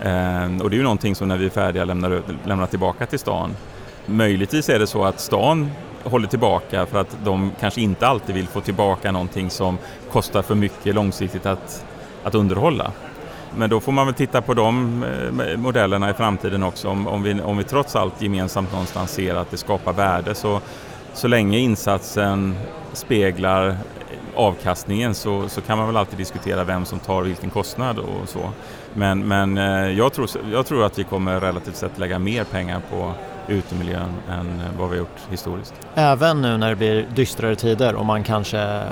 Eh, 0.00 0.62
och 0.62 0.70
det 0.70 0.76
är 0.76 0.78
ju 0.78 0.82
någonting 0.82 1.14
som 1.14 1.28
när 1.28 1.36
vi 1.36 1.46
är 1.46 1.50
färdiga 1.50 1.84
lämnar, 1.84 2.22
lämnar 2.44 2.66
tillbaka 2.66 3.06
till 3.06 3.18
stan. 3.18 3.56
Möjligtvis 4.10 4.68
är 4.68 4.78
det 4.78 4.86
så 4.86 5.04
att 5.04 5.20
stan 5.20 5.70
håller 6.04 6.28
tillbaka 6.28 6.86
för 6.86 7.00
att 7.00 7.16
de 7.24 7.52
kanske 7.60 7.80
inte 7.80 8.06
alltid 8.06 8.34
vill 8.34 8.48
få 8.48 8.60
tillbaka 8.60 9.12
någonting 9.12 9.50
som 9.50 9.78
kostar 10.12 10.42
för 10.42 10.54
mycket 10.54 10.94
långsiktigt 10.94 11.46
att, 11.46 11.84
att 12.24 12.34
underhålla. 12.34 12.92
Men 13.56 13.70
då 13.70 13.80
får 13.80 13.92
man 13.92 14.06
väl 14.06 14.14
titta 14.14 14.42
på 14.42 14.54
de 14.54 15.02
eh, 15.02 15.56
modellerna 15.56 16.10
i 16.10 16.12
framtiden 16.12 16.62
också. 16.62 16.88
Om, 16.88 17.06
om, 17.06 17.22
vi, 17.22 17.40
om 17.40 17.56
vi 17.56 17.64
trots 17.64 17.96
allt 17.96 18.22
gemensamt 18.22 18.72
någonstans 18.72 19.10
ser 19.10 19.34
att 19.34 19.50
det 19.50 19.56
skapar 19.56 19.92
värde 19.92 20.34
så, 20.34 20.60
så 21.12 21.28
länge 21.28 21.58
insatsen 21.58 22.56
speglar 22.92 23.76
avkastningen 24.34 25.14
så, 25.14 25.48
så 25.48 25.60
kan 25.60 25.78
man 25.78 25.86
väl 25.86 25.96
alltid 25.96 26.18
diskutera 26.18 26.64
vem 26.64 26.84
som 26.84 26.98
tar 26.98 27.22
vilken 27.22 27.50
kostnad 27.50 27.98
och 27.98 28.28
så. 28.28 28.50
Men, 28.94 29.28
men 29.28 29.58
eh, 29.58 29.90
jag, 29.98 30.12
tror, 30.12 30.28
jag 30.52 30.66
tror 30.66 30.84
att 30.84 30.98
vi 30.98 31.04
kommer 31.04 31.40
relativt 31.40 31.76
sett 31.76 31.98
lägga 31.98 32.18
mer 32.18 32.44
pengar 32.44 32.82
på 32.90 33.12
utemiljön 33.50 34.14
än 34.30 34.62
vad 34.78 34.90
vi 34.90 34.96
har 34.96 35.00
gjort 35.00 35.18
historiskt. 35.30 35.74
Även 35.94 36.42
nu 36.42 36.56
när 36.56 36.70
det 36.70 36.76
blir 36.76 37.06
dystrare 37.14 37.56
tider 37.56 37.94
och 37.94 38.06
man 38.06 38.24
kanske 38.24 38.82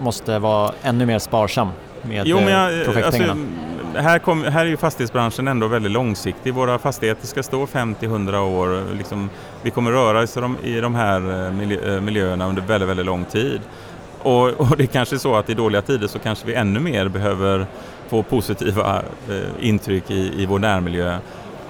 måste 0.00 0.38
vara 0.38 0.72
ännu 0.82 1.06
mer 1.06 1.18
sparsam 1.18 1.68
med 2.02 2.26
jo, 2.26 2.36
men 2.36 2.48
jag, 2.48 2.78
eh, 2.78 2.84
projektpengarna? 2.84 3.32
Alltså, 3.32 4.02
här, 4.02 4.18
kom, 4.18 4.44
här 4.44 4.60
är 4.60 4.68
ju 4.68 4.76
fastighetsbranschen 4.76 5.48
ändå 5.48 5.66
väldigt 5.66 5.92
långsiktig. 5.92 6.54
Våra 6.54 6.78
fastigheter 6.78 7.26
ska 7.26 7.42
stå 7.42 7.66
50-100 7.66 8.38
år. 8.38 8.94
Liksom, 8.96 9.30
vi 9.62 9.70
kommer 9.70 9.90
röra 9.90 10.20
oss 10.20 10.36
i 10.62 10.80
de 10.80 10.94
här 10.94 11.30
eh, 11.30 11.94
eh, 11.94 12.00
miljöerna 12.00 12.48
under 12.48 12.62
väldigt, 12.62 12.88
väldigt 12.88 13.06
lång 13.06 13.24
tid. 13.24 13.60
Och, 14.22 14.48
och, 14.60 14.76
det 14.76 14.82
är 14.82 14.86
kanske 14.86 15.16
är 15.16 15.18
så 15.18 15.34
att 15.36 15.50
i 15.50 15.54
dåliga 15.54 15.82
tider 15.82 16.06
så 16.06 16.18
kanske 16.18 16.46
vi 16.46 16.54
ännu 16.54 16.80
mer 16.80 17.08
behöver 17.08 17.66
få 18.08 18.22
positiva 18.22 19.02
eh, 19.28 19.68
intryck 19.68 20.10
i, 20.10 20.42
i 20.42 20.46
vår 20.46 20.58
närmiljö. 20.58 21.18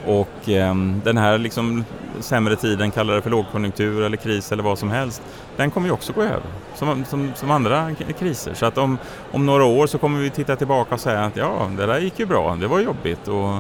Och 0.07 0.49
eh, 0.49 0.75
den 1.05 1.17
här 1.17 1.39
liksom 1.39 1.85
sämre 2.21 2.57
tiden, 2.57 2.91
kalla 2.91 3.13
det 3.13 3.23
för 3.23 3.31
lågkonjunktur 3.31 4.03
eller 4.03 4.17
kris 4.17 4.53
eller 4.53 4.63
vad 4.63 4.79
som 4.79 4.91
helst, 4.91 5.23
den 5.57 5.71
kommer 5.71 5.87
ju 5.87 5.93
också 5.93 6.13
gå 6.13 6.23
över 6.23 6.43
som, 6.75 7.05
som, 7.05 7.33
som 7.35 7.51
andra 7.51 7.91
kriser. 8.19 8.55
Så 8.55 8.67
att 8.67 8.79
om, 8.79 8.99
om 9.33 9.47
några 9.47 9.65
år 9.65 9.87
så 9.87 9.99
kommer 9.99 10.21
vi 10.21 10.31
titta 10.31 10.57
tillbaka 10.57 10.95
och 10.95 11.01
säga 11.01 11.25
att 11.25 11.37
ja, 11.37 11.71
det 11.77 11.87
där 11.87 11.99
gick 11.99 12.19
ju 12.19 12.27
bra, 12.27 12.57
det 12.61 12.67
var 12.67 12.81
jobbigt. 12.81 13.29
Och, 13.29 13.51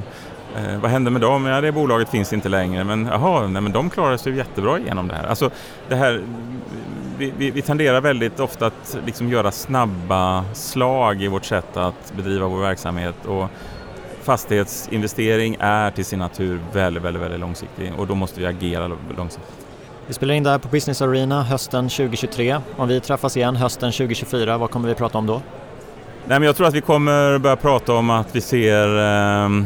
eh, 0.58 0.80
vad 0.80 0.90
hände 0.90 1.10
med 1.10 1.20
dem? 1.20 1.46
Ja, 1.46 1.60
det 1.60 1.72
bolaget 1.72 2.08
finns 2.08 2.32
inte 2.32 2.48
längre, 2.48 2.84
men 2.84 3.06
jaha, 3.06 3.46
nej, 3.46 3.62
men 3.62 3.72
de 3.72 3.90
klarade 3.90 4.18
sig 4.18 4.36
jättebra 4.36 4.78
igenom 4.78 5.08
det 5.08 5.14
här. 5.14 5.26
Alltså, 5.26 5.50
det 5.88 5.94
här 5.94 6.22
vi, 7.18 7.32
vi, 7.36 7.50
vi 7.50 7.62
tenderar 7.62 8.00
väldigt 8.00 8.40
ofta 8.40 8.66
att 8.66 8.98
liksom 9.06 9.28
göra 9.28 9.50
snabba 9.52 10.44
slag 10.52 11.22
i 11.22 11.28
vårt 11.28 11.44
sätt 11.44 11.76
att 11.76 12.12
bedriva 12.16 12.46
vår 12.48 12.60
verksamhet. 12.60 13.26
Och, 13.26 13.48
fastighetsinvestering 14.22 15.56
är 15.60 15.90
till 15.90 16.04
sin 16.04 16.18
natur 16.18 16.60
väldigt, 16.72 17.02
väldigt, 17.02 17.22
väldigt 17.22 17.40
långsiktig 17.40 17.92
och 17.98 18.06
då 18.06 18.14
måste 18.14 18.40
vi 18.40 18.46
agera 18.46 18.90
långsiktigt. 19.16 19.66
Vi 20.06 20.14
spelar 20.14 20.34
in 20.34 20.42
det 20.42 20.50
här 20.50 20.58
på 20.58 20.68
Business 20.68 21.02
Arena 21.02 21.42
hösten 21.42 21.88
2023. 21.88 22.60
Om 22.76 22.88
vi 22.88 23.00
träffas 23.00 23.36
igen 23.36 23.56
hösten 23.56 23.92
2024, 23.92 24.58
vad 24.58 24.70
kommer 24.70 24.88
vi 24.88 24.94
prata 24.94 25.18
om 25.18 25.26
då? 25.26 25.42
Nej, 26.26 26.38
men 26.38 26.42
jag 26.42 26.56
tror 26.56 26.66
att 26.66 26.74
vi 26.74 26.80
kommer 26.80 27.38
börja 27.38 27.56
prata 27.56 27.94
om 27.94 28.10
att 28.10 28.36
vi 28.36 28.40
ser 28.40 28.98
eh, 28.98 29.64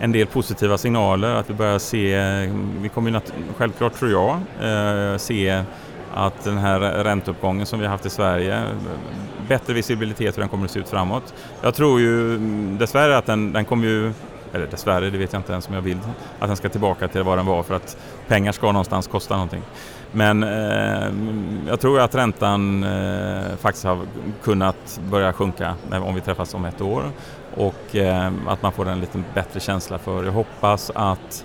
en 0.00 0.12
del 0.12 0.26
positiva 0.26 0.78
signaler, 0.78 1.34
att 1.34 1.50
vi 1.50 1.54
börjar 1.54 1.78
se, 1.78 2.16
vi 2.80 2.88
kommer 2.88 3.20
självklart 3.56 3.94
tror 3.94 4.10
jag, 4.10 4.36
eh, 4.62 5.16
se 5.18 5.62
att 6.14 6.44
den 6.44 6.58
här 6.58 6.80
ränteuppgången 6.80 7.66
som 7.66 7.78
vi 7.78 7.84
har 7.84 7.92
haft 7.92 8.06
i 8.06 8.10
Sverige, 8.10 8.62
bättre 9.48 9.72
visibilitet 9.72 10.36
hur 10.36 10.40
den 10.40 10.48
kommer 10.48 10.64
att 10.64 10.70
se 10.70 10.80
ut 10.80 10.88
framåt. 10.88 11.34
Jag 11.62 11.74
tror 11.74 12.00
ju 12.00 12.34
mm, 12.34 12.78
dessvärre 12.78 13.18
att 13.18 13.26
den, 13.26 13.52
den 13.52 13.64
kommer 13.64 13.86
ju 13.86 14.12
eller 14.52 14.66
dessvärre, 14.66 15.10
det 15.10 15.18
vet 15.18 15.32
jag 15.32 15.40
inte 15.40 15.52
ens 15.52 15.68
om 15.68 15.74
jag 15.74 15.82
vill, 15.82 15.98
att 16.38 16.48
den 16.48 16.56
ska 16.56 16.68
tillbaka 16.68 17.08
till 17.08 17.22
vad 17.22 17.38
den 17.38 17.46
var 17.46 17.62
för 17.62 17.74
att 17.74 17.96
pengar 18.28 18.52
ska 18.52 18.66
någonstans 18.66 19.06
kosta 19.06 19.34
någonting. 19.34 19.62
Men 20.12 20.42
eh, 20.42 21.06
mm, 21.06 21.60
jag 21.68 21.80
tror 21.80 22.00
att 22.00 22.14
räntan 22.14 22.84
eh, 22.84 23.56
faktiskt 23.60 23.84
har 23.84 23.98
kunnat 24.42 25.00
börja 25.10 25.32
sjunka 25.32 25.74
om 25.90 26.14
vi 26.14 26.20
träffas 26.20 26.54
om 26.54 26.64
ett 26.64 26.80
år 26.80 27.02
och 27.54 27.96
eh, 27.96 28.32
att 28.46 28.62
man 28.62 28.72
får 28.72 28.88
en 28.88 29.00
lite 29.00 29.22
bättre 29.34 29.60
känsla 29.60 29.98
för. 29.98 30.24
Jag 30.24 30.32
hoppas 30.32 30.90
att 30.94 31.44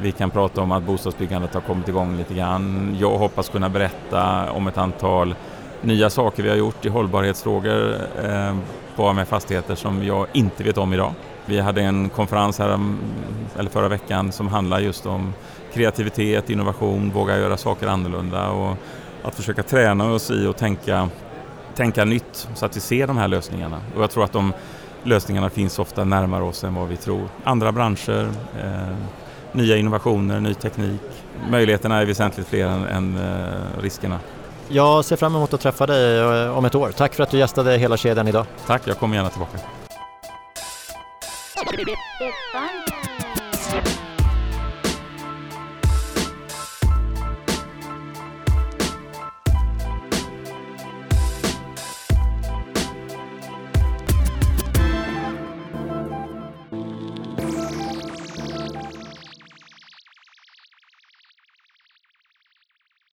vi 0.00 0.12
kan 0.12 0.30
prata 0.30 0.60
om 0.60 0.72
att 0.72 0.82
bostadsbyggandet 0.82 1.54
har 1.54 1.60
kommit 1.60 1.88
igång 1.88 2.16
lite 2.16 2.34
grann. 2.34 2.96
Jag 3.00 3.18
hoppas 3.18 3.48
kunna 3.48 3.68
berätta 3.68 4.52
om 4.52 4.66
ett 4.66 4.78
antal 4.78 5.34
nya 5.82 6.10
saker 6.10 6.42
vi 6.42 6.48
har 6.48 6.56
gjort 6.56 6.86
i 6.86 6.88
hållbarhetsfrågor 6.88 7.94
eh, 8.24 8.56
på 8.96 9.08
AMF 9.08 9.28
Fastigheter 9.28 9.74
som 9.74 10.04
jag 10.04 10.26
inte 10.32 10.64
vet 10.64 10.78
om 10.78 10.92
idag. 10.92 11.12
Vi 11.46 11.60
hade 11.60 11.82
en 11.82 12.08
konferens 12.08 12.58
här 12.58 12.78
eller 13.58 13.70
förra 13.70 13.88
veckan 13.88 14.32
som 14.32 14.48
handlar 14.48 14.80
just 14.80 15.06
om 15.06 15.32
kreativitet, 15.72 16.50
innovation, 16.50 17.10
våga 17.10 17.38
göra 17.38 17.56
saker 17.56 17.86
annorlunda 17.86 18.50
och 18.50 18.76
att 19.22 19.34
försöka 19.34 19.62
träna 19.62 20.12
oss 20.12 20.30
i 20.30 20.46
att 20.46 20.58
tänka, 20.58 21.08
tänka 21.74 22.04
nytt 22.04 22.48
så 22.54 22.66
att 22.66 22.76
vi 22.76 22.80
ser 22.80 23.06
de 23.06 23.16
här 23.16 23.28
lösningarna. 23.28 23.80
Och 23.96 24.02
jag 24.02 24.10
tror 24.10 24.24
att 24.24 24.32
de 24.32 24.52
lösningarna 25.02 25.50
finns 25.50 25.78
ofta 25.78 26.04
närmare 26.04 26.42
oss 26.42 26.64
än 26.64 26.74
vad 26.74 26.88
vi 26.88 26.96
tror. 26.96 27.28
Andra 27.44 27.72
branscher, 27.72 28.28
eh, 28.62 28.96
nya 29.52 29.76
innovationer, 29.76 30.40
ny 30.40 30.54
teknik. 30.54 31.00
Möjligheterna 31.50 32.00
är 32.00 32.06
väsentligt 32.06 32.48
fler 32.48 32.66
än, 32.66 32.86
än 32.86 33.16
eh, 33.16 33.82
riskerna. 33.82 34.18
Jag 34.72 35.04
ser 35.04 35.16
fram 35.16 35.36
emot 35.36 35.54
att 35.54 35.60
träffa 35.60 35.86
dig 35.86 36.18
eh, 36.18 36.58
om 36.58 36.64
ett 36.64 36.74
år. 36.74 36.92
Tack 36.96 37.14
för 37.14 37.22
att 37.22 37.30
du 37.30 37.38
gästade 37.38 37.76
hela 37.76 37.96
kedjan 37.96 38.28
idag. 38.28 38.46
Tack, 38.66 38.82
jag 38.84 38.98
kommer 38.98 39.16
gärna 39.16 39.30
tillbaka. 39.30 39.58